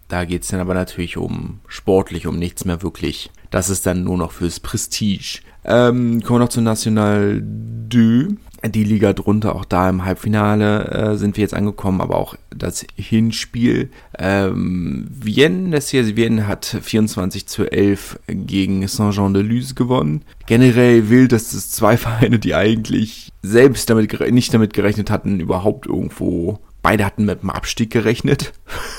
Da 0.07 0.25
geht 0.25 0.43
es 0.43 0.49
dann 0.49 0.59
aber 0.59 0.75
natürlich 0.75 1.17
um 1.17 1.59
sportlich, 1.67 2.27
um 2.27 2.37
nichts 2.37 2.65
mehr 2.65 2.83
wirklich. 2.83 3.31
Das 3.53 3.69
ist 3.69 3.85
dann 3.85 4.03
nur 4.03 4.17
noch 4.17 4.31
fürs 4.31 4.59
Prestige. 4.59 5.41
Ähm, 5.63 6.23
kommen 6.23 6.39
wir 6.39 6.45
noch 6.45 6.49
zu 6.49 6.59
National 6.59 7.43
2. 7.91 8.69
die 8.69 8.83
Liga 8.83 9.13
drunter, 9.13 9.53
auch 9.53 9.63
da 9.63 9.87
im 9.91 10.03
Halbfinale 10.03 10.87
äh, 10.87 11.17
sind 11.17 11.37
wir 11.37 11.43
jetzt 11.43 11.53
angekommen, 11.53 12.01
aber 12.01 12.15
auch 12.15 12.35
das 12.49 12.83
Hinspiel. 12.95 13.91
Ähm, 14.17 15.07
Vienne, 15.23 15.69
das 15.69 15.89
hier 15.89 16.15
Vienne 16.15 16.47
hat 16.47 16.65
24 16.65 17.45
zu 17.45 17.71
11 17.71 18.21
gegen 18.25 18.87
Saint-Jean-de-Luz 18.87 19.75
gewonnen. 19.75 20.23
Generell 20.47 21.11
wild, 21.11 21.31
dass 21.31 21.51
das 21.51 21.69
zwei 21.69 21.95
Vereine, 21.97 22.39
die 22.39 22.55
eigentlich 22.55 23.31
selbst 23.43 23.87
damit 23.87 24.31
nicht 24.31 24.51
damit 24.51 24.73
gerechnet 24.73 25.11
hatten, 25.11 25.39
überhaupt 25.39 25.85
irgendwo, 25.85 26.57
beide 26.81 27.05
hatten 27.05 27.25
mit 27.25 27.43
dem 27.43 27.51
Abstieg 27.51 27.91
gerechnet. 27.91 28.53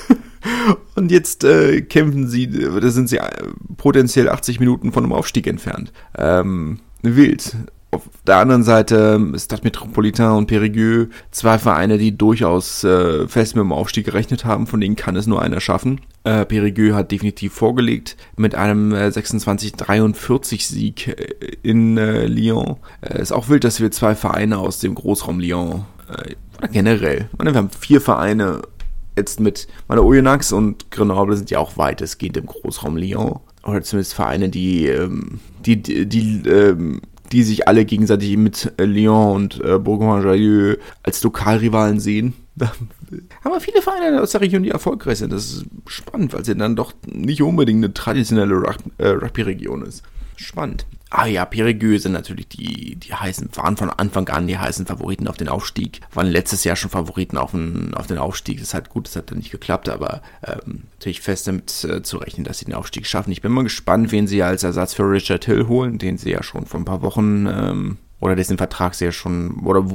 Und 0.95 1.11
jetzt 1.11 1.43
äh, 1.43 1.81
kämpfen 1.81 2.27
sie, 2.27 2.47
da 2.47 2.89
sind 2.89 3.09
sie 3.09 3.17
äh, 3.17 3.29
potenziell 3.77 4.29
80 4.29 4.59
Minuten 4.59 4.91
von 4.91 5.03
einem 5.03 5.13
Aufstieg 5.13 5.47
entfernt. 5.47 5.91
Ähm, 6.17 6.79
wild. 7.01 7.55
Auf 7.91 8.09
der 8.27 8.37
anderen 8.37 8.63
Seite 8.63 9.21
Stade 9.37 9.61
Metropolitain 9.63 10.31
und 10.31 10.51
Périgueux, 10.51 11.07
zwei 11.31 11.57
Vereine, 11.57 11.97
die 11.97 12.17
durchaus 12.17 12.83
äh, 12.83 13.25
fest 13.27 13.55
mit 13.55 13.61
dem 13.61 13.71
Aufstieg 13.71 14.05
gerechnet 14.05 14.43
haben, 14.43 14.67
von 14.67 14.81
denen 14.81 14.97
kann 14.97 15.15
es 15.15 15.27
nur 15.27 15.41
einer 15.41 15.61
schaffen. 15.61 16.01
Äh, 16.25 16.41
Périgueux 16.41 16.93
hat 16.93 17.11
definitiv 17.11 17.53
vorgelegt 17.53 18.17
mit 18.35 18.53
einem 18.53 18.91
äh, 18.91 19.07
26-43 19.07 20.67
Sieg 20.67 21.07
äh, 21.07 21.55
in 21.63 21.97
äh, 21.97 22.25
Lyon. 22.25 22.77
Ist 23.01 23.31
auch 23.31 23.47
wild, 23.47 23.63
dass 23.63 23.79
wir 23.79 23.91
zwei 23.91 24.13
Vereine 24.13 24.57
aus 24.57 24.79
dem 24.79 24.93
Großraum 24.93 25.39
Lyon 25.39 25.85
generell, 26.71 27.29
meine, 27.37 27.53
wir 27.53 27.57
haben 27.57 27.69
vier 27.69 27.99
Vereine 27.99 28.61
jetzt 29.17 29.39
mit 29.39 29.67
meine 29.87 30.03
Oyonnax 30.03 30.51
und 30.51 30.91
Grenoble 30.91 31.37
sind 31.37 31.49
ja 31.49 31.59
auch 31.59 31.77
weitestgehend 31.77 32.37
im 32.37 32.45
Großraum 32.45 32.97
Lyon 32.97 33.39
oder 33.63 33.81
zumindest 33.81 34.13
Vereine, 34.13 34.49
die 34.49 34.87
ähm, 34.87 35.39
die 35.65 35.81
die, 35.81 36.05
die 36.05 36.47
ähm, 36.47 37.01
die 37.31 37.43
sich 37.43 37.67
alle 37.67 37.85
gegenseitig 37.85 38.37
mit 38.37 38.73
äh, 38.77 38.85
Lyon 38.85 39.35
und 39.35 39.63
äh, 39.63 39.79
Bourgogne-Jallieu 39.79 40.77
als 41.03 41.23
Lokalrivalen 41.23 41.99
sehen. 41.99 42.33
Wir 42.55 43.59
viele 43.59 43.81
Vereine 43.81 44.21
aus 44.21 44.31
der 44.31 44.41
Region, 44.41 44.63
die 44.63 44.69
erfolgreich 44.69 45.19
sind. 45.19 45.31
Das 45.31 45.45
ist 45.45 45.65
spannend, 45.87 46.33
weil 46.33 46.45
sie 46.45 46.55
dann 46.55 46.75
doch 46.75 46.93
nicht 47.05 47.41
unbedingt 47.41 47.83
eine 47.83 47.93
traditionelle 47.93 48.75
äh, 48.97 49.07
Rugby-Region 49.07 49.83
ist. 49.83 50.03
Spannend. 50.35 50.85
Ah 51.11 51.27
ja, 51.27 51.45
Périgueux 51.45 51.99
sind 51.99 52.11
natürlich 52.11 52.47
die, 52.49 52.95
die 52.95 53.13
heißen, 53.13 53.49
waren 53.53 53.77
von 53.77 53.89
Anfang 53.89 54.27
an 54.29 54.47
die 54.47 54.57
heißen 54.57 54.85
Favoriten 54.85 55.27
auf 55.27 55.37
den 55.37 55.47
Aufstieg. 55.47 56.01
Waren 56.13 56.27
letztes 56.27 56.63
Jahr 56.63 56.75
schon 56.75 56.89
Favoriten 56.89 57.37
auf 57.37 57.51
den, 57.51 57.93
auf 57.93 58.07
den 58.07 58.17
Aufstieg. 58.17 58.57
Das 58.57 58.69
ist 58.69 58.73
halt 58.73 58.89
gut, 58.89 59.07
das 59.07 59.15
hat 59.15 59.31
dann 59.31 59.37
nicht 59.37 59.51
geklappt, 59.51 59.87
aber 59.87 60.21
ähm, 60.43 60.83
natürlich 60.93 61.21
fest 61.21 61.47
damit 61.47 61.83
äh, 61.85 62.01
zu 62.01 62.17
rechnen, 62.17 62.43
dass 62.43 62.59
sie 62.59 62.65
den 62.65 62.73
Aufstieg 62.73 63.05
schaffen. 63.05 63.31
Ich 63.31 63.41
bin 63.41 63.51
mal 63.51 63.63
gespannt, 63.63 64.11
wen 64.11 64.27
sie 64.27 64.43
als 64.43 64.63
Ersatz 64.63 64.93
für 64.93 65.09
Richard 65.09 65.45
Hill 65.45 65.67
holen, 65.67 65.99
den 65.99 66.17
sie 66.17 66.31
ja 66.31 66.43
schon 66.43 66.65
vor 66.65 66.81
ein 66.81 66.85
paar 66.85 67.01
Wochen 67.01 67.47
ähm, 67.47 67.97
oder 68.19 68.35
dessen 68.35 68.57
Vertrag 68.57 68.95
sie 68.95 69.05
ja 69.05 69.11
schon, 69.11 69.59
oder 69.63 69.85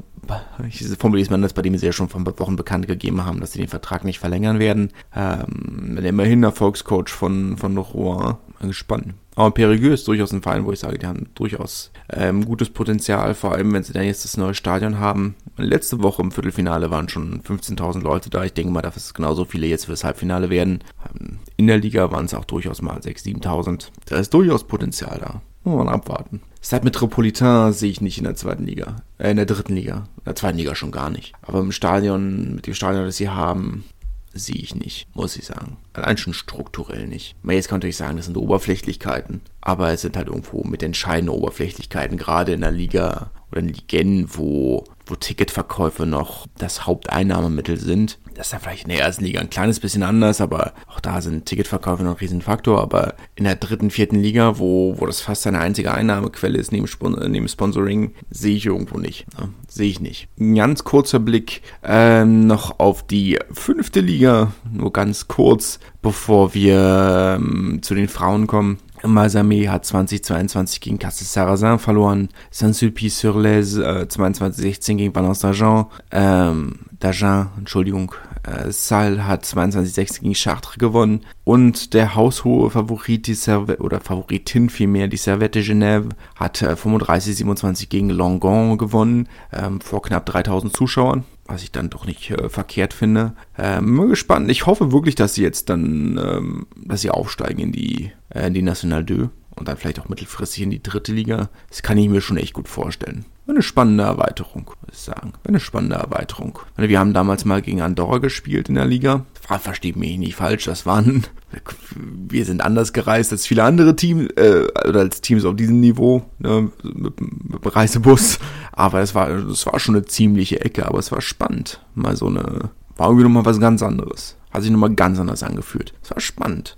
ich 0.69 0.87
formuliere 0.99 1.25
es 1.25 1.31
mal 1.31 1.35
anders, 1.35 1.53
bei 1.53 1.63
dem 1.63 1.77
sie 1.77 1.87
ja 1.87 1.93
schon 1.93 2.09
vor 2.09 2.21
ein 2.21 2.25
paar 2.25 2.39
Wochen 2.39 2.57
bekannt 2.57 2.87
gegeben 2.87 3.25
haben, 3.25 3.41
dass 3.41 3.53
sie 3.53 3.59
den 3.59 3.69
Vertrag 3.69 4.05
nicht 4.05 4.21
verlängern 4.21 4.59
werden. 4.59 4.93
Ähm, 5.15 5.99
immerhin 6.03 6.45
Erfolgscoach 6.45 7.09
von, 7.09 7.57
von 7.57 7.77
Rouen. 7.77 8.37
Gespannt. 8.61 9.15
Aber 9.37 9.55
Périgueux 9.55 9.95
ist 9.95 10.07
durchaus 10.07 10.33
ein 10.33 10.43
Verein, 10.43 10.67
wo 10.67 10.73
ich 10.73 10.81
sage, 10.81 10.99
die 10.99 11.07
haben 11.07 11.31
durchaus 11.35 11.91
ähm, 12.13 12.45
gutes 12.45 12.69
Potenzial, 12.69 13.35
vor 13.35 13.53
allem 13.53 13.73
wenn 13.73 13.83
sie 13.83 13.95
dann 13.95 14.05
jetzt 14.05 14.25
das 14.25 14.37
neue 14.37 14.55
Stadion 14.55 14.99
haben. 14.99 15.35
Letzte 15.57 16.03
Woche 16.03 16.21
im 16.21 16.31
Viertelfinale 16.31 16.91
waren 16.91 17.09
schon 17.09 17.41
15.000 17.41 18.03
Leute 18.03 18.29
da. 18.29 18.45
Ich 18.45 18.53
denke 18.53 18.73
mal, 18.73 18.83
dass 18.83 18.97
es 18.97 19.15
genauso 19.15 19.47
viele 19.47 19.67
jetzt 19.67 19.87
fürs 19.87 20.05
Halbfinale 20.05 20.51
werden. 20.51 20.81
Ähm, 21.09 21.39
in 21.57 21.69
der 21.69 21.79
Liga 21.79 22.13
waren 22.13 22.27
es 22.27 22.35
auch 22.35 22.45
durchaus 22.45 22.83
mal 22.83 22.99
6.000, 22.99 23.43
7.000. 23.43 23.89
Da 24.07 24.17
ist 24.19 24.35
durchaus 24.35 24.67
Potenzial 24.67 25.19
da. 25.19 25.41
Muss 25.65 25.77
man 25.77 25.89
abwarten. 25.89 26.41
Stade 26.63 26.85
Metropolitain 26.85 27.73
sehe 27.73 27.91
ich 27.91 28.01
nicht 28.01 28.19
in 28.19 28.25
der 28.25 28.35
zweiten 28.35 28.67
Liga. 28.67 28.97
Äh, 29.19 29.31
in 29.31 29.37
der 29.37 29.47
dritten 29.47 29.75
Liga. 29.75 30.09
In 30.19 30.25
der 30.27 30.37
zweiten 30.37 30.59
Liga 30.59 30.75
schon 30.75 30.91
gar 30.91 31.09
nicht. 31.09 31.33
Aber 31.41 31.61
im 31.61 31.73
Stadion, 31.73 32.57
mit 32.57 32.67
dem 32.67 32.75
Stadion, 32.75 33.05
das 33.05 33.17
sie 33.17 33.31
haben, 33.31 33.85
sehe 34.33 34.57
ich 34.57 34.75
nicht, 34.75 35.09
muss 35.15 35.37
ich 35.37 35.47
sagen. 35.47 35.77
Allein 35.93 36.17
schon 36.17 36.35
strukturell 36.35 37.07
nicht. 37.07 37.35
Man 37.43 37.57
jetzt 37.57 37.69
könnte 37.69 37.89
ich 37.89 37.97
sagen, 37.97 38.17
das 38.17 38.27
sind 38.27 38.37
Oberflächlichkeiten, 38.37 39.41
aber 39.61 39.93
es 39.93 40.03
sind 40.03 40.17
halt 40.17 40.29
irgendwo 40.29 40.63
mit 40.65 40.83
entscheidenden 40.83 41.35
Oberflächlichkeiten, 41.35 42.17
gerade 42.17 42.53
in 42.53 42.61
der 42.61 42.73
Liga 42.73 43.31
oder 43.51 43.61
in 43.61 43.69
Ligen, 43.69 44.27
wo, 44.29 44.85
wo 45.07 45.15
Ticketverkäufe 45.15 46.07
noch 46.07 46.47
das 46.59 46.87
Haupteinnahmemittel 46.87 47.79
sind. 47.79 48.19
Das 48.35 48.47
ist 48.47 48.53
ja 48.53 48.59
vielleicht 48.59 48.85
in 48.85 48.91
der 48.91 49.01
ersten 49.01 49.25
Liga 49.25 49.41
ein 49.41 49.51
kleines 49.51 49.81
bisschen 49.81 50.03
anders, 50.03 50.41
aber 50.41 50.73
auch 50.87 51.01
da 51.01 51.21
sind 51.21 51.47
Ticketverkäufe 51.47 52.05
noch 52.05 52.13
ein 52.13 52.19
Riesenfaktor. 52.19 52.81
Aber 52.81 53.15
in 53.35 53.45
der 53.45 53.57
dritten, 53.57 53.91
vierten 53.91 54.19
Liga, 54.19 54.59
wo, 54.59 54.95
wo 54.99 55.07
das 55.07 55.21
fast 55.21 55.43
seine 55.43 55.59
einzige 55.59 55.93
Einnahmequelle 55.93 56.59
ist 56.59 56.73
neben, 56.73 56.87
Spon 56.87 57.19
neben 57.29 57.49
Sponsoring, 57.49 58.15
sehe 58.31 58.57
ich 58.57 58.67
irgendwo 58.67 58.99
nicht. 58.99 59.27
Ne? 59.39 59.51
Sehe 59.69 59.91
ich 59.91 60.01
nicht. 60.01 60.29
Ein 60.39 60.55
ganz 60.55 60.85
kurzer 60.85 61.19
Blick 61.19 61.63
ähm, 61.83 62.47
noch 62.47 62.79
auf 62.79 63.07
die 63.07 63.39
fünfte 63.53 64.01
Liga, 64.01 64.53
nur 64.73 64.93
ganz 64.93 65.29
kurz, 65.29 65.81
bevor 66.01 66.55
wir 66.55 67.37
ähm, 67.39 67.81
zu 67.83 67.95
den 67.95 68.09
Frauen 68.09 68.47
kommen. 68.47 68.79
Mazamé 69.05 69.69
hat 69.69 69.85
2022 69.85 70.81
gegen 70.81 70.99
Castel 70.99 71.27
Sarrazin 71.27 71.79
verloren. 71.79 72.29
Saint-Sulpice-sur-Lez 72.51 73.77
äh, 73.77 74.07
22-16 74.09 74.97
gegen 74.97 75.15
Valence 75.15 75.41
d'Argent. 75.41 75.87
Ähm, 76.11 76.81
D'Agen, 77.01 77.49
Entschuldigung. 77.59 78.15
Äh, 78.43 78.71
Salle 78.71 79.27
hat 79.27 79.45
22-16 79.45 80.21
gegen 80.21 80.35
Chartres 80.35 80.79
gewonnen. 80.79 81.25
Und 81.45 81.95
der 81.95 82.15
haushohe 82.15 82.71
Favorit, 82.71 83.27
die 83.27 83.35
Servette, 83.35 83.83
oder 83.83 84.01
Favoritin 84.01 84.71
vielmehr, 84.71 85.09
die 85.09 85.17
Servette 85.17 85.61
Genève, 85.61 86.11
hat 86.37 86.63
äh, 86.63 86.73
35-27 86.75 87.89
gegen 87.89 88.11
Langon 88.11 88.79
gewonnen. 88.79 89.29
Ähm, 89.53 89.81
vor 89.81 90.03
knapp 90.03 90.27
3000 90.27 90.75
Zuschauern 90.75 91.25
was 91.51 91.63
ich 91.63 91.73
dann 91.73 91.91
doch 91.91 92.07
nicht 92.07 92.31
äh, 92.31 92.49
verkehrt 92.49 92.95
finde. 92.95 93.35
Ähm, 93.59 93.93
mal 93.93 94.09
gespannt. 94.09 94.51
Ich 94.51 94.67
hoffe 94.67 94.93
wirklich, 94.93 95.15
dass 95.15 95.35
sie 95.35 95.43
jetzt 95.43 95.69
dann, 95.69 96.19
ähm, 96.19 96.67
dass 96.77 97.01
sie 97.03 97.11
aufsteigen 97.11 97.61
in 97.61 97.73
die, 97.73 98.13
äh, 98.31 98.47
in 98.47 98.55
die 98.55 98.63
National 98.63 99.05
2 99.05 99.29
und 99.57 99.69
dann 99.69 99.77
vielleicht 99.77 100.01
auch 100.01 100.09
mittelfristig 100.09 100.63
in 100.63 100.71
die 100.71 100.83
dritte 100.83 101.13
Liga. 101.13 101.51
Das 101.69 101.83
kann 101.83 101.99
ich 101.99 102.09
mir 102.09 102.21
schon 102.21 102.37
echt 102.37 102.55
gut 102.55 102.69
vorstellen. 102.69 103.25
Eine 103.51 103.63
spannende 103.63 104.05
Erweiterung, 104.05 104.67
muss 104.67 104.93
ich 104.93 104.99
sagen. 104.99 105.33
Eine 105.47 105.59
spannende 105.59 105.97
Erweiterung. 105.97 106.61
Wir 106.77 107.01
haben 107.01 107.13
damals 107.13 107.45
mal 107.45 107.61
gegen 107.61 107.83
Andorra 107.83 108.19
gespielt 108.19 108.69
in 108.69 108.77
der 108.77 108.85
Liga. 108.85 109.27
Versteht 109.35 109.97
mich 109.97 110.17
nicht 110.19 110.37
falsch, 110.37 110.67
das 110.67 110.87
waren, 110.87 111.27
wir 111.97 112.45
sind 112.45 112.63
anders 112.63 112.93
gereist 112.93 113.33
als 113.33 113.49
viele 113.49 113.65
andere 113.65 113.97
Teams, 113.97 114.31
äh, 114.37 114.69
oder 114.89 115.01
als 115.01 115.21
Teams 115.21 115.45
auf 115.45 115.57
diesem 115.57 115.81
Niveau, 115.81 116.23
ne, 116.39 116.71
mit, 116.85 117.21
mit 117.21 117.21
dem 117.21 117.59
Reisebus. 117.65 118.39
Aber 118.71 119.01
es 119.01 119.17
war, 119.17 119.29
es 119.29 119.67
war 119.67 119.81
schon 119.81 119.97
eine 119.97 120.05
ziemliche 120.05 120.61
Ecke, 120.61 120.87
aber 120.87 121.01
es 121.01 121.11
war 121.11 121.21
spannend. 121.21 121.85
Mal 121.97 122.15
so 122.17 122.29
eine, 122.29 122.71
war 122.97 123.09
irgendwie 123.09 123.25
nochmal 123.25 123.47
was 123.47 123.59
ganz 123.59 123.83
anderes. 123.83 124.37
Hat 124.53 124.63
sich 124.63 124.71
nochmal 124.71 124.95
ganz 124.95 125.19
anders 125.19 125.43
angefühlt. 125.43 125.93
Es 126.03 126.13
war 126.13 126.21
spannend. 126.21 126.77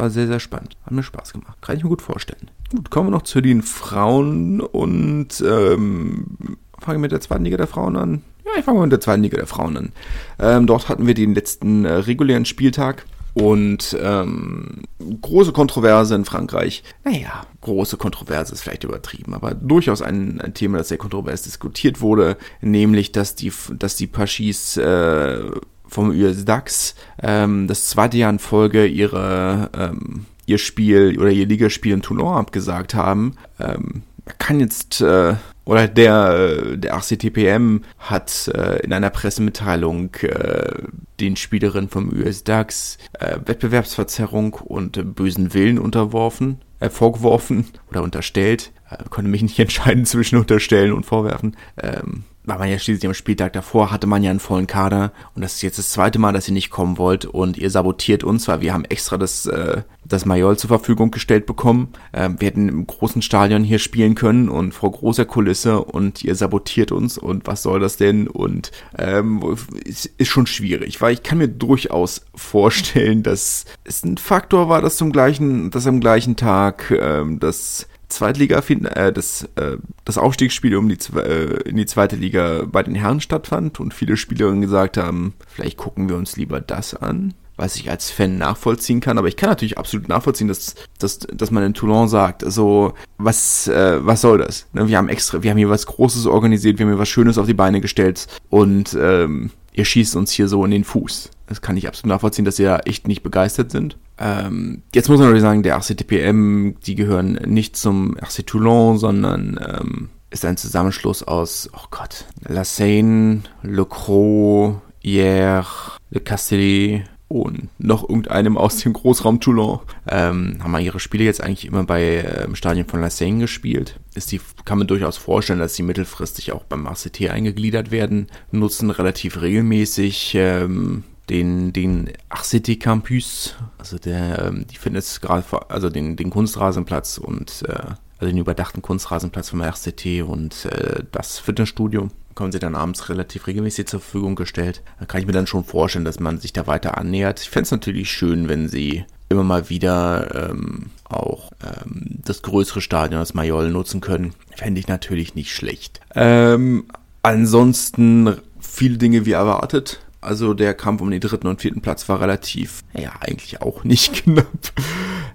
War 0.00 0.08
sehr, 0.08 0.26
sehr 0.26 0.40
spannend. 0.40 0.78
Hat 0.86 0.92
mir 0.92 1.02
Spaß 1.02 1.34
gemacht. 1.34 1.58
Kann 1.60 1.76
ich 1.76 1.82
mir 1.82 1.90
gut 1.90 2.00
vorstellen. 2.00 2.50
Gut, 2.70 2.90
kommen 2.90 3.08
wir 3.08 3.10
noch 3.10 3.22
zu 3.22 3.42
den 3.42 3.60
Frauen 3.60 4.62
und 4.62 5.44
ähm, 5.46 6.56
fange 6.78 7.00
mit 7.00 7.12
der 7.12 7.20
zweiten 7.20 7.44
Liga 7.44 7.58
der 7.58 7.66
Frauen 7.66 7.96
an. 7.96 8.22
Ja, 8.46 8.52
ich 8.58 8.64
fange 8.64 8.78
mal 8.78 8.86
mit 8.86 8.92
der 8.92 9.02
zweiten 9.02 9.22
Liga 9.22 9.36
der 9.36 9.46
Frauen 9.46 9.76
an. 9.76 9.92
Ähm, 10.38 10.66
dort 10.66 10.88
hatten 10.88 11.06
wir 11.06 11.12
den 11.12 11.34
letzten 11.34 11.84
äh, 11.84 11.92
regulären 11.92 12.46
Spieltag 12.46 13.04
und 13.34 13.94
ähm, 14.00 14.84
große 15.20 15.52
Kontroverse 15.52 16.14
in 16.14 16.24
Frankreich. 16.24 16.82
Naja, 17.04 17.44
große 17.60 17.98
Kontroverse 17.98 18.54
ist 18.54 18.62
vielleicht 18.62 18.84
übertrieben, 18.84 19.34
aber 19.34 19.54
durchaus 19.54 20.00
ein, 20.00 20.40
ein 20.40 20.54
Thema, 20.54 20.78
das 20.78 20.88
sehr 20.88 20.96
kontrovers 20.96 21.42
diskutiert 21.42 22.00
wurde, 22.00 22.38
nämlich, 22.62 23.12
dass 23.12 23.34
die, 23.34 23.52
dass 23.78 23.96
die 23.96 24.06
Paschis 24.06 24.78
äh, 24.78 25.42
vom 25.90 26.10
US 26.10 26.44
DAX 26.44 26.94
ähm, 27.22 27.66
das 27.66 27.86
zweite 27.86 28.16
Jahr 28.16 28.30
in 28.30 28.38
Folge 28.38 28.86
ihre, 28.86 29.70
ähm, 29.76 30.26
ihr 30.46 30.58
Spiel 30.58 31.18
oder 31.18 31.30
ihr 31.30 31.46
Ligaspiel 31.46 31.92
in 31.92 32.02
Toulon 32.02 32.36
abgesagt 32.36 32.94
haben. 32.94 33.36
Ähm, 33.58 34.02
kann 34.38 34.60
jetzt 34.60 35.00
äh, 35.00 35.34
oder 35.64 35.88
der 35.88 36.76
der 36.76 36.94
ACTPM 36.94 37.82
hat 37.98 38.48
äh, 38.48 38.80
in 38.82 38.92
einer 38.92 39.10
Pressemitteilung 39.10 40.14
äh, 40.22 40.82
den 41.20 41.36
Spielerinnen 41.36 41.90
vom 41.90 42.10
US 42.10 42.44
DAX 42.44 42.98
äh, 43.18 43.38
Wettbewerbsverzerrung 43.44 44.54
und 44.54 45.14
bösen 45.14 45.52
Willen 45.54 45.78
unterworfen, 45.78 46.60
äh, 46.80 46.90
vorgeworfen 46.90 47.66
oder 47.90 48.02
unterstellt. 48.02 48.72
Äh, 48.90 49.04
konnte 49.10 49.30
mich 49.30 49.42
nicht 49.42 49.58
entscheiden 49.60 50.06
zwischen 50.06 50.38
unterstellen 50.38 50.92
und 50.92 51.04
vorwerfen. 51.04 51.56
Ähm, 51.80 52.24
weil 52.44 52.58
man 52.58 52.70
ja 52.70 52.78
schließlich 52.78 53.06
am 53.06 53.14
Spieltag 53.14 53.52
davor 53.52 53.90
hatte 53.90 54.06
man 54.06 54.22
ja 54.22 54.30
einen 54.30 54.40
vollen 54.40 54.66
Kader. 54.66 55.12
Und 55.34 55.42
das 55.42 55.54
ist 55.54 55.62
jetzt 55.62 55.78
das 55.78 55.90
zweite 55.90 56.18
Mal, 56.18 56.32
dass 56.32 56.48
ihr 56.48 56.54
nicht 56.54 56.70
kommen 56.70 56.96
wollt. 56.96 57.26
Und 57.26 57.58
ihr 57.58 57.70
sabotiert 57.70 58.24
uns, 58.24 58.48
weil 58.48 58.62
wir 58.62 58.72
haben 58.72 58.84
extra 58.86 59.18
das, 59.18 59.46
äh, 59.46 59.82
das 60.04 60.24
Majol 60.24 60.56
zur 60.56 60.68
Verfügung 60.68 61.10
gestellt 61.10 61.44
bekommen. 61.44 61.88
Ähm, 62.12 62.40
wir 62.40 62.46
hätten 62.46 62.68
im 62.68 62.86
großen 62.86 63.20
Stadion 63.20 63.62
hier 63.62 63.78
spielen 63.78 64.14
können 64.14 64.48
und 64.48 64.72
vor 64.72 64.90
großer 64.90 65.26
Kulisse. 65.26 65.82
Und 65.82 66.24
ihr 66.24 66.34
sabotiert 66.34 66.92
uns. 66.92 67.18
Und 67.18 67.46
was 67.46 67.62
soll 67.62 67.78
das 67.78 67.98
denn? 67.98 68.26
Und 68.26 68.72
ähm, 68.98 69.42
ist, 69.84 70.06
ist 70.06 70.28
schon 70.28 70.46
schwierig, 70.46 71.00
weil 71.02 71.12
ich 71.12 71.22
kann 71.22 71.38
mir 71.38 71.48
durchaus 71.48 72.24
vorstellen, 72.34 73.22
dass 73.22 73.66
es 73.84 74.02
ein 74.02 74.16
Faktor 74.16 74.68
war, 74.70 74.80
dass 74.80 74.96
zum 74.96 75.12
gleichen, 75.12 75.70
dass 75.70 75.86
am 75.86 76.00
gleichen 76.00 76.36
Tag 76.36 76.90
ähm, 76.90 77.38
das 77.38 77.86
Zweitliga, 78.10 78.58
äh, 78.58 79.12
das, 79.12 79.48
äh, 79.56 79.76
das 80.04 80.18
Aufstiegsspiel 80.18 80.76
um 80.76 80.88
die, 80.88 80.98
äh, 81.16 81.68
in 81.68 81.76
die 81.76 81.86
zweite 81.86 82.16
Liga 82.16 82.64
bei 82.66 82.82
den 82.82 82.94
Herren 82.94 83.20
stattfand 83.20 83.80
und 83.80 83.94
viele 83.94 84.16
Spielerinnen 84.16 84.60
gesagt 84.60 84.96
haben, 84.96 85.34
vielleicht 85.48 85.76
gucken 85.76 86.08
wir 86.08 86.16
uns 86.16 86.36
lieber 86.36 86.60
das 86.60 86.94
an 86.94 87.34
was 87.60 87.76
ich 87.76 87.90
als 87.90 88.10
Fan 88.10 88.38
nachvollziehen 88.38 89.00
kann, 89.00 89.18
aber 89.18 89.28
ich 89.28 89.36
kann 89.36 89.50
natürlich 89.50 89.76
absolut 89.76 90.08
nachvollziehen, 90.08 90.48
dass, 90.48 90.74
dass, 90.98 91.18
dass 91.18 91.50
man 91.50 91.62
in 91.62 91.74
Toulon 91.74 92.08
sagt, 92.08 92.42
so, 92.50 92.94
was, 93.18 93.68
äh, 93.68 93.98
was 94.00 94.22
soll 94.22 94.38
das? 94.38 94.66
Ne, 94.72 94.88
wir 94.88 94.96
haben 94.96 95.10
extra, 95.10 95.42
wir 95.42 95.50
haben 95.50 95.58
hier 95.58 95.68
was 95.68 95.84
Großes 95.84 96.26
organisiert, 96.26 96.78
wir 96.78 96.86
haben 96.86 96.92
hier 96.92 96.98
was 96.98 97.10
Schönes 97.10 97.36
auf 97.36 97.46
die 97.46 97.54
Beine 97.54 97.82
gestellt 97.82 98.26
und 98.48 98.96
ähm, 98.98 99.50
ihr 99.74 99.84
schießt 99.84 100.16
uns 100.16 100.32
hier 100.32 100.48
so 100.48 100.64
in 100.64 100.70
den 100.70 100.84
Fuß. 100.84 101.30
Das 101.46 101.60
kann 101.60 101.76
ich 101.76 101.86
absolut 101.86 102.14
nachvollziehen, 102.14 102.44
dass 102.44 102.56
sie 102.56 102.64
da 102.64 102.78
echt 102.78 103.06
nicht 103.06 103.22
begeistert 103.22 103.70
sind. 103.70 103.98
Ähm, 104.20 104.82
jetzt 104.94 105.08
muss 105.08 105.18
man 105.18 105.28
natürlich 105.28 105.42
sagen, 105.42 105.62
der 105.62 105.76
RCTPM, 105.76 106.74
die 106.84 106.94
gehören 106.94 107.32
nicht 107.46 107.76
zum 107.76 108.16
RC 108.18 108.46
Toulon, 108.46 108.98
sondern 108.98 109.58
ähm, 109.66 110.10
ist 110.30 110.44
ein 110.44 110.58
Zusammenschluss 110.58 111.22
aus, 111.22 111.70
oh 111.72 111.86
Gott, 111.90 112.26
La 112.46 112.64
Seine, 112.64 113.40
Le 113.62 113.86
Croix, 113.86 114.76
Hier, 115.00 115.64
Le 116.10 116.20
Castellet, 116.20 117.04
und 117.30 117.68
noch 117.78 118.02
irgendeinem 118.02 118.58
aus 118.58 118.78
dem 118.78 118.92
Großraum 118.92 119.38
Toulon. 119.38 119.78
Ähm, 120.08 120.58
haben 120.60 120.72
wir 120.72 120.80
ihre 120.80 120.98
Spiele 120.98 121.22
jetzt 121.22 121.40
eigentlich 121.40 121.64
immer 121.64 121.84
bei 121.84 122.02
äh, 122.02 122.44
im 122.44 122.56
Stadion 122.56 122.88
von 122.88 123.00
La 123.00 123.08
Seine 123.08 123.38
gespielt. 123.38 124.00
Ist 124.14 124.32
die, 124.32 124.40
kann 124.64 124.78
man 124.78 124.88
durchaus 124.88 125.16
vorstellen, 125.16 125.60
dass 125.60 125.74
sie 125.76 125.84
mittelfristig 125.84 126.50
auch 126.50 126.64
beim 126.64 126.88
ACT 126.88 127.30
eingegliedert 127.30 127.92
werden. 127.92 128.26
Nutzen 128.50 128.90
relativ 128.90 129.40
regelmäßig 129.40 130.32
ähm, 130.34 131.04
den, 131.30 131.72
den 131.72 132.10
Arcity 132.28 132.78
Campus, 132.78 133.54
also 133.78 133.98
der, 133.98 134.44
ähm, 134.44 134.66
die 134.66 134.76
Fitness, 134.76 135.20
also 135.68 135.88
den, 135.88 136.16
den 136.16 136.30
Kunstrasenplatz 136.30 137.18
und 137.18 137.62
äh, 137.68 137.94
also 138.18 138.30
den 138.32 138.38
überdachten 138.38 138.82
Kunstrasenplatz 138.82 139.48
vom 139.48 139.62
RCT 139.62 140.22
und 140.26 140.66
äh, 140.66 141.04
das 141.10 141.38
Fitnessstudio 141.38 142.08
bekommen 142.28 142.52
sie 142.52 142.58
dann 142.58 142.74
abends 142.74 143.08
relativ 143.08 143.46
regelmäßig 143.46 143.86
zur 143.86 144.00
Verfügung 144.00 144.34
gestellt. 144.34 144.82
Da 144.98 145.06
kann 145.06 145.20
ich 145.20 145.26
mir 145.26 145.32
dann 145.32 145.46
schon 145.46 145.64
vorstellen, 145.64 146.04
dass 146.04 146.20
man 146.20 146.38
sich 146.38 146.52
da 146.52 146.66
weiter 146.66 146.98
annähert. 146.98 147.40
Ich 147.40 147.50
fände 147.50 147.64
es 147.64 147.70
natürlich 147.70 148.10
schön, 148.10 148.48
wenn 148.48 148.68
sie 148.68 149.04
immer 149.30 149.44
mal 149.44 149.70
wieder 149.70 150.50
ähm, 150.50 150.90
auch 151.04 151.50
ähm, 151.64 152.18
das 152.24 152.42
größere 152.42 152.80
Stadion, 152.80 153.20
das 153.20 153.34
Mayol, 153.34 153.70
nutzen 153.70 154.00
können. 154.00 154.34
Fände 154.56 154.80
ich 154.80 154.88
natürlich 154.88 155.34
nicht 155.34 155.54
schlecht. 155.54 156.00
Ähm, 156.14 156.86
ansonsten 157.22 158.36
viele 158.60 158.98
Dinge 158.98 159.26
wie 159.26 159.32
erwartet. 159.32 160.00
Also 160.22 160.52
der 160.52 160.74
Kampf 160.74 161.00
um 161.00 161.10
den 161.10 161.20
dritten 161.20 161.46
und 161.46 161.62
vierten 161.62 161.80
Platz 161.80 162.06
war 162.10 162.20
relativ, 162.20 162.82
ja, 162.92 163.12
eigentlich 163.20 163.62
auch 163.62 163.84
nicht 163.84 164.12
knapp. 164.24 164.46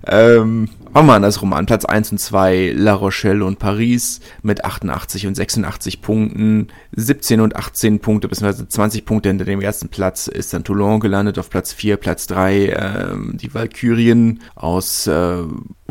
ähm, 0.05 0.69
machen 0.93 1.07
wir 1.07 1.13
andersrum 1.13 1.53
an. 1.53 1.65
Platz 1.65 1.85
1 1.85 2.11
und 2.11 2.19
2 2.19 2.73
La 2.75 2.93
Rochelle 2.93 3.43
und 3.43 3.57
Paris 3.57 4.19
mit 4.43 4.63
88 4.63 5.25
und 5.25 5.33
86 5.33 6.01
Punkten. 6.01 6.67
17 6.95 7.41
und 7.41 7.55
18 7.55 7.99
Punkte, 7.99 8.27
beziehungsweise 8.27 8.67
20 8.67 9.05
Punkte 9.05 9.29
hinter 9.29 9.45
dem 9.45 9.59
ersten 9.59 9.89
Platz 9.89 10.27
ist 10.27 10.53
dann 10.53 10.63
Toulon 10.63 10.99
gelandet 10.99 11.39
auf 11.39 11.49
Platz 11.49 11.73
4, 11.73 11.97
Platz 11.97 12.27
3 12.27 12.69
ähm, 12.69 13.37
die 13.37 13.51
Valkyrien 13.51 14.41
aus 14.53 15.07
äh, 15.07 15.37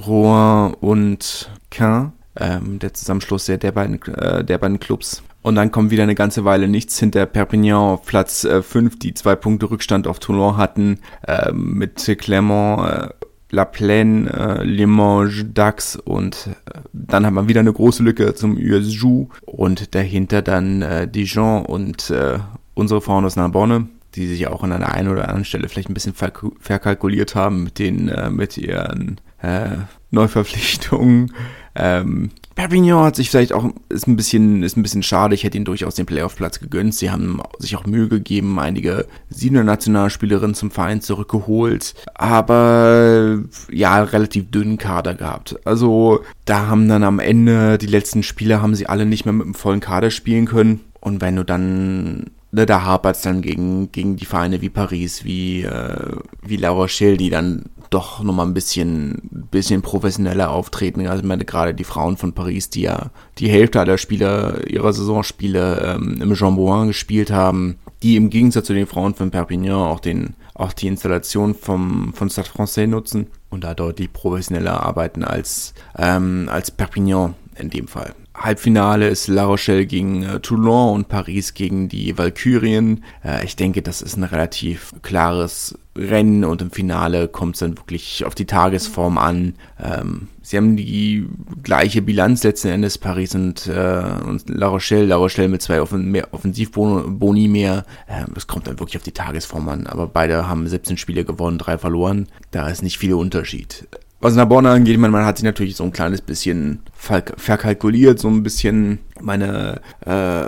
Rouen 0.06 0.74
und 0.74 1.50
Caen. 1.70 2.12
Ähm, 2.36 2.78
der 2.78 2.94
Zusammenschluss 2.94 3.46
der, 3.46 3.58
der, 3.58 3.72
beiden, 3.72 4.00
äh, 4.02 4.44
der 4.44 4.58
beiden 4.58 4.78
Clubs. 4.78 5.22
Und 5.44 5.56
dann 5.56 5.70
kommt 5.70 5.90
wieder 5.90 6.04
eine 6.04 6.14
ganze 6.14 6.46
Weile 6.46 6.68
nichts 6.68 6.98
hinter 6.98 7.26
Perpignan 7.26 7.76
auf 7.76 8.06
Platz 8.06 8.48
5, 8.48 8.94
äh, 8.94 8.98
die 8.98 9.12
zwei 9.12 9.36
Punkte 9.36 9.70
Rückstand 9.70 10.06
auf 10.06 10.18
Toulon 10.18 10.56
hatten, 10.56 11.00
äh, 11.28 11.52
mit 11.52 12.02
Clermont, 12.18 12.88
äh, 12.88 13.08
La 13.50 13.66
Plaine, 13.66 14.32
äh, 14.32 14.64
Limoges, 14.64 15.44
Dax 15.52 15.96
und 15.96 16.46
äh, 16.46 16.78
dann 16.94 17.26
haben 17.26 17.34
wir 17.34 17.46
wieder 17.46 17.60
eine 17.60 17.74
große 17.74 18.02
Lücke 18.02 18.34
zum 18.34 18.56
USJU 18.56 19.28
und 19.44 19.94
dahinter 19.94 20.40
dann 20.40 20.80
äh, 20.80 21.06
Dijon 21.06 21.66
und 21.66 22.08
äh, 22.08 22.38
unsere 22.72 23.02
Frauen 23.02 23.26
aus 23.26 23.36
Narbonne, 23.36 23.88
die 24.14 24.26
sich 24.26 24.46
auch 24.46 24.62
an 24.62 24.72
einer 24.72 24.94
einen 24.94 25.10
oder 25.10 25.24
anderen 25.24 25.44
Stelle 25.44 25.68
vielleicht 25.68 25.90
ein 25.90 25.94
bisschen 25.94 26.14
verkalkuliert 26.14 27.34
haben 27.34 27.64
mit 27.64 27.78
den, 27.78 28.08
äh, 28.08 28.30
mit 28.30 28.56
ihren 28.56 29.20
äh, 29.42 29.76
Neuverpflichtungen. 30.10 31.34
Ähm, 31.74 32.30
Perpignan 32.54 33.04
hat 33.04 33.16
sich 33.16 33.30
vielleicht 33.30 33.52
auch, 33.52 33.68
ist 33.88 34.06
ein 34.06 34.16
bisschen, 34.16 34.62
ist 34.62 34.76
ein 34.76 34.82
bisschen 34.82 35.02
schade. 35.02 35.34
Ich 35.34 35.42
hätte 35.42 35.56
ihnen 35.56 35.64
durchaus 35.64 35.96
den 35.96 36.06
Playoff-Platz 36.06 36.60
gegönnt. 36.60 36.94
Sie 36.94 37.10
haben 37.10 37.40
sich 37.58 37.76
auch 37.76 37.84
Mühe 37.84 38.08
gegeben, 38.08 38.58
einige 38.58 39.06
Siebener 39.28 39.64
Nationalspielerinnen 39.64 40.54
zum 40.54 40.70
Verein 40.70 41.00
zurückgeholt. 41.00 41.94
Aber, 42.14 43.40
ja, 43.70 44.02
relativ 44.02 44.50
dünnen 44.50 44.78
Kader 44.78 45.14
gehabt. 45.14 45.56
Also, 45.64 46.20
da 46.44 46.68
haben 46.68 46.88
dann 46.88 47.02
am 47.02 47.18
Ende, 47.18 47.78
die 47.78 47.86
letzten 47.86 48.22
Spiele 48.22 48.62
haben 48.62 48.74
sie 48.74 48.86
alle 48.86 49.06
nicht 49.06 49.24
mehr 49.24 49.34
mit 49.34 49.46
einem 49.46 49.54
vollen 49.54 49.80
Kader 49.80 50.10
spielen 50.10 50.46
können. 50.46 50.80
Und 51.00 51.20
wenn 51.20 51.36
du 51.36 51.44
dann 51.44 52.30
ne, 52.54 52.66
da 52.66 52.84
hapert 52.84 53.16
es 53.16 53.22
dann 53.22 53.42
gegen, 53.42 53.90
gegen 53.92 54.16
die 54.16 54.24
Vereine 54.24 54.60
wie 54.60 54.70
Paris, 54.70 55.24
wie, 55.24 55.62
äh, 55.62 56.16
wie 56.42 56.56
La 56.56 56.70
Rochelle, 56.70 57.16
die 57.16 57.30
dann 57.30 57.64
doch 57.94 58.22
nochmal 58.22 58.46
ein 58.46 58.54
bisschen, 58.54 59.46
bisschen 59.50 59.82
professioneller 59.82 60.50
auftreten. 60.50 61.06
Also 61.06 61.22
ich 61.22 61.28
meine, 61.28 61.44
gerade 61.44 61.74
die 61.74 61.84
Frauen 61.84 62.16
von 62.16 62.32
Paris, 62.32 62.68
die 62.68 62.82
ja 62.82 63.10
die 63.38 63.48
Hälfte 63.48 63.80
aller 63.80 63.98
Spieler, 63.98 64.68
ihrer 64.68 64.92
Saisonspiele 64.92 65.96
ähm, 65.96 66.20
im 66.20 66.34
Jean 66.34 66.56
Bouin 66.56 66.88
gespielt 66.88 67.30
haben, 67.30 67.76
die 68.02 68.16
im 68.16 68.30
Gegensatz 68.30 68.66
zu 68.66 68.74
den 68.74 68.86
Frauen 68.86 69.14
von 69.14 69.30
Perpignan 69.30 69.76
auch 69.76 70.00
den, 70.00 70.34
auch 70.54 70.72
die 70.72 70.88
Installation 70.88 71.54
vom, 71.54 72.12
von 72.12 72.28
Stade 72.28 72.48
Francais 72.48 72.86
nutzen 72.86 73.28
und 73.48 73.64
da 73.64 73.74
deutlich 73.74 74.12
professioneller 74.12 74.82
arbeiten 74.82 75.24
als, 75.24 75.72
ähm, 75.96 76.48
als 76.50 76.70
Perpignan 76.70 77.34
in 77.56 77.70
dem 77.70 77.88
Fall. 77.88 78.14
Halbfinale 78.34 79.08
ist 79.08 79.28
La 79.28 79.44
Rochelle 79.44 79.86
gegen 79.86 80.24
äh, 80.24 80.40
Toulon 80.40 80.94
und 80.94 81.08
Paris 81.08 81.54
gegen 81.54 81.88
die 81.88 82.18
Valkyrien. 82.18 83.04
Äh, 83.24 83.44
ich 83.44 83.54
denke, 83.56 83.80
das 83.80 84.02
ist 84.02 84.16
ein 84.16 84.24
relativ 84.24 84.92
klares 85.02 85.78
Rennen 85.96 86.44
und 86.44 86.60
im 86.60 86.72
Finale 86.72 87.28
kommt 87.28 87.54
es 87.54 87.60
dann 87.60 87.78
wirklich 87.78 88.24
auf 88.24 88.34
die 88.34 88.46
Tagesform 88.46 89.18
an. 89.18 89.54
Ähm, 89.80 90.28
sie 90.42 90.56
haben 90.56 90.76
die 90.76 91.28
gleiche 91.62 92.02
Bilanz 92.02 92.42
letzten 92.42 92.68
Endes, 92.68 92.98
Paris 92.98 93.36
und, 93.36 93.68
äh, 93.68 94.02
und 94.26 94.48
La 94.48 94.66
Rochelle. 94.66 95.06
La 95.06 95.16
Rochelle 95.16 95.48
mit 95.48 95.62
zwei 95.62 95.80
Offen 95.80 96.10
mehr 96.10 96.34
Offensivboni 96.34 97.46
mehr. 97.46 97.86
Ähm, 98.08 98.34
es 98.34 98.48
kommt 98.48 98.66
dann 98.66 98.80
wirklich 98.80 98.96
auf 98.96 99.04
die 99.04 99.12
Tagesform 99.12 99.68
an. 99.68 99.86
Aber 99.86 100.08
beide 100.08 100.48
haben 100.48 100.66
17 100.66 100.96
Spiele 100.96 101.24
gewonnen, 101.24 101.58
drei 101.58 101.78
verloren. 101.78 102.26
Da 102.50 102.68
ist 102.68 102.82
nicht 102.82 102.98
viel 102.98 103.14
Unterschied. 103.14 103.86
Was 104.24 104.36
Narbonne 104.36 104.70
angeht, 104.70 104.96
man, 104.96 105.10
man 105.10 105.26
hat 105.26 105.36
sich 105.36 105.44
natürlich 105.44 105.76
so 105.76 105.84
ein 105.84 105.92
kleines 105.92 106.22
bisschen 106.22 106.80
verkalkuliert, 106.94 108.18
so 108.18 108.28
ein 108.28 108.42
bisschen. 108.42 109.00
Meine 109.20 109.82
äh, 110.00 110.46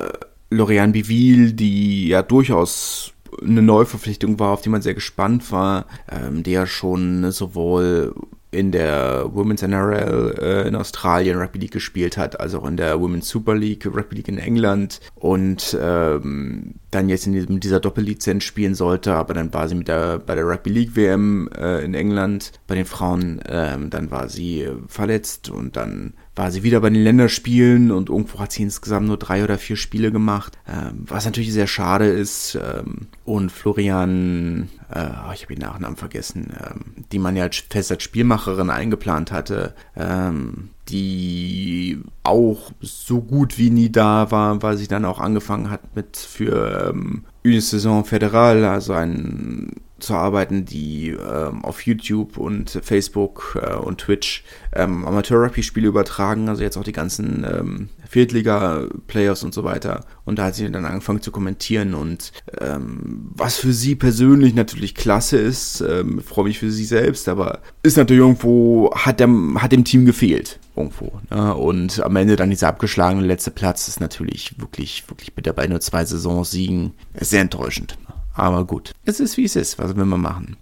Lorian 0.49 0.93
Biville, 0.93 1.53
die 1.53 2.09
ja 2.09 2.22
durchaus 2.22 3.12
eine 3.43 3.61
Neuverpflichtung 3.61 4.41
war, 4.41 4.53
auf 4.53 4.62
die 4.62 4.70
man 4.70 4.81
sehr 4.81 4.95
gespannt 4.95 5.53
war, 5.53 5.85
ähm, 6.11 6.43
der 6.43 6.66
schon 6.66 7.31
sowohl 7.33 8.14
in 8.51 8.72
der 8.72 9.30
Women's 9.34 9.62
NRL 9.62 10.34
äh, 10.40 10.68
in 10.68 10.76
Australien 10.76 11.38
Rugby 11.38 11.59
League 11.59 11.72
gespielt 11.72 12.16
hat, 12.16 12.40
also 12.40 12.61
auch 12.61 12.66
in 12.66 12.76
der 12.76 13.01
Women's 13.01 13.28
Super 13.28 13.55
League 13.55 13.86
Rugby 13.86 14.16
League 14.16 14.28
in 14.28 14.38
England. 14.38 15.01
Und 15.14 15.76
ähm, 15.80 16.74
dann 16.90 17.09
jetzt 17.09 17.26
in 17.26 17.61
dieser 17.61 17.80
Doppellizenz 17.80 18.44
spielen 18.44 18.74
sollte, 18.74 19.14
aber 19.14 19.34
dann 19.34 19.53
war 19.53 19.68
sie 19.68 19.74
mit 19.74 19.88
der, 19.88 20.18
bei 20.18 20.34
der 20.34 20.44
Rugby 20.44 20.70
League 20.70 20.97
WM 20.97 21.49
äh, 21.57 21.84
in 21.84 21.94
England. 21.94 22.53
Bei 22.66 22.74
den 22.74 22.86
Frauen, 22.86 23.40
ähm, 23.49 23.90
dann 23.90 24.11
war 24.11 24.28
sie 24.28 24.68
verletzt 24.86 25.51
und 25.51 25.76
dann 25.76 26.14
war 26.37 26.51
sie 26.51 26.62
wieder 26.62 26.80
bei 26.80 26.91
den 26.91 27.03
Länderspielen 27.03 27.91
und 27.91 28.11
irgendwo 28.11 28.39
hat 28.39 28.53
sie 28.53 28.62
insgesamt 28.62 29.07
nur 29.07 29.16
drei 29.16 29.43
oder 29.43 29.57
vier 29.57 29.76
Spiele 29.76 30.12
gemacht, 30.12 30.59
ähm, 30.68 31.05
was 31.07 31.24
natürlich 31.24 31.53
sehr 31.53 31.66
schade 31.66 32.07
ist. 32.07 32.59
Ähm, 32.62 33.09
und 33.24 33.51
Florian, 33.51 34.68
äh, 34.95 35.09
ich 35.34 35.43
habe 35.43 35.55
den 35.55 35.62
Nachnamen 35.62 35.97
vergessen, 35.97 36.53
ähm, 36.61 37.05
die 37.11 37.18
man 37.18 37.37
ja 37.37 37.49
fest 37.70 37.91
als 37.91 38.03
Spielmacherin 38.03 38.68
eingeplant 38.68 39.32
hatte, 39.32 39.74
ähm, 39.97 40.68
die 40.89 42.03
auch 42.22 42.70
so 42.80 43.22
gut 43.22 43.57
wie 43.57 43.70
nie 43.70 43.91
da 43.91 44.30
war, 44.30 44.62
weil 44.62 44.76
sie 44.76 44.89
dann 44.89 45.07
auch 45.07 45.20
angefangen 45.20 45.70
hat 45.70 45.97
mit 45.97 46.18
für 46.18 46.91
ähm, 46.91 47.24
Une 47.45 47.61
Saison 47.61 48.05
Fédérale, 48.05 48.68
also 48.68 48.93
ein 48.93 49.72
zu 50.07 50.14
arbeiten, 50.14 50.64
die 50.64 51.11
ähm, 51.11 51.64
auf 51.64 51.82
YouTube 51.82 52.38
und 52.38 52.80
Facebook 52.82 53.59
äh, 53.61 53.74
und 53.74 53.98
Twitch 53.98 54.44
ähm, 54.74 55.04
Amateur-Rugby-Spiele 55.04 55.88
übertragen, 55.88 56.48
also 56.48 56.62
jetzt 56.62 56.76
auch 56.76 56.84
die 56.84 56.92
ganzen 56.92 57.44
ähm, 57.44 57.88
Viertliga-Playoffs 58.09 59.42
und 59.42 59.52
so 59.52 59.64
weiter. 59.64 60.04
Und 60.24 60.38
da 60.38 60.46
hat 60.46 60.54
sie 60.54 60.70
dann 60.70 60.84
angefangen 60.84 61.20
zu 61.20 61.30
kommentieren 61.30 61.94
und 61.94 62.32
ähm, 62.61 63.30
was 63.34 63.57
für 63.57 63.72
sie 63.72 63.94
persönlich 63.96 64.54
natürlich 64.54 64.94
klasse 64.94 65.38
ist, 65.38 65.80
ähm, 65.80 66.20
freue 66.20 66.46
mich 66.46 66.59
für 66.59 66.70
sie 66.70 66.84
selbst, 66.84 67.28
aber 67.28 67.61
ist 67.82 67.96
natürlich 67.96 68.22
irgendwo, 68.22 68.92
hat 68.94 69.20
dem, 69.20 69.61
hat 69.61 69.72
dem 69.72 69.84
Team 69.84 70.04
gefehlt. 70.04 70.59
Irgendwo. 70.76 71.20
Ne? 71.30 71.54
Und 71.54 72.00
am 72.00 72.16
Ende 72.16 72.36
dann 72.36 72.50
dieser 72.50 72.68
abgeschlagene 72.68 73.26
letzte 73.26 73.50
Platz 73.50 73.88
ist 73.88 74.00
natürlich 74.00 74.61
wirklich, 74.61 75.04
wirklich 75.09 75.34
bitter 75.34 75.54
bei 75.54 75.66
nur 75.66 75.80
zwei 75.80 76.04
Saisons 76.04 76.50
siegen. 76.50 76.92
Sehr 77.18 77.40
enttäuschend. 77.40 77.96
Aber 78.37 78.64
gut, 78.64 78.93
es 79.05 79.18
ist 79.18 79.37
wie 79.37 79.45
es 79.45 79.57
ist. 79.57 79.78
Was 79.78 79.97
will 79.97 80.05
man 80.05 80.20
machen? 80.20 80.57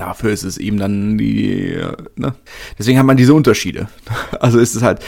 dafür 0.00 0.30
ist 0.30 0.44
es 0.44 0.56
eben 0.56 0.78
dann 0.78 1.18
die, 1.18 1.78
ne? 2.16 2.34
Deswegen 2.78 2.98
hat 2.98 3.06
man 3.06 3.16
diese 3.16 3.34
Unterschiede. 3.34 3.88
Also 4.40 4.58
ist 4.58 4.74
es 4.74 4.82
halt, 4.82 5.00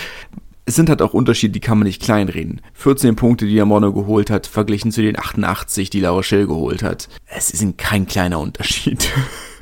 es 0.66 0.74
sind 0.74 0.88
halt 0.88 1.00
auch 1.00 1.14
Unterschiede, 1.14 1.52
die 1.52 1.60
kann 1.60 1.78
man 1.78 1.86
nicht 1.86 2.02
kleinreden. 2.02 2.60
14 2.74 3.16
Punkte, 3.16 3.46
die 3.46 3.54
der 3.54 3.64
Mono 3.64 3.92
geholt 3.92 4.30
hat, 4.30 4.46
verglichen 4.46 4.92
zu 4.92 5.00
den 5.02 5.18
88, 5.18 5.90
die 5.90 6.00
La 6.00 6.10
Rochelle 6.10 6.46
geholt 6.46 6.82
hat. 6.82 7.08
Es 7.26 7.50
ist 7.50 7.78
kein 7.78 8.06
kleiner 8.06 8.38
Unterschied. 8.38 9.10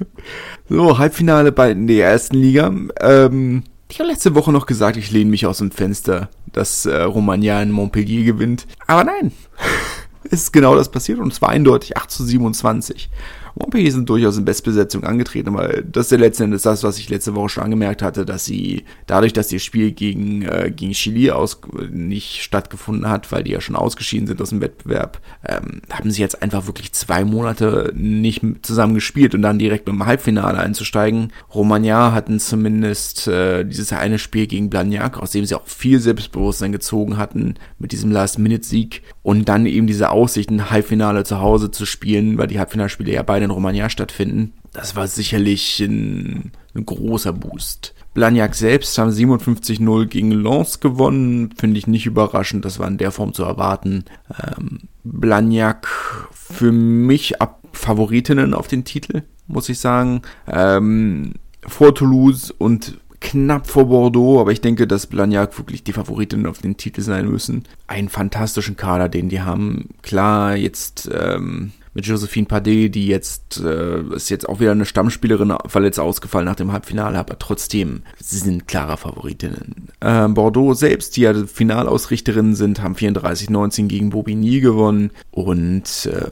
so, 0.69 0.99
Halbfinale 0.99 1.53
bei 1.53 1.71
in 1.71 1.87
der 1.87 2.09
ersten 2.11 2.37
Liga. 2.37 2.73
Ähm, 3.01 3.63
ich 3.89 3.99
habe 4.01 4.11
letzte 4.11 4.35
Woche 4.35 4.53
noch 4.53 4.67
gesagt, 4.67 4.97
ich 4.97 5.11
lehne 5.11 5.31
mich 5.31 5.47
aus 5.47 5.59
dem 5.59 5.71
Fenster, 5.71 6.29
dass 6.53 6.87
äh, 6.87 7.03
Romagna 7.03 7.63
in 7.63 7.71
Montpellier 7.71 8.25
gewinnt. 8.25 8.67
Aber 8.87 9.05
nein, 9.05 9.33
ist 10.25 10.53
genau 10.53 10.75
das 10.75 10.91
passiert 10.91 11.19
und 11.19 11.33
es 11.33 11.41
war 11.41 11.49
eindeutig 11.49 11.97
8 11.97 12.11
zu 12.11 12.25
27. 12.25 13.11
Montpellier 13.55 13.93
sind 13.93 14.09
durchaus 14.09 14.37
in 14.37 14.45
Bestbesetzung 14.45 15.05
angetreten, 15.05 15.55
weil 15.55 15.85
das 15.91 16.07
ist 16.07 16.13
ja 16.13 16.19
letzten 16.19 16.45
Endes 16.45 16.63
das, 16.63 16.83
was 16.83 16.99
ich 16.99 17.09
letzte 17.09 17.35
Woche 17.35 17.49
schon 17.49 17.65
angemerkt 17.65 18.03
hatte, 18.03 18.25
dass 18.25 18.45
sie 18.45 18.85
dadurch, 19.07 19.33
dass 19.33 19.53
ihr 19.53 19.59
Spiel 19.59 19.93
gegen, 19.93 20.43
äh, 20.43 20.73
gegen 20.75 20.93
Chili 20.93 21.31
aus, 21.31 21.61
nicht 21.91 22.43
stattgefunden 22.43 23.09
hat, 23.09 23.33
weil 23.33 23.45
die 23.45 23.53
ja 23.53 23.61
schon 23.61 23.77
ausgeschieden 23.77 24.27
sind 24.27 24.41
aus 24.41 24.51
dem 24.51 24.61
Wettbewerb, 24.61 25.21
ähm, 25.47 25.83
haben 25.91 26.11
sie 26.11 26.21
jetzt 26.21 26.43
einfach 26.43 26.67
wirklich 26.67 26.93
zwei 26.93 27.25
Monate 27.25 27.93
nicht 27.95 28.43
zusammen 28.63 28.95
gespielt 28.95 29.35
und 29.35 29.43
dann 29.43 29.59
direkt 29.59 29.87
mit 29.87 29.95
dem 29.95 30.07
Halbfinale 30.07 30.59
einzusteigen. 30.59 31.33
Romagna 31.55 32.13
hatten 32.13 32.39
zumindest 32.39 33.27
äh, 33.29 33.65
dieses 33.65 33.93
eine 33.93 34.19
Spiel 34.19 34.47
gegen 34.47 34.71
Blagnac, 34.71 35.19
aus 35.19 35.33
dem 35.33 35.45
sie 35.45 35.55
auch 35.55 35.67
viel 35.67 36.01
Selbstbewusstsein 36.01 36.73
gezogen 36.73 37.17
hatten 37.17 37.55
mit 37.79 37.93
diesem 37.93 38.11
Last-Minute-Sieg 38.11 39.03
und 39.23 39.49
dann 39.49 39.67
eben 39.67 39.87
diese 39.87 40.11
Aussicht, 40.11 40.51
ein 40.51 40.71
Halbfinale 40.71 41.25
zu 41.25 41.41
Hause 41.41 41.71
zu 41.71 41.85
spielen, 41.87 42.39
weil 42.39 42.47
die 42.47 42.59
Halbfinalspiele 42.59 43.13
ja 43.13 43.23
beide 43.23 43.45
in 43.45 43.51
Romagna 43.51 43.91
stattfinden. 43.91 44.53
Das 44.73 44.97
war 44.97 45.07
sicherlich 45.07 45.81
ein, 45.81 46.53
ein 46.75 46.87
großer 46.87 47.33
Boost. 47.33 47.95
Blagnac 48.15 48.55
selbst 48.55 48.97
haben 48.99 49.11
57-0 49.11 50.07
gegen 50.07 50.31
Lens 50.33 50.81
gewonnen. 50.81 51.51
Finde 51.57 51.79
ich 51.79 51.87
nicht 51.87 52.07
überraschend. 52.07 52.65
Das 52.65 52.79
war 52.79 52.89
in 52.89 52.99
der 52.99 53.13
Form 53.13 53.35
zu 53.35 53.45
erwarten. 53.45 54.05
Ähm, 54.43 54.81
Blagnac 55.05 55.87
für 56.33 56.73
mich 56.73 57.41
ab 57.41 57.61
Favoritinnen 57.73 58.53
auf 58.53 58.67
den 58.67 58.85
Titel, 58.85 59.23
muss 59.47 59.69
ich 59.69 59.79
sagen. 59.79 60.23
Ähm, 60.49 61.35
vor 61.67 61.95
Toulouse 61.95 62.51
und 62.51 62.99
knapp 63.21 63.67
vor 63.67 63.87
Bordeaux, 63.87 64.41
aber 64.41 64.53
ich 64.53 64.61
denke, 64.61 64.87
dass 64.87 65.07
Blagnac 65.07 65.57
wirklich 65.59 65.85
die 65.85 65.93
Favoritinnen 65.93 66.47
auf 66.47 66.59
den 66.59 66.77
Titel 66.77 67.03
sein 67.03 67.29
müssen. 67.29 67.65
Einen 67.87 68.09
fantastischen 68.09 68.77
Kader, 68.77 69.09
den 69.09 69.29
die 69.29 69.43
haben. 69.43 69.91
Klar, 70.03 70.57
jetzt 70.57 71.11
ähm, 71.13 71.73
mit 71.93 72.07
Josephine 72.07 72.47
Padet, 72.47 72.95
die 72.95 73.07
jetzt 73.07 73.61
äh, 73.61 74.03
ist 74.15 74.31
jetzt 74.31 74.49
auch 74.49 74.61
wieder 74.61 74.73
eine 74.73 74.85
Stammspielerin 74.85 75.55
verletzt 75.67 75.99
ausgefallen 75.99 76.47
nach 76.47 76.57
dem 76.57 76.73
Halbfinale, 76.73 77.19
aber 77.19 77.39
trotzdem, 77.39 78.03
sie 78.19 78.39
sind 78.39 78.69
klarer 78.69 78.97
Favoritinnen. 78.97 79.89
Äh, 80.01 80.29
Bordeaux 80.29 80.75
selbst, 80.75 81.17
die 81.17 81.23
ja 81.23 81.35
Finalausrichterinnen 81.35 82.55
sind, 82.55 82.83
haben 82.83 82.95
34-19 82.95 83.89
gegen 83.89 84.11
Bobigny 84.11 84.61
gewonnen 84.61 85.11
und 85.31 86.09
äh, 86.13 86.31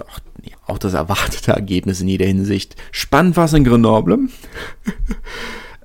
auch 0.66 0.78
das 0.78 0.94
erwartete 0.94 1.52
Ergebnis 1.52 2.00
in 2.00 2.08
jeder 2.08 2.26
Hinsicht. 2.26 2.76
Spannend 2.92 3.36
war 3.36 3.46
es 3.46 3.52
in 3.52 3.64
Grenoble. 3.64 4.18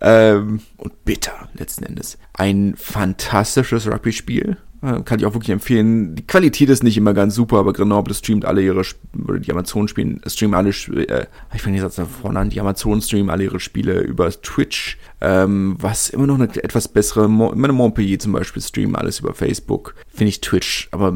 ähm, 0.04 0.60
und 0.78 1.06
bitter 1.06 1.50
letzten 1.54 1.86
Endes. 1.86 2.18
Ein 2.34 2.76
fantastisches 2.78 3.88
Rugby-Spiel. 3.88 4.58
Äh, 4.84 5.02
kann 5.04 5.18
ich 5.18 5.26
auch 5.26 5.34
wirklich 5.34 5.52
empfehlen. 5.52 6.14
Die 6.16 6.28
Qualität 6.28 6.70
ist 6.70 6.84
nicht 6.84 6.98
immer 6.98 7.14
ganz 7.14 7.36
super, 7.36 7.58
aber 7.58 7.72
Grenoble 7.72 8.14
streamt 8.14 8.44
alle 8.44 8.62
ihre, 8.62 8.82
oder 9.26 9.40
die 9.40 9.52
Amazon 9.52 9.88
spielen, 9.88 10.20
streamen 10.28 10.56
alle, 10.56 10.70
äh, 10.70 11.26
ich 11.56 11.62
fange 11.62 11.78
den 11.78 11.82
Satz 11.82 11.96
davor 11.96 12.36
an, 12.36 12.50
die 12.50 12.60
Amazon 12.60 13.02
streamen 13.02 13.30
alle 13.30 13.46
ihre 13.46 13.62
Spiele 13.62 14.02
über 14.02 14.30
Twitch, 14.30 14.98
ähm, 15.22 15.78
was 15.80 16.10
immer 16.10 16.28
noch 16.28 16.36
eine 16.36 16.54
etwas 16.62 16.90
bessere, 16.90 17.30
meine 17.30 17.72
Montpellier 17.72 18.20
zum 18.20 18.34
Beispiel 18.34 18.62
streamen 18.62 18.98
alles 18.98 19.22
über 19.22 19.34
Facebook. 19.34 19.96
Finde 20.14 20.30
ich 20.30 20.42
Twitch, 20.42 20.90
aber 20.92 21.14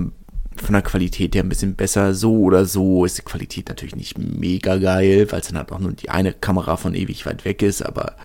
von 0.55 0.73
der 0.73 0.81
Qualität 0.81 1.35
her 1.35 1.43
ein 1.43 1.49
bisschen 1.49 1.75
besser. 1.75 2.13
So 2.13 2.39
oder 2.39 2.65
so 2.65 3.05
ist 3.05 3.17
die 3.17 3.23
Qualität 3.23 3.69
natürlich 3.69 3.95
nicht 3.95 4.17
mega 4.17 4.77
geil, 4.77 5.27
weil 5.29 5.41
es 5.41 5.47
dann 5.47 5.57
halt 5.57 5.71
auch 5.71 5.79
nur 5.79 5.91
die 5.91 6.09
eine 6.09 6.33
Kamera 6.33 6.77
von 6.77 6.95
ewig 6.95 7.25
weit 7.25 7.45
weg 7.45 7.61
ist, 7.61 7.85
aber 7.85 8.15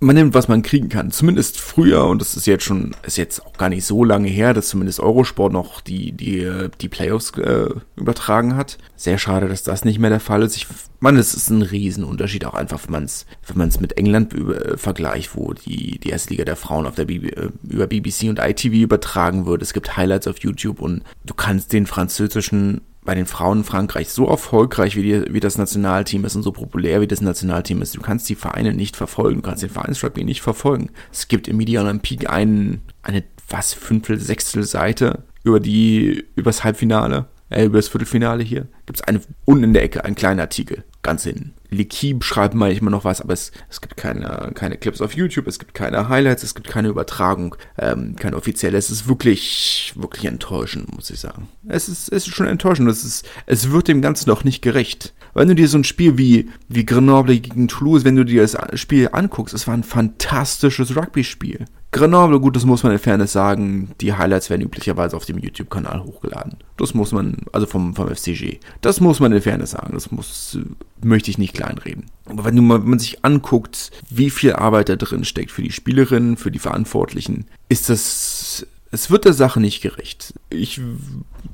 man 0.00 0.16
nimmt, 0.16 0.34
was 0.34 0.48
man 0.48 0.62
kriegen 0.62 0.88
kann. 0.88 1.10
Zumindest 1.10 1.58
früher, 1.58 2.06
und 2.06 2.20
das 2.20 2.36
ist 2.36 2.46
jetzt 2.46 2.64
schon, 2.64 2.94
ist 3.04 3.16
jetzt 3.16 3.44
auch 3.44 3.54
gar 3.54 3.68
nicht 3.68 3.84
so 3.84 4.04
lange 4.04 4.28
her, 4.28 4.54
dass 4.54 4.68
zumindest 4.68 5.00
Eurosport 5.00 5.52
noch 5.52 5.80
die, 5.80 6.12
die, 6.12 6.68
die 6.80 6.88
Playoffs 6.88 7.30
äh, 7.38 7.68
übertragen 7.96 8.56
hat. 8.56 8.78
Sehr 8.96 9.18
schade, 9.18 9.48
dass 9.48 9.62
das 9.62 9.84
nicht 9.84 9.98
mehr 9.98 10.10
der 10.10 10.20
Fall 10.20 10.42
ist. 10.42 10.56
Ich 10.56 10.66
meine, 11.00 11.18
es 11.18 11.34
ist 11.34 11.50
ein 11.50 11.62
Riesenunterschied, 11.62 12.44
auch 12.44 12.54
einfach, 12.54 12.84
wenn 12.84 12.92
man 12.92 13.04
es 13.04 13.26
wenn 13.46 13.58
man's 13.58 13.80
mit 13.80 13.96
England 13.96 14.34
äh, 14.34 14.76
vergleicht, 14.76 15.34
wo 15.34 15.52
die, 15.52 15.98
die 15.98 16.10
erste 16.10 16.30
Liga 16.30 16.44
der 16.44 16.56
Frauen 16.56 16.86
auf 16.86 16.94
der 16.94 17.06
BB, 17.06 17.24
äh, 17.32 17.50
über 17.68 17.86
BBC 17.86 18.24
und 18.28 18.38
ITV 18.38 18.74
übertragen 18.74 19.46
wird. 19.46 19.62
Es 19.62 19.72
gibt 19.72 19.96
Highlights 19.96 20.26
auf 20.26 20.38
YouTube 20.38 20.80
und 20.80 21.02
du 21.24 21.34
kannst 21.34 21.72
den 21.72 21.86
französischen 21.86 22.82
bei 23.06 23.14
den 23.14 23.26
Frauen 23.26 23.58
in 23.58 23.64
Frankreich 23.64 24.10
so 24.10 24.26
erfolgreich, 24.26 24.96
wie, 24.96 25.02
die, 25.02 25.32
wie 25.32 25.40
das 25.40 25.56
Nationalteam 25.56 26.24
ist 26.24 26.36
und 26.36 26.42
so 26.42 26.52
populär, 26.52 27.00
wie 27.00 27.06
das 27.06 27.22
Nationalteam 27.22 27.80
ist. 27.80 27.96
Du 27.96 28.02
kannst 28.02 28.28
die 28.28 28.34
Vereine 28.34 28.74
nicht 28.74 28.96
verfolgen, 28.96 29.36
du 29.36 29.48
kannst 29.48 29.62
den 29.62 29.70
Vereinsrugby 29.70 30.24
nicht 30.24 30.42
verfolgen. 30.42 30.90
Es 31.10 31.28
gibt 31.28 31.48
im 31.48 31.56
Media 31.56 31.80
Olympique 31.80 32.28
einen, 32.28 32.82
eine, 33.02 33.24
was, 33.48 33.72
Fünftel, 33.72 34.20
Sechstel 34.20 34.64
Seite 34.64 35.22
über 35.44 35.60
die, 35.60 36.24
übers 36.34 36.64
Halbfinale, 36.64 37.26
äh, 37.50 37.64
über 37.64 37.78
das 37.78 37.88
Viertelfinale 37.88 38.42
hier. 38.42 38.66
Gibt 38.86 39.00
es 39.00 39.26
unten 39.44 39.64
in 39.64 39.72
der 39.72 39.82
Ecke, 39.82 40.04
einen 40.04 40.14
kleinen 40.14 40.40
Artikel, 40.40 40.84
ganz 41.02 41.24
hinten. 41.24 41.54
Likib 41.70 42.24
schreibt 42.24 42.54
manchmal 42.54 42.90
noch 42.92 43.04
was, 43.04 43.20
aber 43.20 43.32
es, 43.32 43.50
es 43.68 43.80
gibt 43.80 43.96
keine, 43.96 44.52
keine 44.54 44.76
Clips 44.76 45.00
auf 45.00 45.14
YouTube, 45.14 45.46
es 45.46 45.58
gibt 45.58 45.74
keine 45.74 46.08
Highlights, 46.08 46.42
es 46.42 46.54
gibt 46.54 46.68
keine 46.68 46.88
Übertragung, 46.88 47.56
ähm, 47.78 48.16
keine 48.16 48.36
offizielle. 48.36 48.78
Es 48.78 48.90
ist 48.90 49.08
wirklich, 49.08 49.92
wirklich 49.96 50.26
enttäuschend, 50.26 50.94
muss 50.94 51.10
ich 51.10 51.20
sagen. 51.20 51.48
Es 51.68 51.88
ist, 51.88 52.12
es 52.12 52.28
ist 52.28 52.34
schon 52.34 52.46
enttäuschend. 52.46 52.88
Es, 52.88 53.04
ist, 53.04 53.28
es 53.46 53.70
wird 53.70 53.88
dem 53.88 54.02
Ganzen 54.02 54.28
doch 54.28 54.44
nicht 54.44 54.62
gerecht. 54.62 55.14
Wenn 55.34 55.48
du 55.48 55.54
dir 55.54 55.68
so 55.68 55.78
ein 55.78 55.84
Spiel 55.84 56.16
wie, 56.16 56.48
wie 56.68 56.86
Grenoble 56.86 57.38
gegen 57.38 57.68
Toulouse, 57.68 58.04
wenn 58.04 58.16
du 58.16 58.24
dir 58.24 58.42
das 58.42 58.56
Spiel 58.74 59.10
anguckst, 59.12 59.54
es 59.54 59.66
war 59.66 59.74
ein 59.74 59.84
fantastisches 59.84 60.96
Rugby-Spiel. 60.96 61.66
Grenoble, 61.92 62.40
gut, 62.40 62.56
das 62.56 62.64
muss 62.64 62.82
man 62.82 62.92
in 62.92 62.98
Fairness 62.98 63.32
sagen, 63.32 63.92
die 64.00 64.12
Highlights 64.12 64.50
werden 64.50 64.62
üblicherweise 64.62 65.16
auf 65.16 65.24
dem 65.24 65.38
YouTube-Kanal 65.38 66.02
hochgeladen. 66.04 66.56
Das 66.76 66.94
muss 66.94 67.12
man, 67.12 67.38
also 67.52 67.66
vom, 67.66 67.94
vom 67.94 68.08
FCG. 68.14 68.58
Das 68.80 69.00
muss 69.00 69.20
man 69.20 69.32
in 69.32 69.40
Fairness 69.40 69.70
sagen. 69.70 69.94
Das 69.94 70.10
muss, 70.10 70.58
möchte 71.02 71.30
ich 71.30 71.38
nicht 71.38 71.54
kleinreden. 71.54 72.06
Aber 72.26 72.44
wenn, 72.44 72.66
mal, 72.66 72.82
wenn 72.82 72.90
man 72.90 72.98
sich 72.98 73.24
anguckt, 73.24 73.92
wie 74.10 74.30
viel 74.30 74.52
Arbeit 74.52 74.88
da 74.88 74.96
drin 74.96 75.24
steckt 75.24 75.50
für 75.50 75.62
die 75.62 75.72
Spielerinnen, 75.72 76.36
für 76.36 76.50
die 76.50 76.58
Verantwortlichen, 76.58 77.46
ist 77.68 77.88
das, 77.88 78.66
es 78.90 79.10
wird 79.10 79.24
der 79.24 79.32
Sache 79.32 79.60
nicht 79.60 79.80
gerecht. 79.80 80.34
Ich 80.50 80.80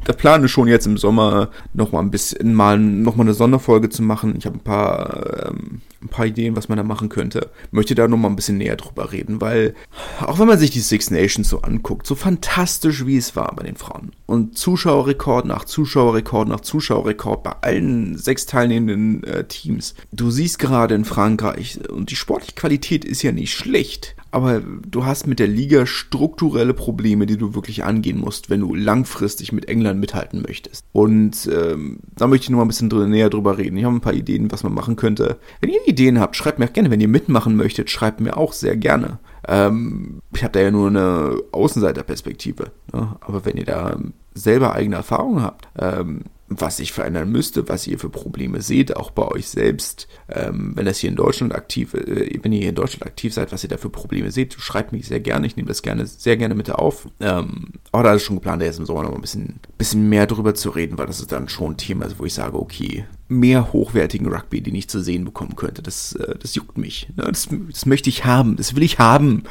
der 0.06 0.12
plane 0.12 0.48
schon 0.48 0.68
jetzt 0.68 0.86
im 0.86 0.96
Sommer 0.96 1.50
noch 1.74 1.92
mal 1.92 2.00
ein 2.00 2.10
bisschen 2.10 2.54
mal 2.54 2.78
noch 2.78 3.16
mal 3.16 3.24
eine 3.24 3.34
Sonderfolge 3.34 3.88
zu 3.88 4.02
machen. 4.02 4.34
Ich 4.36 4.46
habe 4.46 4.56
ein 4.56 4.64
paar 4.64 5.48
ähm, 5.48 5.80
ein 6.02 6.08
paar 6.08 6.26
Ideen, 6.26 6.56
was 6.56 6.68
man 6.68 6.78
da 6.78 6.84
machen 6.84 7.08
könnte. 7.08 7.50
Möchte 7.70 7.94
da 7.94 8.08
noch 8.08 8.16
mal 8.16 8.28
ein 8.28 8.36
bisschen 8.36 8.58
näher 8.58 8.76
drüber 8.76 9.12
reden, 9.12 9.40
weil 9.40 9.74
auch 10.20 10.38
wenn 10.38 10.48
man 10.48 10.58
sich 10.58 10.70
die 10.70 10.80
Six 10.80 11.10
Nations 11.10 11.48
so 11.48 11.62
anguckt, 11.62 12.06
so 12.06 12.14
fantastisch 12.14 13.06
wie 13.06 13.16
es 13.16 13.36
war 13.36 13.54
bei 13.54 13.62
den 13.62 13.76
Frauen 13.76 14.12
und 14.26 14.58
Zuschauerrekord 14.58 15.46
nach 15.46 15.64
Zuschauerrekord 15.64 16.48
nach 16.48 16.60
Zuschauerrekord 16.60 17.42
bei 17.42 17.52
allen 17.60 18.16
sechs 18.16 18.46
teilnehmenden 18.46 19.24
äh, 19.24 19.44
Teams. 19.44 19.94
Du 20.10 20.30
siehst 20.30 20.58
gerade 20.58 20.94
in 20.94 21.04
Frankreich 21.04 21.78
und 21.88 22.10
die 22.10 22.16
sportliche 22.16 22.54
Qualität 22.54 23.04
ist 23.04 23.22
ja 23.22 23.32
nicht 23.32 23.54
schlecht, 23.54 24.16
aber 24.30 24.60
du 24.60 25.04
hast 25.04 25.26
mit 25.26 25.38
der 25.38 25.46
Liga 25.46 25.86
strukturelle 25.86 26.74
Probleme, 26.74 27.26
die 27.26 27.36
du 27.36 27.54
wirklich 27.54 27.84
angehen 27.84 28.18
musst, 28.18 28.48
wenn 28.50 28.60
du 28.60 28.74
langfristig 28.74 29.52
mit 29.52 29.68
England 29.68 29.81
mithalten 30.00 30.42
möchtest. 30.42 30.84
Und 30.92 31.48
ähm, 31.52 32.00
da 32.16 32.26
möchte 32.26 32.44
ich 32.44 32.50
noch 32.50 32.58
mal 32.58 32.64
ein 32.64 32.68
bisschen 32.68 32.88
näher 33.10 33.30
drüber 33.30 33.58
reden. 33.58 33.76
Ich 33.76 33.84
habe 33.84 33.94
ein 33.94 34.00
paar 34.00 34.14
Ideen, 34.14 34.50
was 34.52 34.62
man 34.62 34.74
machen 34.74 34.96
könnte. 34.96 35.38
Wenn 35.60 35.70
ihr 35.70 35.86
Ideen 35.86 36.20
habt, 36.20 36.36
schreibt 36.36 36.58
mir 36.58 36.66
auch 36.66 36.72
gerne. 36.72 36.90
Wenn 36.90 37.00
ihr 37.00 37.08
mitmachen 37.08 37.56
möchtet, 37.56 37.90
schreibt 37.90 38.20
mir 38.20 38.36
auch 38.36 38.52
sehr 38.52 38.76
gerne. 38.76 39.18
Ähm, 39.46 40.20
ich 40.34 40.44
habe 40.44 40.52
da 40.52 40.60
ja 40.60 40.70
nur 40.70 40.88
eine 40.88 41.36
Außenseiterperspektive. 41.52 42.70
Ne? 42.92 43.16
Aber 43.20 43.44
wenn 43.44 43.56
ihr 43.56 43.64
da 43.64 43.96
selber 44.34 44.74
eigene 44.74 44.96
Erfahrungen 44.96 45.42
habt, 45.42 45.68
ähm, 45.78 46.22
was 46.60 46.76
sich 46.78 46.92
verändern 46.92 47.30
müsste, 47.30 47.68
was 47.68 47.86
ihr 47.86 47.98
für 47.98 48.10
Probleme 48.10 48.62
seht, 48.62 48.96
auch 48.96 49.10
bei 49.10 49.26
euch 49.26 49.48
selbst, 49.48 50.08
ähm, 50.28 50.72
wenn 50.74 50.84
das 50.84 50.98
hier 50.98 51.10
in 51.10 51.16
Deutschland 51.16 51.54
aktiv, 51.54 51.94
äh, 51.94 52.38
wenn 52.42 52.52
ihr 52.52 52.60
hier 52.60 52.68
in 52.70 52.74
Deutschland 52.74 53.06
aktiv 53.06 53.32
seid, 53.32 53.52
was 53.52 53.62
ihr 53.62 53.68
da 53.68 53.76
für 53.76 53.90
Probleme 53.90 54.30
seht, 54.30 54.54
schreibt 54.54 54.92
mich 54.92 55.06
sehr 55.06 55.20
gerne, 55.20 55.46
ich 55.46 55.56
nehme 55.56 55.68
das 55.68 55.82
gerne, 55.82 56.06
sehr 56.06 56.36
gerne 56.36 56.54
mit 56.54 56.70
auf. 56.70 57.08
Ähm, 57.20 57.72
aber 57.92 58.02
da 58.04 58.14
ist 58.14 58.22
schon 58.22 58.36
geplant, 58.36 58.62
jetzt 58.62 58.78
im 58.78 58.86
Sommer 58.86 59.02
noch 59.02 59.14
ein 59.14 59.20
bisschen, 59.20 59.60
bisschen 59.78 60.08
mehr 60.08 60.26
drüber 60.26 60.54
zu 60.54 60.70
reden, 60.70 60.98
weil 60.98 61.06
das 61.06 61.20
ist 61.20 61.32
dann 61.32 61.48
schon 61.48 61.72
ein 61.72 61.76
Thema, 61.76 62.06
wo 62.18 62.24
ich 62.24 62.34
sage, 62.34 62.58
okay, 62.58 63.04
mehr 63.28 63.72
hochwertigen 63.72 64.26
Rugby, 64.32 64.60
den 64.60 64.74
ich 64.74 64.88
zu 64.88 65.00
sehen 65.00 65.24
bekommen 65.24 65.56
könnte, 65.56 65.82
das, 65.82 66.14
äh, 66.14 66.36
das 66.38 66.54
juckt 66.54 66.78
mich. 66.78 67.08
Ne? 67.16 67.24
Das, 67.24 67.48
das 67.70 67.86
möchte 67.86 68.10
ich 68.10 68.24
haben, 68.24 68.56
das 68.56 68.74
will 68.76 68.82
ich 68.82 68.98
haben 68.98 69.44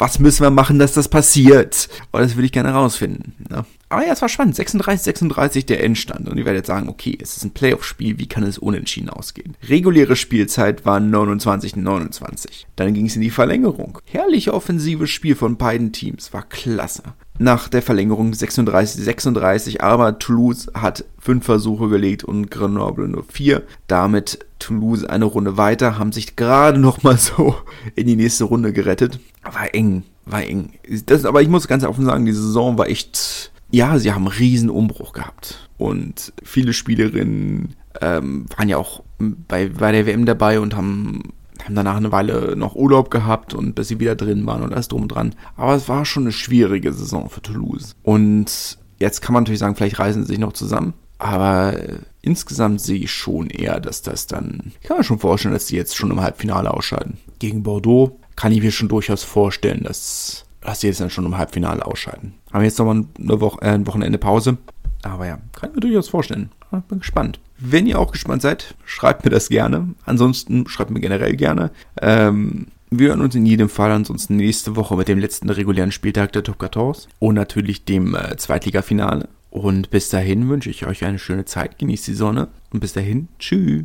was 0.00 0.18
müssen 0.18 0.42
wir 0.42 0.50
machen, 0.50 0.78
dass 0.78 0.94
das 0.94 1.08
passiert? 1.08 1.88
Und 2.10 2.22
das 2.22 2.34
würde 2.34 2.46
ich 2.46 2.52
gerne 2.52 2.70
rausfinden. 2.70 3.34
Ne? 3.50 3.66
Aber 3.90 4.06
ja, 4.06 4.12
es 4.12 4.22
war 4.22 4.30
spannend. 4.30 4.56
36, 4.56 5.02
36 5.02 5.66
der 5.66 5.84
Endstand. 5.84 6.28
Und 6.28 6.38
ihr 6.38 6.46
werdet 6.46 6.64
sagen, 6.64 6.88
okay, 6.88 7.18
es 7.20 7.36
ist 7.36 7.44
ein 7.44 7.50
Playoff-Spiel, 7.50 8.18
wie 8.18 8.26
kann 8.26 8.42
es 8.42 8.56
unentschieden 8.56 9.10
ausgehen? 9.10 9.56
Reguläre 9.68 10.16
Spielzeit 10.16 10.86
war 10.86 11.00
29, 11.00 11.76
29. 11.76 12.66
Dann 12.76 12.94
ging 12.94 13.06
es 13.06 13.16
in 13.16 13.22
die 13.22 13.30
Verlängerung. 13.30 13.98
Herrliche 14.06 14.54
offensives 14.54 15.10
Spiel 15.10 15.36
von 15.36 15.58
beiden 15.58 15.92
Teams, 15.92 16.32
war 16.32 16.48
klasse. 16.48 17.02
Nach 17.42 17.70
der 17.70 17.80
Verlängerung 17.80 18.34
36, 18.34 19.02
36, 19.02 19.82
aber 19.82 20.18
Toulouse 20.18 20.70
hat 20.74 21.06
fünf 21.18 21.46
Versuche 21.46 21.88
gelegt 21.88 22.22
und 22.22 22.50
Grenoble 22.50 23.08
nur 23.08 23.24
vier. 23.24 23.62
Damit 23.86 24.44
Toulouse 24.58 25.04
eine 25.04 25.24
Runde 25.24 25.56
weiter, 25.56 25.98
haben 25.98 26.12
sich 26.12 26.36
gerade 26.36 26.78
noch 26.78 27.02
mal 27.02 27.16
so 27.16 27.56
in 27.94 28.06
die 28.06 28.16
nächste 28.16 28.44
Runde 28.44 28.74
gerettet. 28.74 29.20
War 29.42 29.74
eng, 29.74 30.02
war 30.26 30.42
eng. 30.42 30.74
Das, 31.06 31.24
aber 31.24 31.40
ich 31.40 31.48
muss 31.48 31.66
ganz 31.66 31.82
offen 31.82 32.04
sagen, 32.04 32.26
die 32.26 32.32
Saison 32.32 32.76
war 32.76 32.90
echt, 32.90 33.50
ja, 33.70 33.98
sie 33.98 34.12
haben 34.12 34.28
einen 34.28 34.36
riesen 34.36 34.68
Umbruch 34.68 35.14
gehabt. 35.14 35.66
Und 35.78 36.34
viele 36.42 36.74
Spielerinnen 36.74 37.74
ähm, 38.02 38.44
waren 38.54 38.68
ja 38.68 38.76
auch 38.76 39.02
bei, 39.18 39.70
bei 39.70 39.92
der 39.92 40.04
WM 40.04 40.26
dabei 40.26 40.60
und 40.60 40.76
haben, 40.76 41.32
haben 41.64 41.74
danach 41.74 41.96
eine 41.96 42.12
Weile 42.12 42.56
noch 42.56 42.74
Urlaub 42.74 43.10
gehabt 43.10 43.54
und 43.54 43.74
bis 43.74 43.88
sie 43.88 44.00
wieder 44.00 44.14
drin 44.14 44.46
waren 44.46 44.62
und 44.62 44.72
alles 44.72 44.88
drum 44.88 45.02
und 45.02 45.08
dran. 45.08 45.34
Aber 45.56 45.74
es 45.74 45.88
war 45.88 46.04
schon 46.04 46.24
eine 46.24 46.32
schwierige 46.32 46.92
Saison 46.92 47.28
für 47.28 47.42
Toulouse. 47.42 47.96
Und 48.02 48.78
jetzt 48.98 49.20
kann 49.22 49.32
man 49.32 49.42
natürlich 49.44 49.60
sagen, 49.60 49.76
vielleicht 49.76 49.98
reisen 49.98 50.22
sie 50.22 50.28
sich 50.28 50.38
noch 50.38 50.52
zusammen. 50.52 50.94
Aber 51.18 51.74
insgesamt 52.22 52.80
sehe 52.80 52.98
ich 52.98 53.12
schon 53.12 53.50
eher, 53.50 53.78
dass 53.78 54.00
das 54.00 54.26
dann, 54.26 54.72
ich 54.80 54.88
kann 54.88 54.96
mir 54.96 55.04
schon 55.04 55.18
vorstellen, 55.18 55.52
dass 55.54 55.66
die 55.66 55.76
jetzt 55.76 55.96
schon 55.96 56.10
im 56.10 56.20
Halbfinale 56.20 56.72
ausscheiden. 56.72 57.18
Gegen 57.38 57.62
Bordeaux 57.62 58.18
kann 58.36 58.52
ich 58.52 58.62
mir 58.62 58.72
schon 58.72 58.88
durchaus 58.88 59.22
vorstellen, 59.22 59.82
dass, 59.82 60.46
dass 60.62 60.80
die 60.80 60.86
jetzt 60.86 61.00
dann 61.00 61.10
schon 61.10 61.26
im 61.26 61.36
Halbfinale 61.36 61.84
ausscheiden. 61.84 62.34
Haben 62.52 62.64
jetzt 62.64 62.78
nochmal 62.78 63.04
eine 63.18 63.40
Woche, 63.40 63.60
äh, 63.60 63.70
ein 63.70 63.86
Wochenende 63.86 64.16
Pause. 64.16 64.56
Aber 65.02 65.26
ja, 65.26 65.38
kann 65.52 65.70
ich 65.70 65.74
mir 65.74 65.80
durchaus 65.80 66.08
vorstellen. 66.08 66.50
Bin 66.88 67.00
gespannt. 67.00 67.38
Wenn 67.62 67.86
ihr 67.86 67.98
auch 67.98 68.12
gespannt 68.12 68.40
seid, 68.40 68.74
schreibt 68.86 69.24
mir 69.24 69.30
das 69.30 69.50
gerne. 69.50 69.94
Ansonsten 70.06 70.66
schreibt 70.66 70.90
mir 70.90 71.00
generell 71.00 71.36
gerne. 71.36 71.70
Ähm, 72.00 72.68
wir 72.90 73.08
hören 73.10 73.20
uns 73.20 73.34
in 73.34 73.44
jedem 73.44 73.68
Fall 73.68 73.92
ansonsten 73.92 74.36
nächste 74.36 74.76
Woche 74.76 74.96
mit 74.96 75.08
dem 75.08 75.18
letzten 75.18 75.50
regulären 75.50 75.92
Spieltag 75.92 76.32
der 76.32 76.42
Top 76.42 76.58
14 76.58 77.10
und 77.18 77.34
natürlich 77.34 77.84
dem 77.84 78.14
äh, 78.14 78.36
Zweitligafinale. 78.36 79.28
Und 79.50 79.90
bis 79.90 80.08
dahin 80.08 80.48
wünsche 80.48 80.70
ich 80.70 80.86
euch 80.86 81.04
eine 81.04 81.18
schöne 81.18 81.44
Zeit. 81.44 81.78
Genießt 81.78 82.06
die 82.06 82.14
Sonne. 82.14 82.48
Und 82.72 82.80
bis 82.80 82.94
dahin, 82.94 83.28
tschüss. 83.38 83.84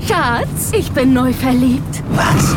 Schatz, 0.00 0.72
ich 0.72 0.90
bin 0.90 1.12
neu 1.12 1.32
verliebt. 1.32 2.02
Was? 2.10 2.56